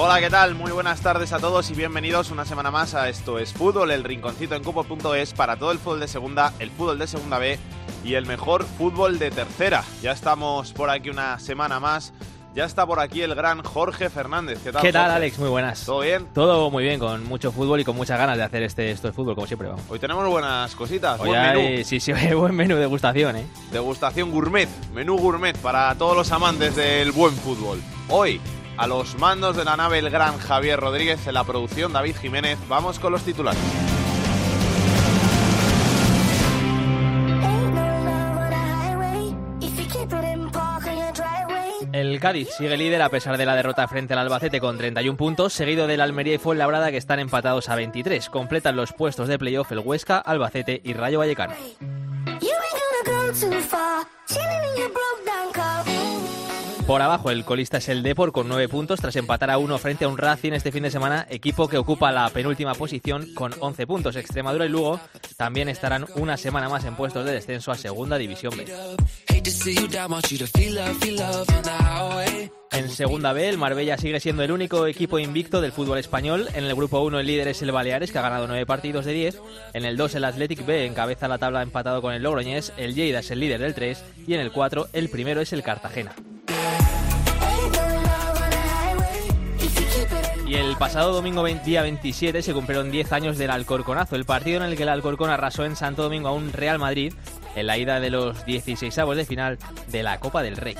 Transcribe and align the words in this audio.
Hola, 0.00 0.20
¿qué 0.20 0.30
tal? 0.30 0.54
Muy 0.54 0.70
buenas 0.70 1.00
tardes 1.00 1.32
a 1.32 1.40
todos 1.40 1.70
y 1.70 1.74
bienvenidos 1.74 2.30
una 2.30 2.44
semana 2.44 2.70
más 2.70 2.94
a 2.94 3.08
Esto 3.08 3.40
es 3.40 3.52
Fútbol, 3.52 3.90
el 3.90 4.04
rinconcito 4.04 4.54
en 4.54 4.62
cupo.es 4.62 5.32
para 5.34 5.56
todo 5.56 5.72
el 5.72 5.78
fútbol 5.80 5.98
de 5.98 6.06
segunda, 6.06 6.52
el 6.60 6.70
fútbol 6.70 7.00
de 7.00 7.08
segunda 7.08 7.38
B 7.38 7.58
y 8.04 8.14
el 8.14 8.24
mejor 8.24 8.64
fútbol 8.64 9.18
de 9.18 9.32
tercera. 9.32 9.82
Ya 10.00 10.12
estamos 10.12 10.72
por 10.72 10.88
aquí 10.88 11.10
una 11.10 11.40
semana 11.40 11.80
más. 11.80 12.12
Ya 12.54 12.64
está 12.64 12.86
por 12.86 12.98
aquí 13.00 13.22
el 13.22 13.34
gran 13.34 13.62
Jorge 13.62 14.08
Fernández. 14.08 14.60
¿Qué 14.64 14.72
tal? 14.72 14.82
¿Qué 14.82 14.92
tal, 14.92 15.02
Jorge? 15.02 15.16
Alex? 15.16 15.38
Muy 15.38 15.48
buenas. 15.48 15.84
¿Todo 15.84 16.00
bien? 16.00 16.26
Todo 16.32 16.70
muy 16.70 16.82
bien, 16.84 16.98
con 16.98 17.24
mucho 17.24 17.52
fútbol 17.52 17.80
y 17.80 17.84
con 17.84 17.94
muchas 17.96 18.18
ganas 18.18 18.36
de 18.36 18.42
hacer 18.44 18.62
este 18.62 18.90
esto 18.90 19.08
de 19.08 19.12
fútbol, 19.12 19.34
como 19.34 19.46
siempre. 19.46 19.68
Vamos. 19.68 19.82
Hoy 19.88 19.98
tenemos 19.98 20.26
buenas 20.28 20.74
cositas. 20.74 21.20
Hoy 21.20 21.28
buen 21.28 21.40
hay- 21.40 21.56
menú. 21.62 21.84
sí, 21.84 21.98
sí, 22.00 22.12
buen 22.34 22.54
menú 22.54 22.76
de 22.76 22.86
gustación, 22.86 23.36
¿eh? 23.36 23.46
Degustación 23.72 24.30
gourmet, 24.30 24.68
menú 24.94 25.18
gourmet 25.18 25.56
para 25.58 25.92
todos 25.96 26.16
los 26.16 26.30
amantes 26.32 26.74
del 26.76 27.12
buen 27.12 27.34
fútbol. 27.34 27.80
Hoy, 28.08 28.40
a 28.78 28.86
los 28.86 29.18
mandos 29.18 29.56
de 29.56 29.64
la 29.64 29.76
nave 29.76 29.98
el 29.98 30.08
gran 30.08 30.38
Javier 30.38 30.78
Rodríguez, 30.78 31.26
en 31.26 31.34
la 31.34 31.44
producción 31.44 31.92
David 31.92 32.16
Jiménez, 32.16 32.58
vamos 32.68 32.98
con 32.98 33.12
los 33.12 33.22
titulares. 33.22 33.60
El 41.92 42.20
Cádiz 42.20 42.50
sigue 42.56 42.76
líder 42.76 43.02
a 43.02 43.08
pesar 43.08 43.36
de 43.36 43.46
la 43.46 43.56
derrota 43.56 43.88
frente 43.88 44.12
al 44.12 44.20
Albacete 44.20 44.60
con 44.60 44.78
31 44.78 45.16
puntos, 45.16 45.52
seguido 45.52 45.86
del 45.88 46.00
Almería 46.00 46.34
y 46.34 46.38
Fuenlabrada 46.38 46.90
que 46.92 46.96
están 46.96 47.18
empatados 47.18 47.68
a 47.68 47.74
23. 47.74 48.28
Completan 48.28 48.76
los 48.76 48.92
puestos 48.92 49.26
de 49.26 49.38
playoff 49.38 49.72
el 49.72 49.80
Huesca, 49.80 50.18
Albacete 50.18 50.80
y 50.84 50.92
Rayo 50.92 51.18
Vallecano. 51.18 51.54
Por 56.88 57.02
abajo, 57.02 57.30
el 57.30 57.44
colista 57.44 57.76
es 57.76 57.90
el 57.90 58.02
Depor 58.02 58.32
con 58.32 58.48
9 58.48 58.66
puntos 58.66 58.98
tras 58.98 59.14
empatar 59.16 59.50
a 59.50 59.58
1 59.58 59.76
frente 59.76 60.06
a 60.06 60.08
un 60.08 60.16
Racing 60.16 60.54
este 60.54 60.72
fin 60.72 60.84
de 60.84 60.90
semana, 60.90 61.26
equipo 61.28 61.68
que 61.68 61.76
ocupa 61.76 62.10
la 62.12 62.26
penúltima 62.30 62.72
posición 62.72 63.34
con 63.34 63.52
11 63.60 63.86
puntos. 63.86 64.16
Extremadura 64.16 64.64
y 64.64 64.70
Lugo 64.70 64.98
también 65.36 65.68
estarán 65.68 66.06
una 66.14 66.38
semana 66.38 66.70
más 66.70 66.86
en 66.86 66.96
puestos 66.96 67.26
de 67.26 67.32
descenso 67.32 67.72
a 67.72 67.74
Segunda 67.74 68.16
División 68.16 68.56
B. 68.56 68.64
En 72.72 72.88
Segunda 72.88 73.34
B, 73.34 73.50
el 73.50 73.58
Marbella 73.58 73.98
sigue 73.98 74.18
siendo 74.18 74.42
el 74.42 74.50
único 74.50 74.86
equipo 74.86 75.18
invicto 75.18 75.60
del 75.60 75.72
fútbol 75.72 75.98
español. 75.98 76.48
En 76.54 76.64
el 76.64 76.74
grupo 76.74 77.00
1 77.00 77.20
el 77.20 77.26
líder 77.26 77.48
es 77.48 77.60
el 77.60 77.70
Baleares, 77.70 78.10
que 78.10 78.18
ha 78.18 78.22
ganado 78.22 78.46
9 78.46 78.64
partidos 78.64 79.04
de 79.04 79.12
10. 79.12 79.38
En 79.74 79.84
el 79.84 79.98
2 79.98 80.14
el 80.14 80.24
Athletic 80.24 80.64
B 80.64 80.86
encabeza 80.86 81.28
la 81.28 81.36
tabla 81.36 81.60
empatado 81.60 82.00
con 82.00 82.14
el 82.14 82.22
Logroñés. 82.22 82.72
El 82.78 82.94
Lleida 82.94 83.18
es 83.18 83.30
el 83.30 83.40
líder 83.40 83.60
del 83.60 83.74
3. 83.74 84.02
Y 84.26 84.32
en 84.32 84.40
el 84.40 84.52
4 84.52 84.88
el 84.94 85.10
primero 85.10 85.42
es 85.42 85.52
el 85.52 85.62
Cartagena. 85.62 86.14
Y 90.48 90.54
el 90.54 90.78
pasado 90.78 91.12
domingo 91.12 91.42
20 91.42 91.62
día 91.62 91.82
27 91.82 92.40
se 92.40 92.54
cumplieron 92.54 92.90
10 92.90 93.12
años 93.12 93.36
del 93.36 93.50
Alcorconazo, 93.50 94.16
el 94.16 94.24
partido 94.24 94.56
en 94.56 94.70
el 94.70 94.78
que 94.78 94.84
el 94.84 94.88
Alcorcón 94.88 95.28
arrasó 95.28 95.66
en 95.66 95.76
Santo 95.76 96.02
Domingo 96.02 96.28
a 96.28 96.32
un 96.32 96.54
Real 96.54 96.78
Madrid 96.78 97.12
en 97.54 97.66
la 97.66 97.76
ida 97.76 98.00
de 98.00 98.08
los 98.08 98.46
16avos 98.46 99.16
de 99.16 99.26
final 99.26 99.58
de 99.88 100.02
la 100.02 100.18
Copa 100.18 100.40
del 100.40 100.56
Rey. 100.56 100.74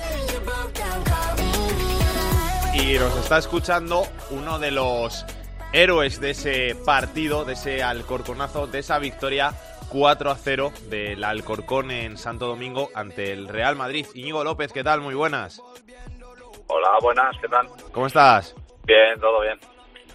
Y 2.73 2.97
nos 2.97 3.15
está 3.17 3.37
escuchando 3.37 4.07
uno 4.31 4.57
de 4.57 4.71
los 4.71 5.23
héroes 5.71 6.19
de 6.19 6.31
ese 6.31 6.75
partido, 6.83 7.45
de 7.45 7.53
ese 7.53 7.83
Alcorconazo, 7.83 8.65
de 8.65 8.79
esa 8.79 8.97
victoria 8.97 9.53
4 9.89 10.31
a 10.31 10.35
0 10.35 10.73
del 10.89 11.23
Alcorcón 11.23 11.91
en 11.91 12.17
Santo 12.17 12.47
Domingo 12.47 12.89
ante 12.95 13.33
el 13.33 13.47
Real 13.47 13.75
Madrid. 13.75 14.07
Íñigo 14.15 14.43
López, 14.43 14.73
¿qué 14.73 14.83
tal? 14.83 15.01
Muy 15.01 15.13
buenas. 15.13 15.61
Hola, 16.65 16.89
buenas, 17.03 17.37
¿qué 17.39 17.47
tal? 17.47 17.67
¿Cómo 17.91 18.07
estás? 18.07 18.55
Bien, 18.89 19.19
todo 19.19 19.41
bien. 19.41 19.59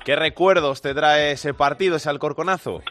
¿Qué 0.05 0.17
recuerdos 0.17 0.83
te 0.83 0.93
trae 0.95 1.31
ese 1.33 1.55
partido, 1.55 1.95
ese 1.97 2.11
Alcorconazo? 2.11 2.83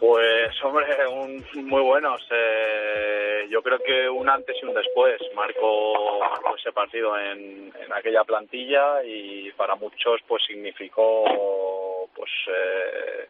Pues, 0.00 0.64
hombre, 0.64 0.86
un, 1.08 1.44
muy 1.68 1.82
buenos. 1.82 2.20
Eh, 2.32 3.46
yo 3.48 3.62
creo 3.62 3.78
que 3.78 4.08
un 4.08 4.28
antes 4.28 4.56
y 4.60 4.66
un 4.66 4.74
después 4.74 5.20
marcó, 5.36 6.18
marcó 6.18 6.56
ese 6.56 6.72
partido 6.72 7.16
en, 7.16 7.72
en 7.80 7.92
aquella 7.92 8.24
plantilla 8.24 9.04
y 9.04 9.52
para 9.52 9.76
muchos 9.76 10.20
pues 10.26 10.42
significó 10.46 12.08
pues 12.16 12.30
eh, 12.48 13.28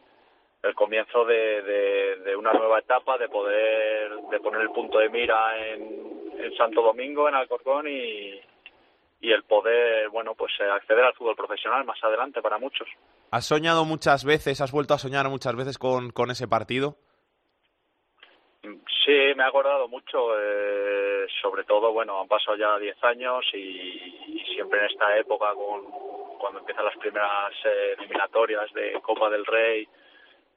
el 0.62 0.74
comienzo 0.74 1.26
de, 1.26 1.62
de- 1.62 2.16
de 2.24 2.34
una 2.36 2.52
nueva 2.54 2.78
etapa, 2.78 3.18
de 3.18 3.28
poder 3.28 4.10
de 4.30 4.40
poner 4.40 4.62
el 4.62 4.70
punto 4.70 4.98
de 4.98 5.08
mira 5.10 5.38
en, 5.68 6.32
en 6.38 6.56
Santo 6.56 6.80
Domingo, 6.82 7.28
en 7.28 7.34
Alcorcón 7.34 7.86
y, 7.88 8.40
y 9.20 9.32
el 9.32 9.42
poder, 9.44 10.08
bueno, 10.10 10.34
pues 10.34 10.52
eh, 10.60 10.64
acceder 10.70 11.04
al 11.04 11.14
fútbol 11.14 11.36
profesional 11.36 11.84
más 11.84 12.02
adelante 12.04 12.40
para 12.42 12.58
muchos. 12.58 12.88
¿Has 13.30 13.46
soñado 13.46 13.84
muchas 13.84 14.24
veces, 14.24 14.60
has 14.60 14.72
vuelto 14.72 14.94
a 14.94 14.98
soñar 14.98 15.28
muchas 15.28 15.54
veces 15.56 15.78
con, 15.78 16.10
con 16.10 16.30
ese 16.30 16.46
partido? 16.48 16.96
Sí, 18.62 19.12
me 19.36 19.42
he 19.42 19.46
acordado 19.46 19.88
mucho, 19.88 20.38
eh, 20.38 21.26
sobre 21.40 21.64
todo, 21.64 21.92
bueno, 21.92 22.20
han 22.20 22.28
pasado 22.28 22.56
ya 22.56 22.76
10 22.78 23.02
años 23.04 23.44
y, 23.54 23.58
y 23.58 24.44
siempre 24.54 24.80
en 24.80 24.86
esta 24.86 25.16
época, 25.16 25.54
con, 25.54 25.84
cuando 26.38 26.60
empiezan 26.60 26.84
las 26.84 26.96
primeras 26.96 27.52
eh, 27.64 27.94
eliminatorias 27.98 28.70
de 28.72 28.92
Copa 29.00 29.30
del 29.30 29.46
Rey, 29.46 29.88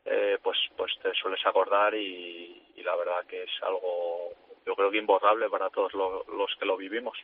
eh, 0.06 0.38
pues, 0.42 0.58
pues 0.76 0.92
te 1.02 1.14
sueles 1.14 1.46
acordar 1.46 1.94
y, 1.94 2.64
y 2.76 2.84
la 2.84 2.96
verdad 2.96 3.24
que 3.28 3.44
es 3.44 3.52
algo, 3.62 4.30
yo 4.66 4.76
creo 4.76 4.90
que 4.92 4.98
imborrable 4.98 5.48
para 5.50 5.70
todos 5.70 5.94
lo- 5.94 6.26
los 6.36 6.54
que 6.60 6.66
lo 6.66 6.76
vivimos. 6.76 7.18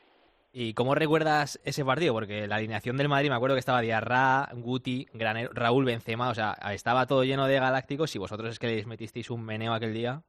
¿Y 0.51 0.73
cómo 0.73 0.95
recuerdas 0.95 1.59
ese 1.65 1.85
partido? 1.85 2.13
Porque 2.13 2.47
la 2.47 2.55
alineación 2.55 2.97
del 2.97 3.09
Madrid 3.09 3.29
me 3.29 3.35
acuerdo 3.35 3.55
que 3.55 3.59
estaba 3.59 3.81
Diarra, 3.81 4.47
Guti, 4.53 5.05
Granero, 5.13 5.51
Raúl 5.53 5.85
Benzema, 5.85 6.29
o 6.29 6.33
sea, 6.33 6.55
estaba 6.71 7.05
todo 7.05 7.23
lleno 7.23 7.47
de 7.47 7.59
galácticos 7.59 8.15
y 8.15 8.19
vosotros 8.19 8.51
es 8.51 8.59
que 8.59 8.67
les 8.67 8.87
metisteis 8.87 9.29
un 9.29 9.45
meneo 9.45 9.73
aquel 9.73 9.93
día. 9.93 10.21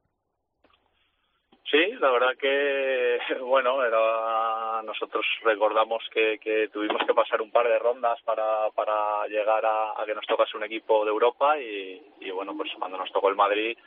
Sí, 1.71 1.93
la 1.99 2.09
verdad 2.09 2.35
que, 2.39 3.19
bueno, 3.41 3.83
era, 3.83 4.81
nosotros 4.83 5.25
recordamos 5.43 6.03
que, 6.11 6.39
que 6.39 6.67
tuvimos 6.69 7.01
que 7.05 7.13
pasar 7.13 7.41
un 7.41 7.51
par 7.51 7.67
de 7.67 7.77
rondas 7.77 8.19
para, 8.23 8.69
para 8.71 9.27
llegar 9.27 9.63
a, 9.65 10.01
a 10.01 10.05
que 10.05 10.15
nos 10.15 10.25
tocase 10.25 10.57
un 10.57 10.63
equipo 10.63 11.05
de 11.05 11.11
Europa 11.11 11.59
y, 11.59 12.01
y, 12.21 12.31
bueno, 12.31 12.55
pues 12.57 12.71
cuando 12.79 12.97
nos 12.97 13.11
tocó 13.11 13.29
el 13.29 13.35
Madrid, 13.35 13.77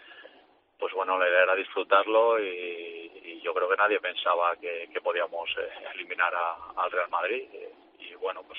pues 0.83 0.95
bueno, 0.95 1.17
la 1.17 1.29
idea 1.29 1.45
era 1.45 1.55
disfrutarlo 1.55 2.43
y, 2.43 3.41
yo 3.41 3.55
creo 3.55 3.69
que 3.69 3.77
nadie 3.77 4.01
pensaba 4.01 4.57
que, 4.57 4.89
podíamos 5.03 5.49
eh, 5.57 5.69
eliminar 5.95 6.33
a- 6.35 6.73
al 6.77 6.91
Real 6.91 7.09
Madrid 7.09 7.45
y, 8.01 8.15
bueno, 8.15 8.43
pues 8.43 8.59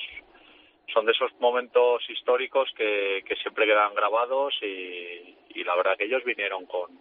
son 0.94 1.06
de 1.06 1.12
esos 1.12 1.34
momentos 1.40 2.02
históricos 2.10 2.72
que, 2.78 3.24
siempre 3.42 3.66
quedan 3.66 3.94
grabados 3.94 4.54
y, 4.62 5.36
y 5.50 5.64
la 5.66 5.76
verdad 5.76 5.98
que 5.98 6.06
ellos 6.06 6.24
vinieron 6.24 6.66
con, 6.66 6.98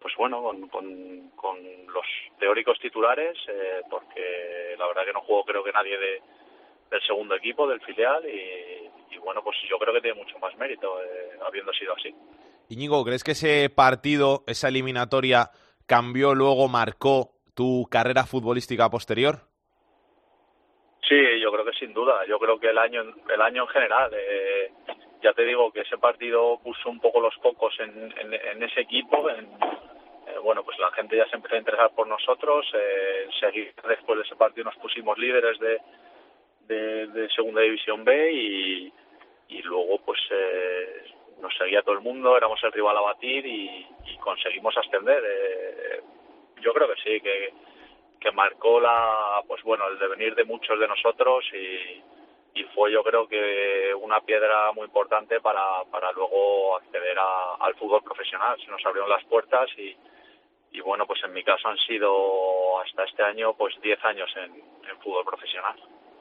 pues 0.00 0.14
bueno, 0.16 0.42
con, 0.42 0.68
con, 0.68 1.30
con 1.36 1.58
los 1.86 2.06
teóricos 2.40 2.80
titulares, 2.80 3.38
eh, 3.46 3.82
porque 3.88 4.74
la 4.76 4.88
verdad 4.88 5.04
que 5.04 5.12
no 5.12 5.20
jugó 5.20 5.44
creo 5.44 5.62
que 5.62 5.72
nadie 5.72 5.96
de, 5.98 6.20
del 6.90 7.02
segundo 7.02 7.36
equipo, 7.36 7.68
del 7.68 7.80
filial, 7.80 8.28
y, 8.28 8.90
y 9.14 9.18
bueno, 9.18 9.42
pues 9.44 9.56
yo 9.68 9.78
creo 9.78 9.94
que 9.94 10.00
tiene 10.00 10.18
mucho 10.20 10.36
más 10.40 10.56
mérito, 10.56 11.00
eh, 11.00 11.38
habiendo 11.46 11.72
sido 11.74 11.94
así. 11.94 12.12
Íñigo, 12.72 13.04
¿crees 13.04 13.22
que 13.22 13.32
ese 13.32 13.68
partido, 13.68 14.44
esa 14.46 14.68
eliminatoria, 14.68 15.50
cambió, 15.86 16.34
luego 16.34 16.68
marcó 16.68 17.32
tu 17.54 17.86
carrera 17.90 18.24
futbolística 18.24 18.88
posterior? 18.88 19.40
Sí, 21.06 21.20
yo 21.42 21.52
creo 21.52 21.66
que 21.66 21.78
sin 21.78 21.92
duda. 21.92 22.24
Yo 22.26 22.38
creo 22.38 22.58
que 22.58 22.70
el 22.70 22.78
año, 22.78 23.02
el 23.02 23.42
año 23.42 23.64
en 23.64 23.68
general, 23.68 24.10
eh, 24.14 24.72
ya 25.22 25.34
te 25.34 25.44
digo 25.44 25.70
que 25.70 25.82
ese 25.82 25.98
partido 25.98 26.58
puso 26.64 26.88
un 26.88 26.98
poco 26.98 27.20
los 27.20 27.34
focos 27.42 27.74
en, 27.78 28.10
en, 28.18 28.32
en 28.32 28.62
ese 28.62 28.80
equipo. 28.80 29.28
En, 29.28 29.44
eh, 29.44 30.38
bueno, 30.42 30.64
pues 30.64 30.78
la 30.78 30.90
gente 30.92 31.14
ya 31.14 31.28
se 31.28 31.36
empezó 31.36 31.56
a 31.56 31.58
interesar 31.58 31.90
por 31.94 32.06
nosotros. 32.06 32.64
Eh, 32.72 33.28
después 33.86 34.18
de 34.18 34.24
ese 34.24 34.36
partido, 34.36 34.64
nos 34.64 34.76
pusimos 34.76 35.18
líderes 35.18 35.58
de, 35.58 35.78
de, 36.68 37.06
de 37.08 37.28
Segunda 37.28 37.60
División 37.60 38.02
B 38.02 38.32
y, 38.32 38.92
y 39.48 39.60
luego, 39.60 39.98
pues 40.06 40.20
eh, 40.30 41.02
nos 41.42 41.54
seguía 41.56 41.82
todo 41.82 41.94
el 41.94 42.00
mundo. 42.00 42.36
Éramos 42.36 42.62
el 42.64 42.72
rival 42.72 42.96
a 42.96 43.02
batir 43.02 43.44
y, 43.44 43.86
conseguimos 44.20 44.76
ascender. 44.78 45.22
Eh, 45.26 46.00
yo 46.60 46.72
creo 46.72 46.88
que 46.88 47.02
sí, 47.02 47.20
que 47.20 47.52
que 48.22 48.30
marcó 48.30 48.80
la 48.80 49.42
pues 49.48 49.62
bueno 49.64 49.88
el 49.88 49.98
devenir 49.98 50.34
de 50.34 50.44
muchos 50.44 50.78
de 50.78 50.86
nosotros 50.86 51.44
y, 51.52 52.00
y 52.54 52.64
fue 52.74 52.92
yo 52.92 53.02
creo 53.02 53.26
que 53.26 53.92
una 54.00 54.20
piedra 54.20 54.72
muy 54.72 54.84
importante 54.84 55.40
para, 55.40 55.84
para 55.90 56.12
luego 56.12 56.76
acceder 56.76 57.18
al 57.18 57.74
fútbol 57.74 58.02
profesional. 58.02 58.56
Se 58.60 58.70
nos 58.70 58.84
abrieron 58.86 59.10
las 59.10 59.24
puertas 59.24 59.68
y, 59.76 59.96
y 60.70 60.80
bueno, 60.80 61.06
pues 61.06 61.22
en 61.24 61.32
mi 61.32 61.42
caso 61.42 61.68
han 61.68 61.78
sido 61.78 62.80
hasta 62.80 63.04
este 63.04 63.22
año 63.22 63.54
pues 63.54 63.74
10 63.80 64.04
años 64.04 64.30
en 64.36 65.00
fútbol 65.00 65.24
profesional. 65.24 65.76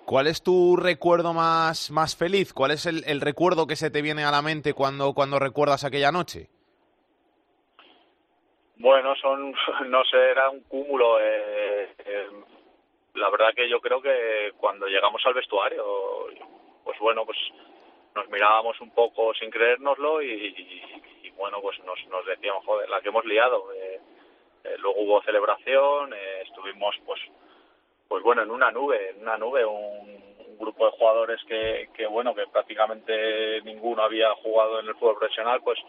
¿Cuál 0.06 0.28
es 0.28 0.44
tu 0.44 0.76
recuerdo 0.76 1.34
más, 1.34 1.90
más 1.92 2.16
feliz? 2.18 2.54
¿Cuál 2.54 2.72
es 2.72 2.86
el, 2.86 3.22
recuerdo 3.22 3.68
que 3.68 3.76
se 3.76 3.90
te 3.92 4.02
viene 4.02 4.24
a 4.24 4.32
la 4.32 4.42
mente 4.42 4.74
cuando, 4.74 5.14
cuando 5.14 5.40
recuerdas 5.40 5.84
aquella 5.84 6.12
noche? 6.12 6.50
Bueno, 8.78 9.16
son, 9.16 9.54
no 9.90 10.04
sé, 10.06 10.18
era 10.18 10.50
un 10.50 10.62
cúmulo. 10.62 11.20
eh, 11.22 11.94
eh, 12.06 12.28
la 13.16 13.30
verdad 13.30 13.54
que 13.56 13.70
yo 13.70 13.80
creo 13.80 14.02
que 14.02 14.52
cuando 14.58 14.88
llegamos 14.88 15.22
al 15.26 15.34
vestuario, 15.34 15.84
pues 16.84 16.98
bueno, 17.00 17.26
pues 17.26 17.38
nos 18.16 18.28
mirábamos 18.30 18.80
un 18.82 18.92
poco 18.92 19.34
sin 19.36 19.50
creérnoslo 19.50 20.22
y, 20.22 20.28
y- 20.32 21.02
y, 21.28 21.30
bueno, 21.32 21.62
pues 21.62 21.78
nos, 21.86 21.98
nos 22.10 22.26
decíamos, 22.26 22.66
joder, 22.66 22.90
la 22.90 23.02
que 23.02 23.10
hemos 23.10 23.26
liado. 23.26 23.72
Eh, 23.74 24.00
eh, 24.64 24.76
luego 24.80 25.02
hubo 25.02 25.22
celebración, 25.24 26.14
eh, 26.14 26.42
estuvimos 26.46 26.96
pues 27.06 27.20
pues 28.12 28.26
bueno, 28.26 28.42
en 28.42 28.52
una 28.52 28.70
nube, 28.72 29.12
en 29.12 29.22
una 29.22 29.38
nube, 29.38 29.64
un, 29.64 30.20
grupo 30.60 30.86
de 30.86 30.92
jugadores 30.92 31.40
que, 31.48 31.90
que 31.96 32.06
bueno, 32.06 32.36
que 32.36 32.46
prácticamente 32.46 33.62
ninguno 33.64 34.04
había 34.04 34.32
jugado 34.36 34.80
en 34.80 34.88
el 34.88 34.94
fútbol 34.96 35.18
profesional, 35.18 35.62
pues 35.64 35.80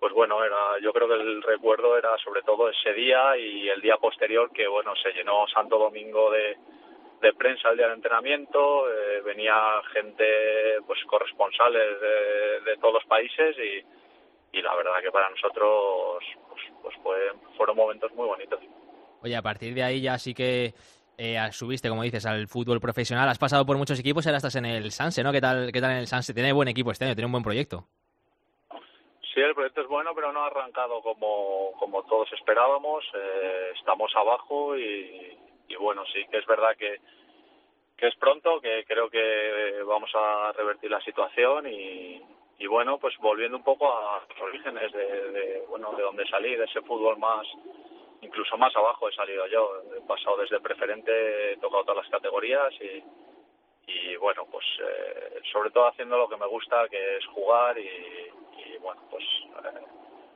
pues 0.00 0.12
bueno, 0.14 0.42
era, 0.42 0.80
yo 0.82 0.92
creo 0.92 1.06
que 1.06 1.14
el 1.14 1.42
recuerdo 1.42 1.96
era 1.96 2.16
sobre 2.24 2.42
todo 2.42 2.70
ese 2.70 2.92
día 2.94 3.36
y 3.36 3.68
el 3.68 3.80
día 3.82 3.98
posterior 3.98 4.50
que 4.52 4.66
bueno, 4.66 4.96
se 4.96 5.12
llenó 5.12 5.46
Santo 5.46 5.78
Domingo 5.78 6.30
de, 6.32 6.56
de 7.20 7.32
prensa 7.34 7.68
el 7.70 7.76
día 7.76 7.86
del 7.86 7.96
entrenamiento, 7.96 8.90
eh, 8.90 9.20
venía 9.20 9.54
gente, 9.92 10.80
pues 10.86 10.98
corresponsales 11.04 12.00
de, 12.00 12.70
de 12.70 12.76
todos 12.78 12.94
los 12.94 13.04
países 13.04 13.54
y, 13.58 14.58
y 14.58 14.62
la 14.62 14.74
verdad 14.74 15.00
que 15.02 15.12
para 15.12 15.28
nosotros 15.28 16.24
pues, 16.48 16.62
pues 16.82 16.96
fue, 17.02 17.16
fueron 17.56 17.76
momentos 17.76 18.10
muy 18.14 18.26
bonitos. 18.26 18.60
Oye, 19.24 19.36
a 19.36 19.42
partir 19.42 19.72
de 19.72 19.82
ahí 19.82 20.02
ya 20.02 20.18
sí 20.18 20.34
que 20.34 20.74
eh, 21.18 21.38
subiste, 21.52 21.88
como 21.88 22.02
dices, 22.02 22.26
al 22.26 22.48
fútbol 22.48 22.80
profesional. 22.80 23.28
Has 23.28 23.38
pasado 23.38 23.64
por 23.64 23.76
muchos 23.76 23.98
equipos, 24.00 24.26
ahora 24.26 24.38
estás 24.38 24.56
en 24.56 24.66
el 24.66 24.90
Sanse, 24.90 25.22
¿no? 25.22 25.32
¿Qué 25.32 25.40
tal, 25.40 25.70
qué 25.72 25.80
tal 25.80 25.92
en 25.92 25.98
el 25.98 26.06
Sanse? 26.06 26.34
Tiene 26.34 26.52
buen 26.52 26.68
equipo 26.68 26.90
este 26.90 27.04
año, 27.04 27.14
tiene 27.14 27.26
un 27.26 27.32
buen 27.32 27.44
proyecto. 27.44 27.84
Sí, 29.32 29.40
el 29.40 29.54
proyecto 29.54 29.80
es 29.80 29.88
bueno, 29.88 30.12
pero 30.14 30.32
no 30.32 30.44
ha 30.44 30.46
arrancado 30.46 31.02
como, 31.02 31.72
como 31.78 32.04
todos 32.04 32.32
esperábamos. 32.32 33.04
Eh, 33.14 33.72
estamos 33.78 34.12
abajo 34.14 34.78
y, 34.78 35.36
y 35.68 35.74
bueno, 35.76 36.04
sí 36.12 36.24
que 36.30 36.38
es 36.38 36.46
verdad 36.46 36.76
que, 36.78 37.00
que 37.96 38.06
es 38.06 38.14
pronto, 38.16 38.60
que 38.60 38.84
creo 38.86 39.10
que 39.10 39.82
vamos 39.86 40.10
a 40.14 40.52
revertir 40.52 40.90
la 40.90 41.00
situación 41.00 41.66
y, 41.66 42.22
y 42.58 42.66
bueno, 42.68 42.98
pues 42.98 43.16
volviendo 43.18 43.56
un 43.56 43.64
poco 43.64 43.92
a 43.92 44.22
los 44.28 44.40
orígenes 44.40 44.92
de, 44.92 45.30
de, 45.32 45.64
bueno, 45.68 45.92
de 45.96 46.02
donde 46.04 46.28
salí, 46.28 46.54
de 46.54 46.64
ese 46.64 46.82
fútbol 46.82 47.18
más, 47.18 47.44
incluso 48.22 48.56
más 48.56 48.74
abajo 48.76 49.08
he 49.08 49.14
salido 49.14 49.46
yo. 49.46 49.82
He 49.96 50.00
pasado 50.02 50.36
desde 50.38 50.60
preferente, 50.60 51.52
he 51.52 51.56
tocado 51.58 51.84
todas 51.84 52.04
las 52.04 52.10
categorías 52.10 52.72
y, 52.80 53.02
y 53.86 54.16
bueno, 54.16 54.46
pues 54.50 54.64
eh, 54.80 55.40
sobre 55.52 55.70
todo 55.70 55.88
haciendo 55.88 56.16
lo 56.16 56.28
que 56.28 56.36
me 56.36 56.46
gusta, 56.46 56.88
que 56.88 57.16
es 57.16 57.26
jugar 57.26 57.78
y, 57.78 57.88
y, 57.88 58.76
bueno, 58.78 59.02
pues 59.10 59.24
eh, 59.64 59.80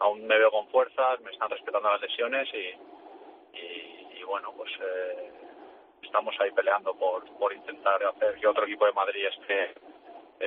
aún 0.00 0.26
me 0.26 0.38
veo 0.38 0.50
con 0.50 0.68
fuerzas, 0.68 1.20
me 1.20 1.30
están 1.30 1.50
respetando 1.50 1.90
las 1.90 2.00
lesiones 2.00 2.48
y, 2.52 3.58
y, 3.58 4.18
y 4.18 4.22
bueno, 4.24 4.52
pues 4.56 4.70
eh, 4.80 5.32
estamos 6.02 6.34
ahí 6.40 6.50
peleando 6.52 6.94
por, 6.94 7.24
por 7.38 7.52
intentar 7.52 8.02
hacer 8.04 8.38
que 8.38 8.46
otro 8.46 8.64
equipo 8.64 8.86
de 8.86 8.92
Madrid 8.92 9.26
esté, 9.26 9.74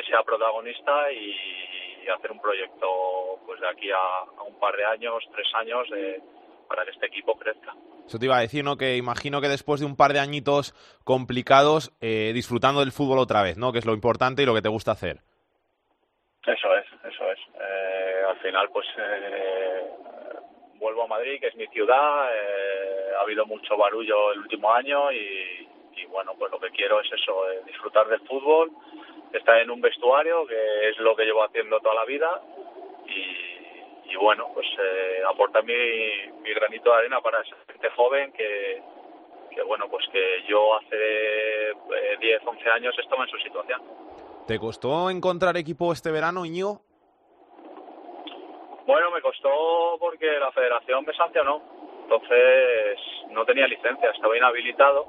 sea 0.07 0.23
protagonista 0.23 1.11
y, 1.11 1.35
hacer 2.09 2.31
un 2.31 2.41
proyecto 2.41 3.39
pues 3.45 3.61
de 3.61 3.69
aquí 3.69 3.91
a, 3.91 3.97
a 4.37 4.43
un 4.43 4.59
par 4.59 4.75
de 4.75 4.83
años, 4.83 5.23
tres 5.31 5.47
años, 5.53 5.87
eh, 5.95 6.19
para 6.71 6.85
que 6.85 6.91
este 6.91 7.07
equipo 7.07 7.37
crezca. 7.37 7.75
Eso 8.07 8.17
te 8.17 8.25
iba 8.27 8.37
a 8.37 8.41
decir, 8.41 8.63
¿no? 8.63 8.77
Que 8.77 8.95
imagino 8.95 9.41
que 9.41 9.49
después 9.49 9.81
de 9.81 9.85
un 9.85 9.97
par 9.97 10.13
de 10.13 10.19
añitos 10.19 10.73
complicados, 11.03 11.91
eh, 11.99 12.31
disfrutando 12.33 12.79
del 12.79 12.93
fútbol 12.93 13.19
otra 13.19 13.43
vez, 13.43 13.57
¿no? 13.57 13.73
Que 13.73 13.79
es 13.79 13.85
lo 13.85 13.93
importante 13.93 14.41
y 14.41 14.45
lo 14.45 14.53
que 14.53 14.61
te 14.61 14.69
gusta 14.69 14.91
hacer. 14.91 15.17
Eso 16.47 16.75
es, 16.77 16.85
eso 17.11 17.29
es. 17.29 17.39
Eh, 17.59 18.23
al 18.29 18.37
final, 18.39 18.69
pues 18.71 18.87
eh, 18.97 19.81
vuelvo 20.79 21.03
a 21.03 21.07
Madrid, 21.07 21.41
que 21.41 21.47
es 21.47 21.55
mi 21.57 21.67
ciudad. 21.67 22.29
eh, 22.33 23.11
ha 23.19 23.21
habido 23.23 23.45
mucho 23.45 23.75
barullo 23.75 24.31
el 24.31 24.39
último 24.39 24.71
año 24.73 25.11
y, 25.11 25.67
y 25.97 26.05
bueno, 26.05 26.33
pues 26.39 26.49
lo 26.51 26.59
que 26.59 26.71
quiero 26.71 27.01
es 27.01 27.11
eso, 27.11 27.51
eh, 27.51 27.61
disfrutar 27.67 28.07
del 28.07 28.21
fútbol, 28.21 28.71
estar 29.33 29.59
en 29.59 29.69
un 29.69 29.81
vestuario, 29.81 30.47
que 30.47 30.89
es 30.89 30.97
lo 30.99 31.15
que 31.15 31.25
llevo 31.25 31.43
haciendo 31.43 31.79
toda 31.81 31.95
la 31.95 32.05
vida 32.05 32.41
y, 33.07 33.40
y 34.11 34.15
bueno, 34.17 34.49
pues 34.53 34.67
eh, 34.77 35.21
aportar 35.29 35.63
mi, 35.63 35.73
mi 36.41 36.53
granito 36.53 36.91
de 36.91 36.97
arena 36.97 37.21
para 37.21 37.41
esa 37.41 37.55
gente 37.67 37.89
joven 37.95 38.31
que, 38.33 38.81
que 39.51 39.61
bueno, 39.63 39.87
pues 39.89 40.05
que 40.11 40.43
yo 40.47 40.75
hace 40.75 41.69
eh, 41.69 42.17
10, 42.19 42.41
11 42.45 42.69
años 42.69 42.95
estaba 42.99 43.23
en 43.23 43.29
su 43.29 43.37
situación. 43.37 43.81
¿Te 44.47 44.59
costó 44.59 45.09
encontrar 45.09 45.55
equipo 45.55 45.93
este 45.93 46.11
verano, 46.11 46.45
Íñigo? 46.45 46.81
Bueno, 48.85 49.11
me 49.11 49.21
costó 49.21 49.97
porque 49.99 50.27
la 50.39 50.51
federación 50.51 51.05
me 51.05 51.13
sancionó. 51.13 51.61
Entonces 52.03 52.99
no 53.29 53.45
tenía 53.45 53.67
licencia, 53.67 54.09
estaba 54.11 54.35
inhabilitado 54.35 55.05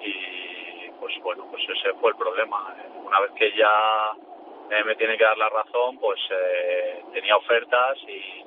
y 0.00 0.90
pues 1.00 1.14
bueno, 1.22 1.46
pues 1.50 1.62
ese 1.62 1.94
fue 1.94 2.10
el 2.10 2.16
problema. 2.16 2.76
Una 3.02 3.20
vez 3.20 3.30
que 3.32 3.56
ya 3.56 4.12
eh, 4.70 4.84
me 4.84 4.96
tiene 4.96 5.16
que 5.16 5.24
dar 5.24 5.38
la 5.38 5.48
razón, 5.48 5.98
pues 5.98 6.20
eh, 6.30 7.02
tenía 7.12 7.36
ofertas 7.36 7.98
y, 8.08 8.44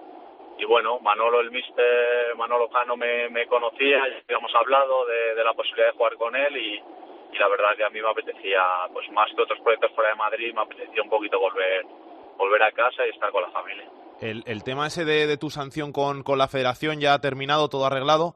y 0.61 0.65
bueno, 0.65 0.99
Manolo, 0.99 1.39
el 1.39 1.51
mister 1.51 2.35
Manolo 2.35 2.69
Cano 2.69 2.95
me, 2.97 3.29
me 3.29 3.47
conocía, 3.47 4.07
ya 4.07 4.21
habíamos 4.27 4.53
hablado 4.55 5.05
de, 5.05 5.35
de 5.35 5.43
la 5.43 5.53
posibilidad 5.53 5.87
de 5.87 5.97
jugar 5.97 6.15
con 6.15 6.35
él 6.35 6.57
y, 6.57 6.83
y 7.31 7.37
la 7.37 7.47
verdad 7.47 7.75
que 7.77 7.83
a 7.83 7.89
mí 7.89 8.01
me 8.01 8.09
apetecía, 8.09 8.61
pues 8.91 9.09
más 9.11 9.29
que 9.35 9.41
otros 9.41 9.59
proyectos 9.61 9.91
fuera 9.93 10.09
de 10.09 10.15
Madrid, 10.15 10.53
me 10.53 10.61
apetecía 10.61 11.01
un 11.01 11.09
poquito 11.09 11.39
volver 11.39 11.85
volver 12.37 12.63
a 12.63 12.71
casa 12.71 13.05
y 13.05 13.09
estar 13.09 13.31
con 13.31 13.41
la 13.41 13.49
familia. 13.49 13.85
El, 14.21 14.43
el 14.47 14.63
tema 14.63 14.87
ese 14.87 15.03
de, 15.03 15.27
de 15.27 15.37
tu 15.37 15.49
sanción 15.49 15.91
con, 15.91 16.23
con 16.23 16.37
la 16.37 16.47
federación 16.47 17.01
ya 17.01 17.13
ha 17.13 17.19
terminado, 17.19 17.67
todo 17.67 17.85
arreglado. 17.85 18.35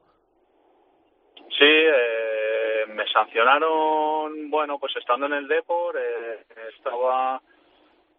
Sí, 1.58 1.64
eh, 1.64 2.84
me 2.88 3.06
sancionaron, 3.08 4.50
bueno, 4.50 4.78
pues 4.78 4.94
estando 4.96 5.24
en 5.24 5.32
el 5.32 5.48
Depor, 5.48 5.96
eh, 5.98 6.44
estaba 6.76 7.40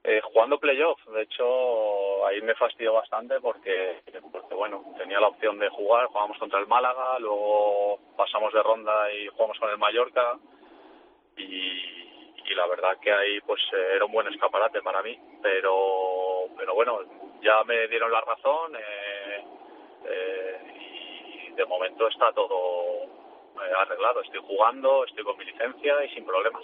eh, 0.08 0.22
jugando 0.22 0.60
playoff. 0.60 1.00
De 1.08 1.24
hecho, 1.24 2.26
ahí 2.26 2.42
me 2.42 2.56
fastidió 2.56 2.94
bastante 2.94 3.40
porque, 3.42 4.02
porque, 4.32 4.56
bueno, 4.56 4.84
tenía 4.98 5.20
la 5.20 5.30
opción 5.30 5.58
de 5.60 5.70
jugar, 5.70 6.08
jugábamos 6.08 6.38
contra 6.38 6.60
el 6.60 6.68
Málaga, 6.68 7.20
luego 7.20 8.00
pasamos 8.16 8.54
de 8.54 8.64
ronda 8.64 9.12
y 9.14 9.28
jugamos 9.28 9.60
con 9.60 9.70
el 9.70 9.78
Mallorca 9.78 10.38
y, 11.38 11.94
la 12.56 12.68
verdad 12.68 12.98
que 13.02 13.12
ahí 13.12 13.42
pues 13.42 13.62
eh, 13.74 13.96
era 13.96 14.06
un 14.06 14.14
buen 14.14 14.28
escaparate 14.28 14.82
para 14.82 15.04
mí, 15.04 15.20
pero, 15.42 16.46
pero 16.56 16.74
bueno, 16.74 17.02
ya 17.42 17.64
me 17.66 17.88
dieron 17.90 18.12
la 18.12 18.22
razón 18.22 18.76
eh, 18.76 19.44
eh, 20.06 21.48
y 21.50 21.52
de 21.52 21.66
momento 21.66 22.08
está 22.08 22.32
todo 22.32 23.04
eh, 23.04 23.74
arreglado. 23.78 24.22
Estoy 24.22 24.42
jugando, 24.48 25.06
estoy 25.06 25.24
con 25.24 25.38
mi 25.38 25.46
licencia 25.46 26.04
y 26.06 26.10
sin 26.16 26.26
problemas. 26.26 26.64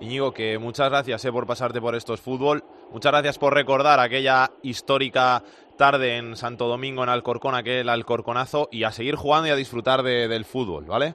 Íñigo, 0.00 0.32
que 0.32 0.58
muchas 0.58 0.88
gracias 0.88 1.24
eh, 1.24 1.32
por 1.32 1.46
pasarte 1.46 1.80
por 1.80 1.94
estos 1.94 2.20
fútbol. 2.20 2.64
Muchas 2.92 3.12
gracias 3.12 3.38
por 3.38 3.52
recordar 3.54 4.00
aquella 4.00 4.50
histórica 4.62 5.42
tarde 5.76 6.16
en 6.16 6.36
Santo 6.36 6.68
Domingo, 6.68 7.02
en 7.02 7.08
Alcorcón, 7.10 7.54
aquel 7.54 7.88
Alcorconazo, 7.88 8.68
y 8.72 8.84
a 8.84 8.92
seguir 8.92 9.16
jugando 9.16 9.48
y 9.48 9.50
a 9.50 9.56
disfrutar 9.56 10.02
de- 10.02 10.28
del 10.28 10.44
fútbol, 10.44 10.84
¿vale? 10.86 11.14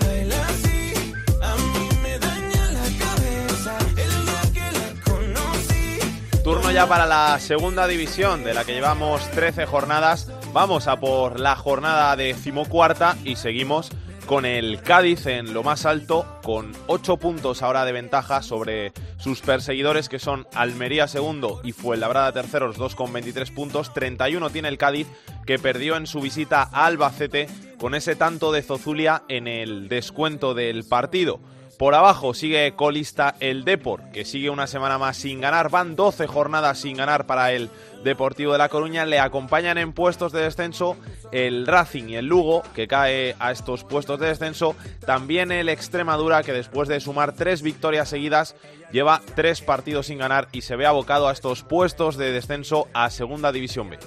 Turno 6.51 6.69
ya 6.69 6.85
para 6.85 7.05
la 7.05 7.39
segunda 7.39 7.87
división, 7.87 8.43
de 8.43 8.53
la 8.53 8.65
que 8.65 8.73
llevamos 8.73 9.25
13 9.31 9.65
jornadas. 9.65 10.29
Vamos 10.51 10.89
a 10.89 10.99
por 10.99 11.39
la 11.39 11.55
jornada 11.55 12.13
decimocuarta 12.17 13.15
y 13.23 13.37
seguimos 13.37 13.89
con 14.25 14.45
el 14.45 14.81
Cádiz 14.81 15.27
en 15.27 15.53
lo 15.53 15.63
más 15.63 15.85
alto, 15.85 16.25
con 16.43 16.73
8 16.87 17.15
puntos 17.15 17.61
ahora 17.61 17.85
de 17.85 17.93
ventaja 17.93 18.41
sobre 18.41 18.91
sus 19.15 19.39
perseguidores 19.39 20.09
que 20.09 20.19
son 20.19 20.45
Almería 20.53 21.07
segundo 21.07 21.61
y 21.63 21.71
Fuenlabrada 21.71 22.33
tercero, 22.33 22.67
los 22.67 22.77
dos 22.77 22.95
con 22.95 23.13
23 23.13 23.49
puntos. 23.51 23.93
31 23.93 24.49
tiene 24.49 24.67
el 24.67 24.77
Cádiz 24.77 25.07
que 25.45 25.57
perdió 25.57 25.95
en 25.95 26.05
su 26.05 26.19
visita 26.19 26.63
a 26.63 26.85
Albacete 26.85 27.47
con 27.79 27.95
ese 27.95 28.17
tanto 28.17 28.51
de 28.51 28.61
Zozulia 28.61 29.23
en 29.29 29.47
el 29.47 29.87
descuento 29.87 30.53
del 30.53 30.83
partido. 30.83 31.39
Por 31.81 31.95
abajo 31.95 32.35
sigue 32.35 32.75
colista 32.75 33.33
el 33.39 33.65
Depor, 33.65 34.11
que 34.11 34.23
sigue 34.23 34.51
una 34.51 34.67
semana 34.67 34.99
más 34.99 35.17
sin 35.17 35.41
ganar. 35.41 35.71
Van 35.71 35.95
12 35.95 36.27
jornadas 36.27 36.77
sin 36.77 36.95
ganar 36.95 37.25
para 37.25 37.53
el 37.53 37.71
Deportivo 38.03 38.51
de 38.51 38.59
La 38.59 38.69
Coruña. 38.69 39.03
Le 39.03 39.17
acompañan 39.17 39.79
en 39.79 39.91
puestos 39.91 40.31
de 40.31 40.43
descenso 40.43 40.95
el 41.31 41.65
Racing 41.65 42.09
y 42.09 42.17
el 42.17 42.27
Lugo, 42.27 42.61
que 42.75 42.87
cae 42.87 43.35
a 43.39 43.51
estos 43.51 43.83
puestos 43.83 44.19
de 44.19 44.27
descenso. 44.27 44.75
También 45.07 45.51
el 45.51 45.69
Extremadura, 45.69 46.43
que 46.43 46.53
después 46.53 46.87
de 46.87 46.99
sumar 46.99 47.33
tres 47.33 47.63
victorias 47.63 48.09
seguidas, 48.09 48.55
lleva 48.91 49.19
tres 49.33 49.61
partidos 49.61 50.05
sin 50.05 50.19
ganar 50.19 50.49
y 50.51 50.61
se 50.61 50.75
ve 50.75 50.85
abocado 50.85 51.29
a 51.29 51.31
estos 51.31 51.63
puestos 51.63 52.15
de 52.15 52.31
descenso 52.31 52.89
a 52.93 53.09
Segunda 53.09 53.51
División 53.51 53.89
B. 53.89 53.97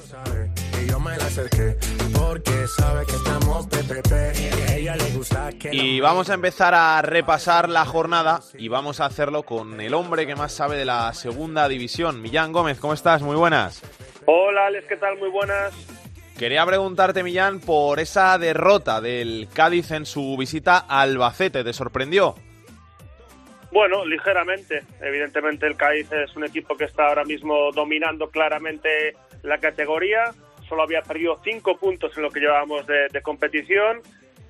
Y 5.73 6.01
vamos 6.01 6.31
a 6.31 6.35
empezar 6.35 6.75
a 6.75 7.03
repasar 7.03 7.69
la 7.69 7.85
jornada 7.85 8.41
y 8.57 8.69
vamos 8.69 9.01
a 9.01 9.07
hacerlo 9.07 9.43
con 9.43 9.81
el 9.81 9.95
hombre 9.95 10.27
que 10.27 10.37
más 10.37 10.53
sabe 10.53 10.77
de 10.77 10.85
la 10.85 11.13
segunda 11.15 11.69
división. 11.69 12.23
Millán 12.23 12.53
Gómez, 12.53 12.79
¿cómo 12.79 12.95
estás? 12.95 13.23
Muy 13.23 13.37
buenas. 13.37 13.83
Hola 14.27 14.67
Alex, 14.67 14.87
¿qué 14.87 14.97
tal? 14.97 15.19
Muy 15.19 15.31
buenas. 15.31 15.75
Quería 16.39 16.67
preguntarte, 16.67 17.23
Millán, 17.23 17.61
por 17.61 18.01
esa 18.01 18.37
derrota 18.39 19.01
del 19.01 19.49
Cádiz 19.53 19.93
en 19.93 20.05
su 20.05 20.37
visita 20.37 20.85
a 20.89 21.03
Albacete. 21.03 21.63
¿Te 21.63 21.73
sorprendió? 21.73 22.35
Bueno, 23.71 24.05
ligeramente. 24.05 24.83
Evidentemente 25.01 25.67
el 25.67 25.77
Cádiz 25.77 26.11
es 26.13 26.35
un 26.37 26.45
equipo 26.45 26.77
que 26.77 26.85
está 26.85 27.09
ahora 27.09 27.25
mismo 27.25 27.71
dominando 27.73 28.31
claramente 28.31 29.17
la 29.43 29.59
categoría. 29.59 30.33
Solo 30.69 30.83
había 30.83 31.03
perdido 31.03 31.41
cinco 31.43 31.77
puntos 31.77 32.17
en 32.17 32.23
lo 32.23 32.31
que 32.31 32.41
llevábamos 32.41 32.87
de, 32.87 33.23
competición 33.23 34.01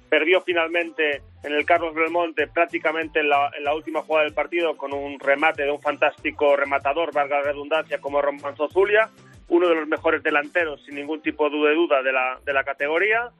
perdió 0.09 0.42
finalmente 0.42 1.23
en 1.42 1.52
el 1.52 1.66
Carlos 1.66 1.92
Belmonte 1.92 2.47
prácticamente 2.47 3.21
en 3.21 3.28
la, 3.28 3.50
en 3.56 3.64
la, 3.64 3.75
última 3.75 4.02
jugada 4.02 4.25
del 4.25 4.35
partido 4.35 4.76
con 4.76 4.92
un 4.92 5.18
remate 5.18 5.64
de 5.64 5.73
un 5.73 5.80
fantástico 5.80 6.54
rematador, 6.54 7.12
valga 7.12 7.38
la 7.38 7.44
redundancia, 7.44 7.99
como 7.99 8.23
Román 8.23 8.54
Zulia, 8.71 9.11
uno 9.49 9.68
de 9.68 9.75
los 9.75 9.88
mejores 9.88 10.23
delanteros, 10.23 10.83
sin 10.85 10.94
ningún 10.94 11.21
tipo 11.21 11.50
de 11.50 11.75
duda, 11.75 12.02
de 12.02 12.12
la, 12.12 12.38
de 12.44 12.52
la 12.52 12.64
categoría. 12.64 13.30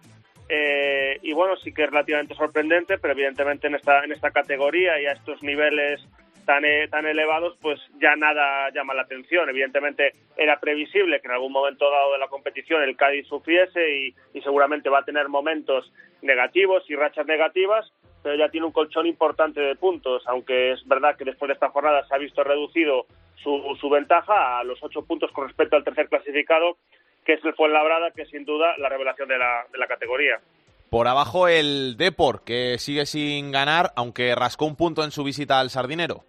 Eh, 0.49 1.19
y 1.23 1.33
bueno, 1.33 1.57
sí 1.57 1.73
que 1.73 1.85
es 1.85 1.91
relativamente 1.91 2.35
sorprendente, 2.35 2.99
pero 2.99 3.15
evidentemente 3.15 3.67
en 3.67 3.77
esta, 3.77 4.05
en 4.05 4.13
esta 4.13 4.31
categoría 4.31 5.01
y 5.01 5.07
a 5.07 5.13
estos 5.13 5.43
niveles 5.43 6.01
tan, 6.45 6.65
eh, 6.65 6.89
tan 6.89 7.07
elevados, 7.07 7.57
pues 7.61 7.81
ya 8.01 8.17
nada 8.17 8.71
llama 8.71 8.95
la 8.95 9.03
atención. 9.03 9.49
Evidentemente 9.49 10.13
era 10.37 10.61
previsible 10.61 11.21
que 11.21 11.29
en 11.29 11.35
algún 11.35 11.53
momento 11.53 11.91
dado 11.91 12.13
de 12.13 12.19
la 12.19 12.29
competición 12.29 12.83
el 12.83 12.97
Cádiz 12.97 13.27
sufriese 13.27 14.15
y, 14.33 14.41
seguramente 14.43 14.91
va 14.91 14.99
a 14.99 15.05
tener 15.05 15.29
momentos 15.29 15.91
negativos 16.23 16.85
y 16.89 16.97
rachas 16.97 17.27
negativas, 17.27 17.91
pero 18.23 18.37
ya 18.37 18.51
tiene 18.51 18.67
un 18.67 18.73
colchón 18.73 19.07
importante 19.07 19.61
de 19.61 19.75
puntos, 19.75 20.23
aunque 20.27 20.73
es 20.73 20.87
verdad 20.87 21.17
que 21.17 21.25
después 21.25 21.49
de 21.49 21.55
esta 21.55 21.71
jornada 21.71 22.07
se 22.07 22.15
ha 22.15 22.19
visto 22.19 22.45
reducido 22.45 23.07
su, 23.37 23.77
su 23.81 23.89
ventaja 23.89 24.59
a 24.59 24.65
los 24.65 24.83
ocho 24.83 25.03
puntos 25.07 25.31
con 25.33 25.47
respecto 25.47 25.77
al 25.77 25.85
tercer 25.85 26.09
clasificado, 26.09 26.77
que 27.25 27.35
es 27.35 27.45
el 27.45 27.55
Fuenlabrada, 27.55 28.11
que 28.11 28.23
es 28.23 28.29
sin 28.29 28.45
duda 28.45 28.77
la 28.79 28.91
revelación 28.91 29.29
de 29.29 29.39
la, 29.39 29.65
de 29.73 29.79
la 29.79 29.87
categoría. 29.87 30.41
Por 30.91 31.09
abajo 31.09 31.49
el 31.49 31.97
Depor, 31.97 32.45
que 32.45 32.79
sigue 32.79 33.07
sin 33.07 33.51
ganar, 33.51 33.93
aunque 33.97 34.35
rascó 34.35 34.67
un 34.67 34.77
punto 34.77 35.03
en 35.03 35.11
su 35.11 35.25
visita 35.25 35.59
al 35.59 35.71
Sardinero. 35.71 36.25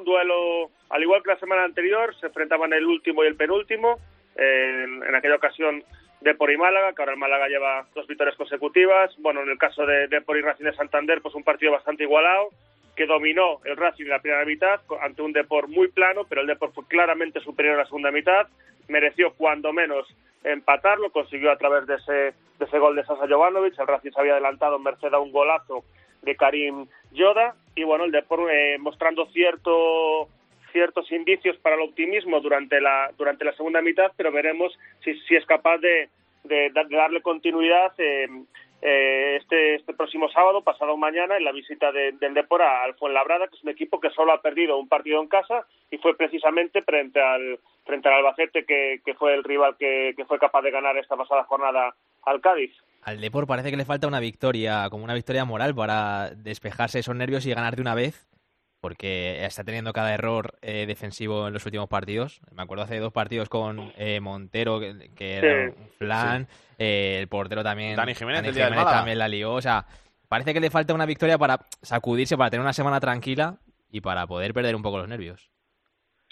Un 0.00 0.06
duelo, 0.06 0.70
al 0.88 1.02
igual 1.02 1.22
que 1.22 1.28
la 1.28 1.38
semana 1.38 1.62
anterior, 1.62 2.14
se 2.18 2.26
enfrentaban 2.26 2.72
el 2.72 2.86
último 2.86 3.22
y 3.22 3.26
el 3.26 3.36
penúltimo. 3.36 3.98
En, 4.34 5.02
en 5.04 5.14
aquella 5.14 5.36
ocasión 5.36 5.84
Depor 6.22 6.50
y 6.50 6.56
Málaga, 6.56 6.94
que 6.94 7.02
ahora 7.02 7.12
el 7.12 7.18
Málaga 7.18 7.48
lleva 7.48 7.86
dos 7.94 8.06
victorias 8.06 8.34
consecutivas. 8.36 9.14
Bueno, 9.18 9.42
en 9.42 9.50
el 9.50 9.58
caso 9.58 9.84
de 9.84 10.08
Depor 10.08 10.38
y 10.38 10.40
Racing 10.40 10.64
de 10.64 10.72
Santander, 10.72 11.20
pues 11.20 11.34
un 11.34 11.44
partido 11.44 11.72
bastante 11.72 12.04
igualado, 12.04 12.48
que 12.96 13.04
dominó 13.04 13.60
el 13.64 13.76
Racing 13.76 14.04
en 14.04 14.10
la 14.10 14.20
primera 14.20 14.44
mitad 14.46 14.80
ante 15.02 15.20
un 15.20 15.32
Depor 15.32 15.68
muy 15.68 15.88
plano, 15.88 16.24
pero 16.26 16.40
el 16.40 16.46
Depor 16.46 16.72
fue 16.72 16.86
claramente 16.88 17.40
superior 17.40 17.74
a 17.74 17.78
la 17.80 17.86
segunda 17.86 18.10
mitad. 18.10 18.46
Mereció 18.88 19.34
cuando 19.34 19.74
menos 19.74 20.08
empatarlo, 20.44 21.10
consiguió 21.10 21.52
a 21.52 21.58
través 21.58 21.86
de 21.86 21.96
ese, 21.96 22.12
de 22.12 22.64
ese 22.64 22.78
gol 22.78 22.96
de 22.96 23.04
Sasa 23.04 23.28
Jovanovic. 23.28 23.78
El 23.78 23.86
Racing 23.86 24.12
se 24.12 24.20
había 24.20 24.32
adelantado 24.32 24.76
en 24.76 24.82
merced 24.82 25.12
a 25.12 25.18
un 25.18 25.30
golazo 25.30 25.84
de 26.22 26.36
Karim 26.36 26.86
Yoda 27.12 27.54
y 27.74 27.84
bueno, 27.84 28.04
el 28.04 28.12
Depor 28.12 28.50
eh, 28.50 28.78
mostrando 28.78 29.26
cierto 29.26 30.28
ciertos 30.72 31.10
indicios 31.10 31.56
para 31.58 31.76
el 31.76 31.82
optimismo 31.82 32.40
durante 32.40 32.80
la 32.80 33.10
durante 33.18 33.44
la 33.44 33.52
segunda 33.54 33.82
mitad, 33.82 34.12
pero 34.16 34.30
veremos 34.30 34.78
si, 35.04 35.14
si 35.22 35.34
es 35.34 35.44
capaz 35.46 35.78
de, 35.78 36.08
de, 36.44 36.70
de 36.70 36.96
darle 36.96 37.22
continuidad 37.22 37.92
eh, 37.98 38.28
eh, 38.82 39.36
este, 39.40 39.74
este 39.74 39.92
próximo 39.92 40.30
sábado, 40.30 40.62
pasado 40.62 40.96
mañana, 40.96 41.36
en 41.36 41.44
la 41.44 41.52
visita 41.52 41.92
de, 41.92 42.12
del 42.12 42.32
Depor 42.32 42.62
al 42.62 42.94
Fuenlabrada, 42.94 43.48
que 43.48 43.56
es 43.56 43.62
un 43.62 43.70
equipo 43.70 44.00
que 44.00 44.10
solo 44.10 44.32
ha 44.32 44.40
perdido 44.40 44.78
un 44.78 44.88
partido 44.88 45.20
en 45.20 45.28
casa 45.28 45.66
y 45.90 45.98
fue 45.98 46.16
precisamente 46.16 46.82
frente 46.82 47.20
al 47.20 47.58
frente 47.84 48.08
al 48.08 48.14
Albacete, 48.14 48.64
que, 48.64 49.00
que 49.04 49.14
fue 49.14 49.34
el 49.34 49.44
rival 49.44 49.76
que, 49.78 50.14
que 50.16 50.24
fue 50.24 50.38
capaz 50.38 50.62
de 50.62 50.70
ganar 50.70 50.96
esta 50.96 51.16
pasada 51.16 51.44
jornada 51.44 51.94
al 52.24 52.40
Cádiz. 52.40 52.72
Al 53.02 53.20
Depor 53.20 53.46
parece 53.46 53.70
que 53.70 53.76
le 53.76 53.84
falta 53.84 54.06
una 54.06 54.20
victoria, 54.20 54.88
como 54.90 55.04
una 55.04 55.14
victoria 55.14 55.44
moral 55.44 55.74
para 55.74 56.30
despejarse 56.36 56.98
esos 56.98 57.16
nervios 57.16 57.46
y 57.46 57.54
ganar 57.54 57.74
de 57.76 57.82
una 57.82 57.94
vez, 57.94 58.28
porque 58.80 59.44
está 59.44 59.64
teniendo 59.64 59.92
cada 59.92 60.12
error 60.14 60.54
eh, 60.62 60.84
defensivo 60.86 61.46
en 61.48 61.54
los 61.54 61.64
últimos 61.64 61.88
partidos. 61.88 62.40
Me 62.52 62.62
acuerdo 62.62 62.84
hace 62.84 62.98
dos 62.98 63.12
partidos 63.12 63.48
con 63.48 63.92
eh, 63.96 64.20
Montero, 64.20 64.80
que, 64.80 65.10
que 65.16 65.36
era 65.36 65.70
un 65.70 65.88
flan, 65.98 66.46
Sí. 66.46 66.52
eh, 66.78 67.18
el 67.20 67.28
portero 67.28 67.62
también, 67.62 67.96
Dani 67.96 68.14
Jiménez, 68.14 68.54
Dani 68.54 68.76
también 68.84 69.18
la 69.18 69.28
lió. 69.28 69.52
O 69.54 69.62
sea, 69.62 69.86
parece 70.28 70.52
que 70.54 70.60
le 70.60 70.70
falta 70.70 70.94
una 70.94 71.06
victoria 71.06 71.38
para 71.38 71.58
sacudirse, 71.82 72.36
para 72.36 72.50
tener 72.50 72.62
una 72.62 72.72
semana 72.72 73.00
tranquila 73.00 73.56
y 73.90 74.00
para 74.02 74.26
poder 74.26 74.52
perder 74.54 74.76
un 74.76 74.82
poco 74.82 74.98
los 74.98 75.08
nervios. 75.08 75.50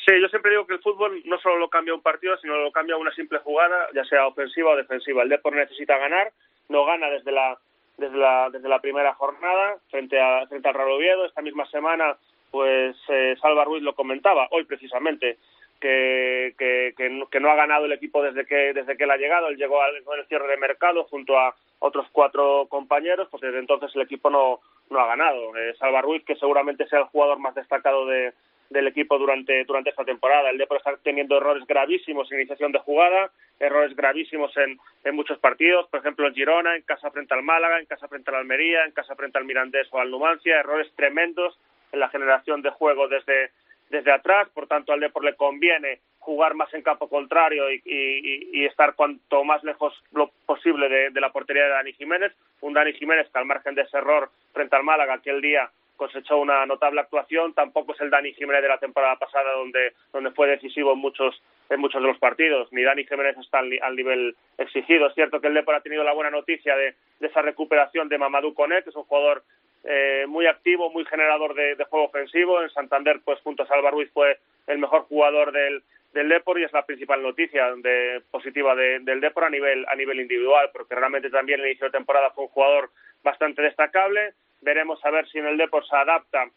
Sí, 0.07 0.13
yo 0.23 0.29
siempre 0.29 0.53
digo 0.53 0.67
que 0.67 0.75
el 0.75 0.81
fútbol 0.81 1.21
no 1.27 1.39
solo 1.39 1.59
lo 1.59 1.69
cambia 1.69 1.93
un 1.93 2.03
partido, 2.03 2.37
sino 2.39 2.57
lo 2.57 2.73
cambia 2.73 2.97
una 2.97 3.13
simple 3.13 3.39
jugada, 3.41 3.89
ya 3.95 4.05
sea 4.05 4.27
ofensiva 4.27 4.71
o 4.71 4.77
defensiva. 4.77 5.23
El 5.23 5.29
Depor 5.29 5.55
necesita 5.55 5.99
ganar, 5.99 6.33
no 6.69 6.85
gana 6.85 7.11
desde 7.11 7.33
la 7.33 7.59
desde 7.97 8.17
la 8.17 8.51
desde 8.51 8.69
la 8.69 8.81
primera 8.81 9.15
jornada 9.15 9.77
frente 9.91 10.21
a 10.21 10.47
frente 10.47 10.69
al 10.69 10.75
Real 10.75 10.91
Oviedo. 10.91 11.25
Esta 11.25 11.43
misma 11.43 11.67
semana, 11.67 12.17
pues 12.51 12.97
eh, 13.09 13.37
Salva 13.41 13.65
Ruiz 13.65 13.83
lo 13.83 13.95
comentaba 13.95 14.49
hoy 14.51 14.65
precisamente 14.65 15.39
que, 15.81 16.55
que, 16.59 16.95
que, 17.31 17.41
no, 17.41 17.51
ha 17.51 17.55
ganado 17.55 17.85
el 17.87 17.93
equipo 17.93 18.23
desde 18.23 18.45
que 18.45 18.73
desde 18.73 18.97
que 18.97 19.05
él 19.05 19.11
ha 19.11 19.17
llegado. 19.17 19.49
Él 19.49 19.57
llegó 19.57 19.81
al, 19.81 20.03
cierre 20.29 20.49
de 20.49 20.57
mercado 20.57 21.05
junto 21.05 21.39
a 21.39 21.55
otros 21.81 22.07
cuatro 22.13 22.67
compañeros, 22.69 23.29
pues 23.31 23.41
desde 23.41 23.59
entonces 23.59 23.95
el 23.95 24.03
equipo 24.03 24.31
no 24.31 24.61
no 24.91 25.01
ha 25.01 25.07
ganado. 25.07 25.57
Eh, 25.57 25.75
Salva 25.79 26.03
Ruiz, 26.03 26.25
que 26.25 26.37
seguramente 26.37 26.87
sea 26.89 27.01
el 27.01 27.05
jugador 27.07 27.39
más 27.39 27.55
destacado 27.55 28.07
de 28.07 28.33
del 28.71 28.87
equipo 28.87 29.19
durante 29.19 29.65
durante 29.65 29.91
esta 29.91 30.05
temporada. 30.05 30.51
El 30.51 30.59
Depor 30.59 30.79
está 30.79 30.97
teniendo 31.03 31.37
errores 31.37 31.67
gravísimos 31.67 32.31
en 32.31 32.39
iniciación 32.41 32.73
de 32.73 32.79
jugada, 32.79 33.31
errores 33.59 33.97
gravísimos 33.97 34.57
en, 34.57 34.79
en 35.05 35.15
muchos 35.15 35.39
partidos, 35.39 35.89
por 35.89 36.01
ejemplo 36.01 36.27
en 36.27 36.35
Girona, 36.35 36.77
en 36.77 36.83
casa 36.83 37.11
frente 37.11 37.35
al 37.35 37.43
Málaga, 37.43 37.79
en 37.79 37.87
casa 37.87 38.09
frente 38.09 38.31
al 38.31 38.37
Almería, 38.37 38.85
en 38.85 38.93
casa 38.93 39.15
frente 39.17 39.39
al 39.39 39.45
Mirandés 39.45 39.89
o 39.91 39.99
al 39.99 40.11
Numancia, 40.11 40.61
errores 40.61 40.93
tremendos 40.97 41.59
en 41.93 42.01
la 42.01 42.09
generación 42.09 42.63
de 42.63 42.71
juego 42.71 43.09
desde 43.09 43.51
desde 43.91 44.13
atrás, 44.13 44.49
por 44.51 44.67
tanto 44.67 44.93
al 44.93 45.01
Depor 45.01 45.25
le 45.25 45.35
conviene 45.35 46.01
jugar 46.19 46.53
más 46.53 46.73
en 46.75 46.83
campo 46.83 47.09
contrario 47.09 47.73
y, 47.73 47.81
y, 47.87 48.51
y 48.53 48.67
estar 48.67 48.95
cuanto 48.95 49.45
más 49.45 49.65
lejos 49.65 49.95
lo 50.13 50.31
posible 50.45 50.91
de, 50.91 51.09
de 51.09 51.21
la 51.23 51.33
portería 51.33 51.65
de 51.65 51.71
Dani 51.71 51.93
Jiménez, 51.95 52.33
un 52.61 52.75
Dani 52.75 52.93
Jiménez 52.93 53.31
que 53.33 53.39
al 53.39 53.47
margen 53.47 53.75
de 53.75 53.83
ese 53.83 53.97
error 53.97 54.29
frente 54.53 54.77
al 54.77 54.85
Málaga 54.85 55.15
aquel 55.15 55.41
día 55.41 55.71
cosechó 55.99 56.38
una 56.38 56.64
notable 56.64 57.00
actuación, 57.00 57.52
tampoco 57.52 57.93
es 57.93 58.00
el 58.00 58.09
Dani 58.09 58.33
Jiménez 58.33 58.62
de 58.62 58.69
la 58.69 58.78
temporada 58.78 59.17
pasada 59.17 59.52
donde, 59.52 59.93
donde 60.12 60.31
fue 60.31 60.47
decisivo 60.47 60.93
en 60.93 60.99
muchos, 60.99 61.43
en 61.69 61.81
muchos 61.81 62.00
de 62.00 62.09
los 62.09 62.19
partidos, 62.19 62.73
ni 62.73 62.83
Dani 62.83 63.05
Jiménez 63.05 63.37
está 63.37 63.59
al, 63.59 63.97
nivel 63.97 64.37
exigido. 64.57 65.09
Es 65.09 65.14
cierto 65.14 65.40
que 65.40 65.49
el 65.49 65.55
Depor 65.55 65.75
ha 65.75 65.83
tenido 65.83 66.05
la 66.05 66.14
buena 66.14 66.31
noticia 66.31 66.76
de, 66.76 66.95
de 67.19 67.26
esa 67.26 67.43
recuperación 67.43 68.09
de 68.09 68.17
Mamadou 68.17 68.55
Koné, 68.55 68.83
que 68.83 68.90
es 68.90 68.97
un 68.97 69.05
jugador 69.05 69.43
eh, 69.85 70.25
muy 70.28 70.47
activo, 70.47 70.90
muy 70.90 71.05
generador 71.05 71.55
de, 71.55 71.85
juego 71.90 72.07
ofensivo. 72.07 72.62
En 72.62 72.71
Santander, 72.71 73.21
pues 73.25 73.40
junto 73.40 73.64
a 73.64 73.67
Salva 73.67 73.90
Ruiz 73.90 74.11
fue 74.14 74.38
el 74.69 74.78
mejor 74.78 75.02
jugador 75.02 75.50
del, 75.50 75.83
del 76.14 76.28
Depor 76.28 76.61
y 76.61 76.64
es 76.64 76.73
la 76.73 76.87
principal 76.87 77.21
noticia 77.23 77.75
de, 77.75 78.23
positiva 78.31 78.76
de, 78.76 79.00
del 79.00 79.21
Depor 79.21 79.45
a 79.45 79.50
nivel, 79.50 79.85
a 79.88 79.97
nivel 79.97 80.21
individual, 80.21 80.71
porque 80.73 80.95
realmente 80.95 81.28
también 81.28 81.59
el 81.59 81.67
inicio 81.67 81.87
de 81.87 81.99
temporada 81.99 82.31
fue 82.31 82.45
un 82.45 82.50
jugador 82.50 82.90
bastante 83.25 83.62
destacable 83.62 84.35
veremos 84.61 85.05
a 85.05 85.11
ver 85.11 85.29
si 85.29 85.38
en 85.38 85.47
el 85.47 85.57
Depor 85.57 85.87
se 85.87 85.97
adapta 85.97 86.49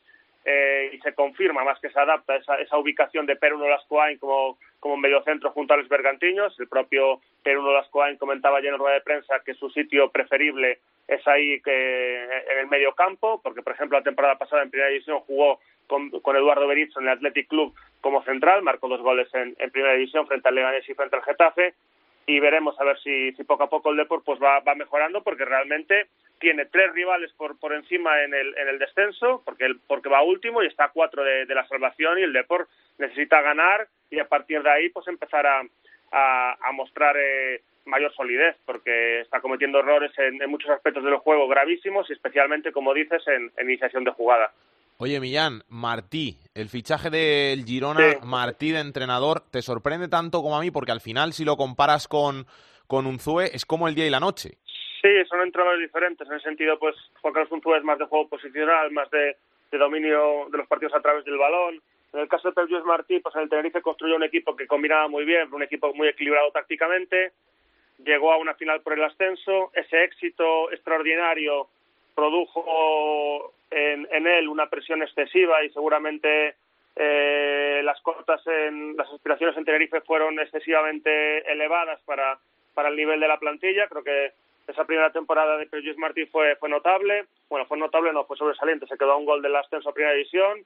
eh, 0.43 0.89
y 0.93 0.99
se 0.99 1.13
confirma 1.13 1.63
más 1.63 1.79
que 1.79 1.89
se 1.89 1.99
adapta 1.99 2.35
esa, 2.35 2.55
esa 2.55 2.77
ubicación 2.77 3.25
de 3.25 3.35
Peruno 3.35 3.69
Lascoain 3.69 4.17
como, 4.17 4.57
como 4.79 4.97
mediocentro 4.97 5.51
junto 5.51 5.73
a 5.73 5.77
los 5.77 5.87
bergantiños. 5.87 6.59
El 6.59 6.67
propio 6.67 7.21
Peruno 7.43 7.71
Lascoain 7.71 8.17
comentaba 8.17 8.57
ayer 8.57 8.73
en 8.73 8.79
rueda 8.79 8.95
de 8.95 9.01
prensa 9.01 9.41
que 9.45 9.53
su 9.53 9.69
sitio 9.69 10.09
preferible 10.09 10.79
es 11.07 11.27
ahí 11.27 11.61
que 11.61 12.23
en 12.23 12.57
el 12.59 12.67
medio 12.67 12.93
campo, 12.93 13.39
porque 13.43 13.61
por 13.61 13.73
ejemplo 13.73 13.97
la 13.97 14.03
temporada 14.03 14.37
pasada 14.37 14.63
en 14.63 14.71
primera 14.71 14.89
división 14.89 15.19
jugó 15.19 15.59
con, 15.85 16.09
con 16.09 16.35
Eduardo 16.35 16.67
Berizzo 16.67 16.99
en 16.99 17.07
el 17.07 17.13
Athletic 17.13 17.47
Club 17.49 17.75
como 17.99 18.23
central, 18.23 18.63
marcó 18.63 18.87
dos 18.87 19.01
goles 19.01 19.27
en, 19.35 19.55
en 19.59 19.71
primera 19.71 19.93
división 19.93 20.25
frente 20.25 20.47
al 20.47 20.55
Leganés 20.55 20.87
y 20.89 20.93
frente 20.93 21.17
al 21.17 21.23
Getafe, 21.23 21.73
y 22.25 22.39
veremos 22.39 22.79
a 22.79 22.85
ver 22.85 22.97
si, 22.99 23.33
si 23.33 23.43
poco 23.43 23.63
a 23.63 23.69
poco 23.69 23.91
el 23.91 23.97
Depor 23.97 24.23
pues 24.23 24.41
va, 24.41 24.59
va 24.61 24.73
mejorando, 24.73 25.21
porque 25.21 25.43
realmente 25.43 26.07
tiene 26.41 26.65
tres 26.65 26.91
rivales 26.91 27.31
por, 27.37 27.57
por 27.57 27.71
encima 27.71 28.21
en 28.23 28.33
el, 28.33 28.57
en 28.57 28.67
el 28.67 28.79
descenso, 28.79 29.41
porque, 29.45 29.65
el, 29.65 29.79
porque 29.87 30.09
va 30.09 30.23
último 30.23 30.61
y 30.61 30.67
está 30.67 30.85
a 30.85 30.91
cuatro 30.91 31.23
de, 31.23 31.45
de 31.45 31.55
la 31.55 31.65
salvación, 31.67 32.19
y 32.19 32.23
el 32.23 32.33
Depor 32.33 32.67
necesita 32.97 33.41
ganar 33.41 33.87
y 34.09 34.19
a 34.19 34.27
partir 34.27 34.61
de 34.61 34.69
ahí 34.69 34.89
pues 34.89 35.07
empezar 35.07 35.45
a, 35.45 35.61
a, 36.11 36.57
a 36.61 36.71
mostrar 36.73 37.15
eh, 37.17 37.61
mayor 37.85 38.13
solidez, 38.13 38.57
porque 38.65 39.21
está 39.21 39.39
cometiendo 39.39 39.79
errores 39.79 40.11
en, 40.17 40.41
en, 40.41 40.49
muchos 40.49 40.69
aspectos 40.71 41.03
del 41.03 41.15
juego 41.17 41.47
gravísimos 41.47 42.09
y 42.09 42.13
especialmente, 42.13 42.71
como 42.71 42.93
dices, 42.93 43.21
en, 43.27 43.51
en 43.57 43.69
iniciación 43.69 44.03
de 44.03 44.11
jugada. 44.11 44.51
Oye, 44.97 45.19
Millán, 45.19 45.63
Martí, 45.67 46.37
el 46.53 46.69
fichaje 46.69 47.09
del 47.09 47.65
Girona, 47.65 48.11
sí. 48.11 48.17
Martí 48.23 48.71
de 48.71 48.81
entrenador, 48.81 49.41
¿te 49.49 49.61
sorprende 49.61 50.07
tanto 50.07 50.41
como 50.41 50.57
a 50.57 50.61
mí? 50.61 50.69
Porque 50.69 50.91
al 50.91 51.01
final, 51.01 51.33
si 51.33 51.43
lo 51.43 51.57
comparas 51.57 52.07
con, 52.07 52.45
con 52.85 53.07
Unzue, 53.07 53.49
es 53.55 53.65
como 53.65 53.87
el 53.87 53.95
día 53.95 54.05
y 54.05 54.11
la 54.11 54.19
noche. 54.19 54.57
Sí, 55.01 55.09
son 55.27 55.41
entrenadores 55.41 55.81
diferentes. 55.81 56.27
En 56.27 56.33
el 56.33 56.41
sentido, 56.41 56.77
pues, 56.77 56.95
Juan 57.21 57.33
Carlos 57.33 57.51
Unzue 57.51 57.77
es 57.77 57.83
más 57.83 57.97
de 57.97 58.05
juego 58.05 58.27
posicional, 58.27 58.91
más 58.91 59.09
de, 59.09 59.35
dominio 59.71 60.47
de 60.51 60.57
los 60.59 60.67
partidos 60.67 60.93
a 60.93 61.01
través 61.01 61.25
del 61.25 61.37
balón. 61.37 61.81
En 62.13 62.19
el 62.19 62.27
caso 62.27 62.51
de 62.51 62.67
Lluís 62.67 62.83
Martí, 62.83 63.19
pues 63.19 63.33
en 63.35 63.43
el 63.43 63.49
Tenerife 63.49 63.81
construyó 63.81 64.17
un 64.17 64.23
equipo 64.23 64.55
que 64.55 64.67
combinaba 64.67 65.07
muy 65.07 65.23
bien, 65.23 65.51
un 65.53 65.63
equipo 65.63 65.93
muy 65.93 66.09
equilibrado 66.09 66.51
tácticamente, 66.51 67.31
llegó 68.03 68.33
a 68.33 68.37
una 68.37 68.53
final 68.55 68.81
por 68.81 68.93
el 68.93 69.03
ascenso, 69.03 69.71
ese 69.73 70.03
éxito 70.03 70.69
extraordinario 70.71 71.67
produjo 72.13 73.53
en, 73.69 74.07
en 74.11 74.27
él 74.27 74.49
una 74.49 74.69
presión 74.69 75.01
excesiva 75.01 75.63
y 75.63 75.69
seguramente 75.69 76.55
eh, 76.97 77.81
las 77.83 78.01
cotas 78.01 78.45
en 78.47 78.97
las 78.97 79.09
aspiraciones 79.09 79.55
en 79.55 79.63
Tenerife 79.63 80.01
fueron 80.01 80.37
excesivamente 80.39 81.49
elevadas 81.49 82.01
para, 82.01 82.37
para 82.73 82.89
el 82.89 82.97
nivel 82.97 83.21
de 83.21 83.27
la 83.29 83.39
plantilla. 83.39 83.87
Creo 83.87 84.03
que 84.03 84.33
esa 84.67 84.85
primera 84.85 85.11
temporada 85.11 85.57
de 85.57 85.65
Pep 85.65 85.83
Martí 85.97 86.25
fue, 86.25 86.55
fue 86.55 86.69
notable. 86.69 87.25
Bueno, 87.49 87.65
fue 87.65 87.77
notable, 87.77 88.13
no, 88.13 88.25
fue 88.25 88.37
sobresaliente. 88.37 88.87
Se 88.87 88.97
quedó 88.97 89.13
a 89.13 89.17
un 89.17 89.25
gol 89.25 89.41
del 89.41 89.55
ascenso 89.55 89.89
a 89.89 89.93
primera 89.93 90.13
división. 90.13 90.63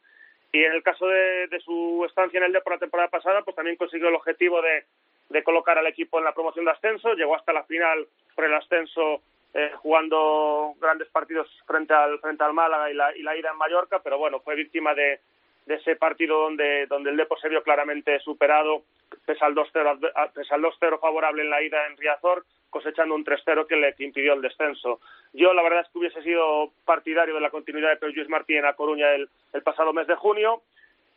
Y 0.52 0.64
en 0.64 0.74
el 0.74 0.84
caso 0.84 1.08
de, 1.08 1.48
de 1.48 1.60
su 1.60 2.06
estancia 2.08 2.38
en 2.38 2.44
el 2.44 2.54
Depor 2.54 2.74
la 2.74 2.80
temporada 2.80 3.10
pasada, 3.10 3.42
pues 3.42 3.56
también 3.56 3.78
consiguió 3.78 4.10
el 4.10 4.16
objetivo 4.16 4.62
de, 4.62 4.86
de 5.30 5.44
colocar 5.44 5.78
al 5.78 5.88
equipo 5.88 6.18
en 6.20 6.26
la 6.26 6.34
promoción 6.34 6.66
de 6.66 6.72
ascenso. 6.72 7.14
Llegó 7.14 7.36
hasta 7.36 7.54
la 7.54 7.64
final 7.64 8.08
por 8.36 8.46
el 8.46 8.54
ascenso 8.54 9.22
eh, 9.54 9.72
jugando 9.78 10.74
grandes 10.80 11.08
partidos 11.10 11.48
frente 11.66 11.94
al 11.94 12.20
frente 12.20 12.44
al 12.44 12.54
Málaga 12.54 12.92
y 12.92 12.94
la, 12.94 13.16
y 13.16 13.22
la 13.22 13.38
ida 13.38 13.52
en 13.52 13.58
Mallorca, 13.58 14.00
pero 14.04 14.18
bueno, 14.18 14.42
fue 14.42 14.56
víctima 14.56 14.94
de, 14.94 15.20
de 15.66 15.76
ese 15.76 15.96
partido 15.96 16.40
donde 16.40 16.86
donde 16.88 17.10
el 17.10 17.18
Depor 17.18 17.40
se 17.40 17.50
vio 17.50 17.64
claramente 17.64 18.20
superado 18.20 18.84
pese 19.26 19.44
al 19.44 19.56
2-0 19.56 20.32
pese 20.34 20.54
al 20.54 20.62
2-0 20.62 21.00
favorable 21.00 21.44
en 21.44 21.50
la 21.50 21.62
ida 21.62 21.88
en 21.88 21.98
Riazor, 21.98 22.46
cosechando 22.70 23.16
un 23.16 23.26
3-0 23.26 23.68
que 23.68 23.76
le 23.76 23.96
impidió 24.00 24.34
el 24.34 24.42
descenso. 24.42 25.00
Yo 25.34 25.54
la 25.54 25.64
verdad 25.64 25.82
es 25.82 25.90
que 25.92 26.00
hubiese 26.00 26.22
sido 26.22 26.72
partidario 26.86 27.36
de 27.36 27.42
la 27.42 27.50
continuidad 27.50 27.90
de 27.90 27.98
Pep 27.98 28.10
Lluís 28.16 28.30
Martí 28.30 28.56
en 28.56 28.66
A 28.66 28.74
Coruña 28.74 29.14
el, 29.14 29.30
el 29.54 29.64
pasado 29.64 29.94
mes 29.94 30.08
de 30.08 30.16
junio, 30.16 30.62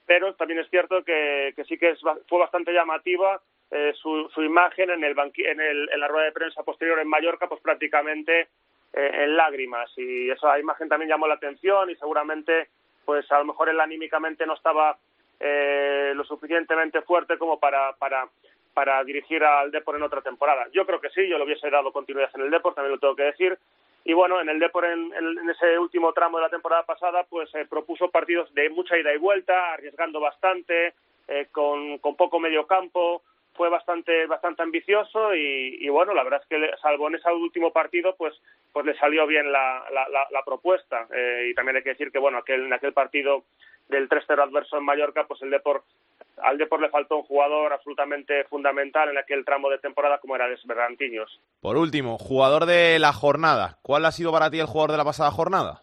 pero 0.07 0.35
también 0.35 0.61
es 0.61 0.71
cierto 0.71 1.05
que, 1.05 1.53
que 1.55 1.65
sí 1.65 1.77
que 1.77 1.91
es, 1.91 2.01
fue 2.01 2.39
bastante 2.39 2.73
llamativa 2.73 3.41
eh, 3.71 3.93
su, 4.01 4.31
su, 4.35 4.43
imagen 4.43 4.89
en, 4.89 5.05
el 5.05 5.15
en, 5.19 5.61
el, 5.61 5.91
en 5.93 6.01
la 6.01 6.09
rueda 6.09 6.25
de 6.25 6.33
prensa 6.33 6.63
posterior 6.63 6.99
en 6.99 7.09
Mallorca, 7.09 7.49
pues 7.49 7.61
prácticamente 7.61 8.49
eh, 8.95 9.11
en 9.13 9.37
lágrimas. 9.37 9.91
Y 9.99 10.31
esa 10.31 10.59
imagen 10.59 10.89
también 10.89 11.11
llamó 11.11 11.27
la 11.27 11.35
atención 11.35 11.91
y 11.91 11.97
seguramente, 11.97 12.69
pues 13.09 13.25
a 13.33 13.39
lo 13.39 13.47
mejor 13.47 13.71
él 13.71 13.81
anímicamente 13.81 14.45
no 14.45 14.53
estaba 14.53 14.99
eh, 15.41 16.13
lo 16.15 16.25
suficientemente 16.25 17.01
fuerte 17.01 17.39
como 17.39 17.59
para, 17.59 17.95
para, 17.95 18.29
para 18.75 19.03
dirigir 19.03 19.43
al 19.43 19.71
Depor 19.71 19.97
en 19.97 20.03
otra 20.03 20.21
temporada. 20.21 20.67
Yo 20.75 20.85
creo 20.85 21.01
que 21.01 21.09
sí, 21.09 21.27
yo 21.27 21.39
le 21.39 21.45
hubiese 21.45 21.71
dado 21.71 21.91
continuidad 21.91 22.29
en 22.35 22.43
el 22.43 22.51
Depor, 22.51 22.75
también 22.75 22.93
lo 22.93 22.99
tengo 22.99 23.17
que 23.17 23.23
decir. 23.23 23.59
Y 24.05 24.13
bueno, 24.13 24.43
en 24.43 24.51
el 24.51 24.59
Depor, 24.59 24.85
en, 24.85 25.11
en 25.15 25.49
ese 25.49 25.79
último 25.79 26.13
tramo 26.13 26.37
de 26.37 26.43
la 26.43 26.51
temporada 26.51 26.83
pasada, 26.83 27.25
pues 27.25 27.49
eh, 27.55 27.65
propuso 27.65 28.11
partidos 28.11 28.53
de 28.53 28.69
mucha 28.69 28.99
ida 28.99 29.15
y 29.15 29.17
vuelta, 29.17 29.73
arriesgando 29.73 30.21
bastante, 30.21 30.93
eh, 31.29 31.47
con, 31.51 31.97
con 32.01 32.15
poco 32.15 32.39
medio 32.39 32.67
campo, 32.67 33.23
fue 33.59 33.69
bastante 33.69 34.27
bastante 34.27 34.63
ambicioso 34.63 35.35
y, 35.35 35.79
y, 35.81 35.89
bueno 35.89 36.15
la 36.15 36.23
verdad 36.23 36.41
es 36.41 36.49
que 36.49 36.71
salvo 36.81 37.09
en 37.09 37.17
ese 37.17 37.29
último 37.31 37.73
partido 37.73 38.15
pues 38.17 38.33
pues 38.73 38.87
le 38.87 38.97
salió 38.97 39.27
bien 39.27 39.51
la, 39.53 39.85
la, 39.93 40.09
la, 40.09 40.27
la 40.31 40.43
propuesta 40.45 41.09
eh, 41.13 41.49
y 41.51 41.55
también 41.55 41.77
hay 41.77 41.83
que 41.83 41.91
decir 41.91 42.13
que 42.13 42.21
bueno 42.21 42.39
aquel 42.39 42.67
en 42.67 42.73
aquel 42.73 42.93
partido 42.93 43.43
del 43.89 44.09
3-0 44.09 44.45
adverso 44.45 44.79
en 44.79 44.85
Mallorca 44.85 45.25
pues 45.27 45.43
el 45.43 45.51
Depor 45.51 45.83
al 46.41 46.57
Depor 46.57 46.81
le 46.81 46.89
faltó 46.89 47.17
un 47.17 47.25
jugador 47.25 47.73
absolutamente 47.73 48.45
fundamental 48.45 49.09
en 49.09 49.19
aquel 49.19 49.45
tramo 49.45 49.69
de 49.71 49.79
temporada 49.79 50.19
como 50.19 50.37
era 50.37 50.49
Desberrantiños. 50.49 51.41
Por 51.61 51.77
último, 51.77 52.17
jugador 52.17 52.67
de 52.67 53.01
la 53.01 53.13
jornada. 53.13 53.79
¿Cuál 53.83 54.05
ha 54.05 54.13
sido 54.13 54.31
para 54.31 54.49
ti 54.49 54.61
el 54.61 54.67
jugador 54.67 54.93
de 54.93 54.99
la 54.99 55.05
pasada 55.05 55.33
jornada? 55.33 55.83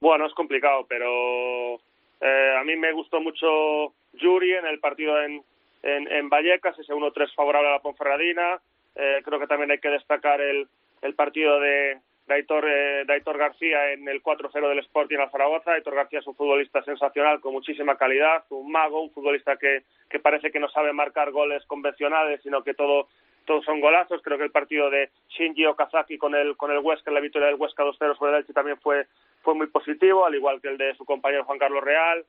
Bueno, 0.00 0.26
es 0.26 0.34
complicado, 0.34 0.86
pero 0.88 1.74
eh, 2.20 2.56
a 2.56 2.62
mí 2.62 2.76
me 2.76 2.92
gustó 2.92 3.20
mucho 3.20 3.92
Yuri 4.12 4.54
en 4.54 4.66
el 4.66 4.78
partido 4.78 5.20
en, 5.20 5.42
en, 5.84 6.28
Vallecas, 6.28 6.78
ese 6.78 6.92
1-3 6.92 7.34
favorable 7.34 7.68
a 7.68 7.72
la 7.72 7.78
Ponferradina. 7.80 8.60
Eh, 8.94 9.20
creo 9.24 9.38
que 9.38 9.46
también 9.46 9.70
hay 9.70 9.78
que 9.78 9.90
destacar 9.90 10.40
el, 10.40 10.66
el 11.02 11.14
partido 11.14 11.60
de, 11.60 11.98
de, 12.26 12.34
Aitor, 12.34 12.64
eh, 12.66 13.04
de 13.04 13.38
García 13.38 13.92
en 13.92 14.08
el 14.08 14.22
4-0 14.22 14.68
del 14.68 14.78
Sporting 14.80 15.18
al 15.18 15.30
Zaragoza. 15.30 15.72
Aitor 15.72 15.94
García 15.94 16.20
es 16.20 16.26
un 16.26 16.36
futbolista 16.36 16.82
sensacional, 16.84 17.40
con 17.40 17.52
muchísima 17.52 17.96
calidad, 17.96 18.44
un 18.50 18.72
mago, 18.72 19.02
un 19.02 19.10
futbolista 19.10 19.56
que, 19.56 19.82
que 20.08 20.20
parece 20.20 20.50
que 20.50 20.60
no 20.60 20.68
sabe 20.70 20.92
marcar 20.92 21.30
goles 21.32 21.64
convencionales, 21.66 22.40
sino 22.42 22.62
que 22.62 22.74
todo 22.74 23.08
todos 23.44 23.62
son 23.66 23.78
golazos. 23.78 24.22
Creo 24.22 24.38
que 24.38 24.44
el 24.44 24.50
partido 24.50 24.88
de 24.88 25.10
Shinji 25.28 25.66
Okazaki 25.66 26.16
con 26.16 26.34
el, 26.34 26.56
con 26.56 26.70
el 26.70 26.78
Huesca, 26.78 27.10
la 27.10 27.20
victoria 27.20 27.48
del 27.48 27.60
Huesca 27.60 27.84
2-0 27.84 28.16
sobre 28.16 28.32
el 28.32 28.38
Elche 28.38 28.54
también 28.54 28.78
fue, 28.78 29.06
fue 29.42 29.54
muy 29.54 29.66
positivo, 29.66 30.24
al 30.24 30.34
igual 30.34 30.62
que 30.62 30.68
el 30.68 30.78
de 30.78 30.94
su 30.94 31.04
compañero 31.04 31.44
Juan 31.44 31.58
Carlos 31.58 31.84
Real 31.84 32.24